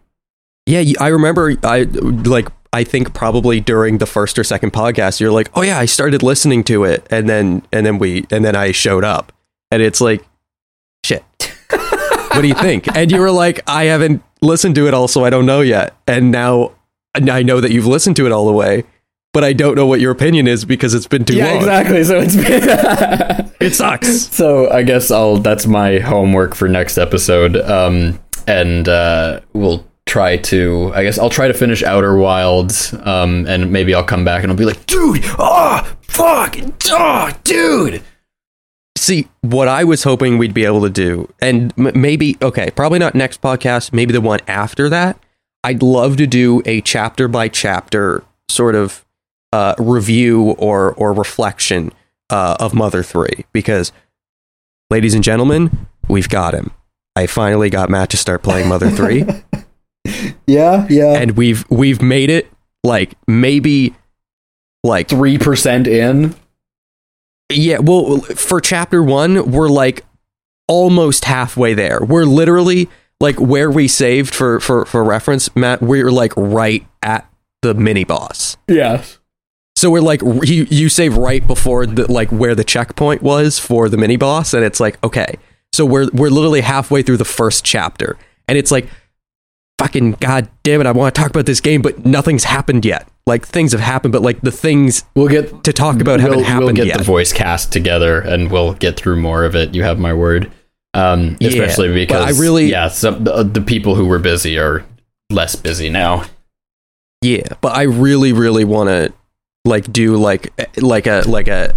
Yeah, 0.66 0.84
I 1.00 1.08
remember 1.08 1.56
I 1.64 1.84
like 1.84 2.48
I 2.72 2.84
think 2.84 3.14
probably 3.14 3.60
during 3.60 3.98
the 3.98 4.06
first 4.06 4.40
or 4.40 4.44
second 4.44 4.72
podcast 4.72 5.20
you're 5.20 5.32
like, 5.32 5.50
"Oh 5.56 5.62
yeah, 5.62 5.78
I 5.78 5.86
started 5.86 6.24
listening 6.24 6.64
to 6.66 6.84
it." 6.86 7.06
And 7.10 7.28
then 7.28 7.64
and 7.72 7.86
then 7.86 8.00
we 8.00 8.26
and 8.32 8.44
then 8.44 8.56
I 8.56 8.72
showed 8.72 9.04
up. 9.04 9.34
And 9.72 9.82
it's 9.82 10.00
like, 10.00 10.26
"Shit. 11.06 11.24
what 11.70 12.42
do 12.42 12.48
you 12.48 12.54
think?" 12.54 12.94
And 12.96 13.12
you 13.12 13.20
were 13.20 13.32
like, 13.32 13.62
"I 13.68 13.86
haven't 13.86 14.24
listened 14.42 14.76
to 14.76 14.88
it 14.88 14.94
all, 14.94 15.08
so 15.08 15.26
I 15.26 15.30
don't 15.30 15.46
know 15.46 15.62
yet." 15.62 15.96
And 16.08 16.32
now 16.32 16.68
and 16.68 16.76
I 17.16 17.44
know 17.44 17.60
that 17.62 17.72
you've 17.72 17.86
listened 17.88 18.16
to 18.18 18.26
it 18.26 18.32
all 18.32 18.46
the 18.46 18.54
way, 18.54 18.84
but 19.34 19.44
I 19.44 19.54
don't 19.54 19.76
know 19.76 19.86
what 19.86 20.00
your 20.00 20.12
opinion 20.12 20.48
is 20.48 20.66
because 20.66 20.94
it's 20.94 21.08
been 21.08 21.26
too 21.26 21.36
yeah, 21.36 21.48
long. 21.48 21.58
exactly. 21.58 22.04
So 22.04 22.20
it's 22.20 22.36
been 22.36 23.52
It 23.60 23.74
sucks. 23.74 24.28
So 24.30 24.70
I 24.70 24.84
guess 24.84 25.12
I'll 25.12 25.38
that's 25.38 25.66
my 25.66 26.00
homework 26.00 26.56
for 26.56 26.68
next 26.68 26.98
episode. 26.98 27.58
Um, 27.58 28.20
and 28.48 28.88
uh, 28.88 29.42
we'll 29.54 29.86
try 30.06 30.38
to. 30.38 30.92
I 30.94 31.04
guess 31.04 31.18
I'll 31.18 31.30
try 31.30 31.48
to 31.48 31.54
finish 31.54 31.84
Outer 31.84 32.16
Wilds, 32.16 32.94
um, 33.06 33.46
and 33.48 33.72
maybe 33.72 33.94
I'll 33.94 34.04
come 34.04 34.24
back 34.24 34.44
and 34.44 34.52
I'll 34.52 34.58
be 34.58 34.66
like, 34.66 34.86
dude, 34.86 35.24
oh, 35.40 35.96
fuck, 36.02 36.58
oh, 36.90 37.32
dude. 37.44 38.04
See, 38.98 39.28
what 39.42 39.68
I 39.68 39.84
was 39.84 40.04
hoping 40.04 40.38
we'd 40.38 40.54
be 40.54 40.66
able 40.66 40.82
to 40.82 40.90
do, 40.90 41.32
and 41.42 41.74
m- 41.78 42.00
maybe, 42.00 42.38
okay, 42.42 42.72
probably 42.72 42.98
not 43.00 43.14
next 43.14 43.42
podcast, 43.42 43.94
maybe 43.94 44.14
the 44.14 44.22
one 44.22 44.40
after 44.48 44.90
that. 44.90 45.20
I'd 45.66 45.82
love 45.82 46.18
to 46.18 46.28
do 46.28 46.62
a 46.68 46.82
chapter 46.82 47.28
by 47.28 47.48
chapter 47.48 48.24
sort 48.48 48.76
of 48.76 49.04
uh, 49.52 49.74
review 49.80 50.52
or, 50.60 50.94
or 50.94 51.12
reflection 51.12 51.92
uh, 52.30 52.58
of 52.60 52.76
Mother 52.76 53.02
3. 53.02 53.46
Because, 53.52 53.92
ladies 54.92 55.16
and 55.16 55.24
gentlemen, 55.24 55.88
we've 56.08 56.30
got 56.30 56.54
him. 56.54 56.70
I 57.16 57.26
finally 57.26 57.72
got 57.72 57.90
Matt 57.90 58.12
to 58.12 58.18
start 58.18 58.44
playing 58.44 58.70
Mother 58.70 58.92
3. 58.92 59.26
Yeah, 60.46 60.86
yeah. 60.88 61.14
and 61.14 61.32
we've 61.32 61.68
we've 61.72 62.00
made 62.00 62.30
it 62.30 62.48
like 62.84 63.16
maybe 63.26 63.96
like 64.84 65.10
Three 65.10 65.40
percent 65.40 65.88
in. 65.88 66.36
Yeah, 67.52 67.80
well, 67.80 68.20
for 68.20 68.62
chapter 68.62 69.02
one, 69.02 69.52
we're 69.52 69.68
like 69.68 70.06
almost 70.68 71.26
halfway 71.26 71.74
there. 71.74 72.00
We're 72.06 72.26
literally 72.26 72.88
like 73.20 73.40
where 73.40 73.72
we 73.72 73.88
saved 73.88 74.34
for 74.34 74.60
for 74.60 74.86
for 74.86 75.04
reference, 75.04 75.54
Matt. 75.56 75.82
We're 75.82 76.12
like 76.12 76.34
right 76.36 76.86
at 77.02 77.30
the 77.62 77.74
mini 77.74 78.04
boss. 78.04 78.58
Yes. 78.68 79.20
So 79.76 79.90
we're 79.90 80.02
like 80.02 80.22
you 80.22 80.68
you 80.70 80.90
save 80.90 81.18
right 81.18 81.46
before 81.46 81.86
the 81.86 82.12
like 82.12 82.32
where 82.32 82.56
the 82.56 82.64
checkpoint 82.64 83.22
was 83.22 83.60
for 83.60 83.90
the 83.90 83.98
mini 83.98 84.16
boss, 84.16 84.54
and 84.54 84.64
it's 84.64 84.80
like 84.80 85.04
okay, 85.04 85.36
so 85.74 85.86
we're 85.86 86.10
we're 86.14 86.30
literally 86.30 86.62
halfway 86.62 87.02
through 87.02 87.18
the 87.18 87.26
first 87.26 87.66
chapter, 87.66 88.18
and 88.48 88.58
it's 88.58 88.72
like 88.72 88.88
fucking 89.80 90.12
god 90.14 90.50
damn 90.64 90.80
it, 90.82 90.88
I 90.88 90.92
want 90.92 91.14
to 91.14 91.22
talk 91.22 91.30
about 91.30 91.46
this 91.46 91.60
game, 91.60 91.82
but 91.82 92.06
nothing's 92.06 92.46
happened 92.46 92.86
yet. 92.86 93.08
Like 93.28 93.46
things 93.46 93.72
have 93.72 93.82
happened, 93.82 94.12
but 94.14 94.22
like 94.22 94.40
the 94.42 94.52
things 94.52 95.04
We'll 95.16 95.28
get 95.28 95.64
to 95.64 95.74
talk 95.74 96.00
about 96.00 96.20
haven't 96.20 96.38
we'll, 96.38 96.46
happened 96.46 96.66
we'll 96.66 96.76
get 96.76 96.88
yet. 96.88 96.98
the 96.98 97.04
voice 97.04 97.34
cast 97.34 97.74
together 97.74 98.22
and 98.22 98.52
we'll 98.52 98.74
get 98.74 98.96
through 98.98 99.20
more 99.20 99.44
of 99.44 99.56
it. 99.56 99.74
You 99.74 99.84
have 99.84 100.00
my 100.00 100.14
word. 100.14 100.52
Um, 100.96 101.38
especially 101.42 101.90
but 101.90 101.96
because 101.96 102.38
I 102.38 102.42
really- 102.42 102.66
yeah, 102.68 102.88
some 102.88 103.24
the, 103.24 103.44
the 103.44 103.62
people 103.62 103.96
who 103.96 104.06
were 104.06 104.20
busy 104.20 104.58
are 104.58 104.86
less 105.30 105.56
busy 105.56 105.90
now. 105.90 106.26
Yeah, 107.22 107.48
but 107.62 107.76
I 107.76 107.84
really, 107.84 108.34
really 108.34 108.64
want 108.66 108.90
to 108.90 109.14
like 109.66 109.92
do 109.92 110.16
like 110.16 110.54
like 110.78 111.08
a 111.08 111.24
like 111.28 111.48
a 111.48 111.74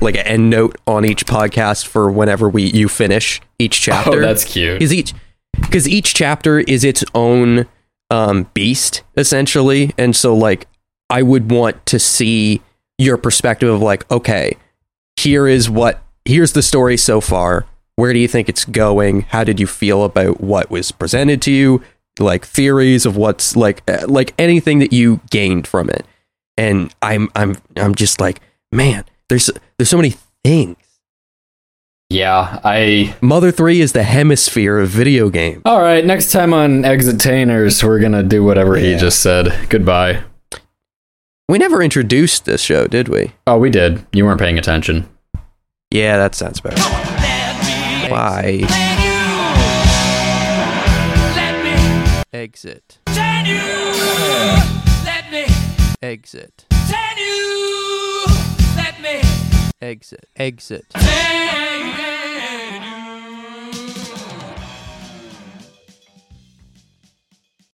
like 0.00 0.14
an 0.14 0.26
end 0.26 0.50
note 0.50 0.76
on 0.86 1.04
each 1.04 1.26
podcast 1.26 1.86
for 1.86 2.10
whenever 2.10 2.48
we 2.48 2.62
you 2.64 2.88
finish 2.88 3.40
each 3.58 3.80
chapter. 3.80 4.18
Oh, 4.18 4.20
that's 4.20 4.44
cute. 4.44 4.78
because 4.78 4.92
each 4.92 5.12
because 5.60 5.88
each 5.88 6.14
chapter 6.14 6.60
is 6.60 6.84
its 6.84 7.04
own 7.14 7.66
um, 8.10 8.48
beast 8.54 9.02
essentially, 9.16 9.92
and 9.98 10.14
so 10.14 10.34
like 10.36 10.66
I 11.10 11.22
would 11.22 11.50
want 11.50 11.84
to 11.86 11.98
see 11.98 12.62
your 12.98 13.16
perspective 13.16 13.68
of 13.68 13.82
like, 13.82 14.08
okay, 14.10 14.56
here 15.16 15.46
is 15.48 15.68
what 15.68 16.00
here's 16.24 16.52
the 16.52 16.62
story 16.62 16.96
so 16.96 17.20
far. 17.20 17.66
Where 17.96 18.12
do 18.12 18.18
you 18.18 18.28
think 18.28 18.48
it's 18.48 18.64
going? 18.64 19.22
How 19.22 19.44
did 19.44 19.60
you 19.60 19.66
feel 19.66 20.04
about 20.04 20.40
what 20.40 20.70
was 20.70 20.92
presented 20.92 21.42
to 21.42 21.52
you? 21.52 21.82
Like 22.18 22.44
theories 22.44 23.06
of 23.06 23.16
what's 23.16 23.56
like 23.56 23.82
uh, 23.88 24.06
like 24.06 24.34
anything 24.38 24.78
that 24.80 24.92
you 24.92 25.20
gained 25.30 25.66
from 25.66 25.88
it. 25.88 26.04
And 26.56 26.94
I'm 27.00 27.30
I'm 27.34 27.56
I'm 27.76 27.94
just 27.94 28.20
like, 28.20 28.40
man, 28.70 29.04
there's 29.28 29.50
there's 29.78 29.88
so 29.88 29.96
many 29.96 30.14
things. 30.44 30.76
Yeah, 32.10 32.60
I. 32.62 33.16
Mother 33.22 33.50
3 33.50 33.80
is 33.80 33.92
the 33.92 34.02
hemisphere 34.02 34.78
of 34.78 34.90
video 34.90 35.30
game. 35.30 35.62
All 35.64 35.80
right, 35.80 36.04
next 36.04 36.30
time 36.30 36.52
on 36.52 36.82
Exitainers, 36.82 37.82
we're 37.82 38.00
gonna 38.00 38.22
do 38.22 38.44
whatever 38.44 38.76
he 38.76 38.96
just 38.96 39.20
said. 39.20 39.70
Goodbye. 39.70 40.22
We 41.48 41.56
never 41.58 41.82
introduced 41.82 42.44
this 42.44 42.60
show, 42.60 42.86
did 42.86 43.08
we? 43.08 43.32
Oh, 43.46 43.56
we 43.58 43.70
did. 43.70 44.04
You 44.12 44.26
weren't 44.26 44.40
paying 44.40 44.58
attention. 44.58 45.08
Yeah, 45.90 46.18
that 46.18 46.34
sounds 46.34 46.60
better. 46.60 47.11
Bye. 48.12 48.66
Exit. 52.34 52.98
Exit. 56.02 56.66
Exit. 59.80 60.26
Exit. 60.36 60.86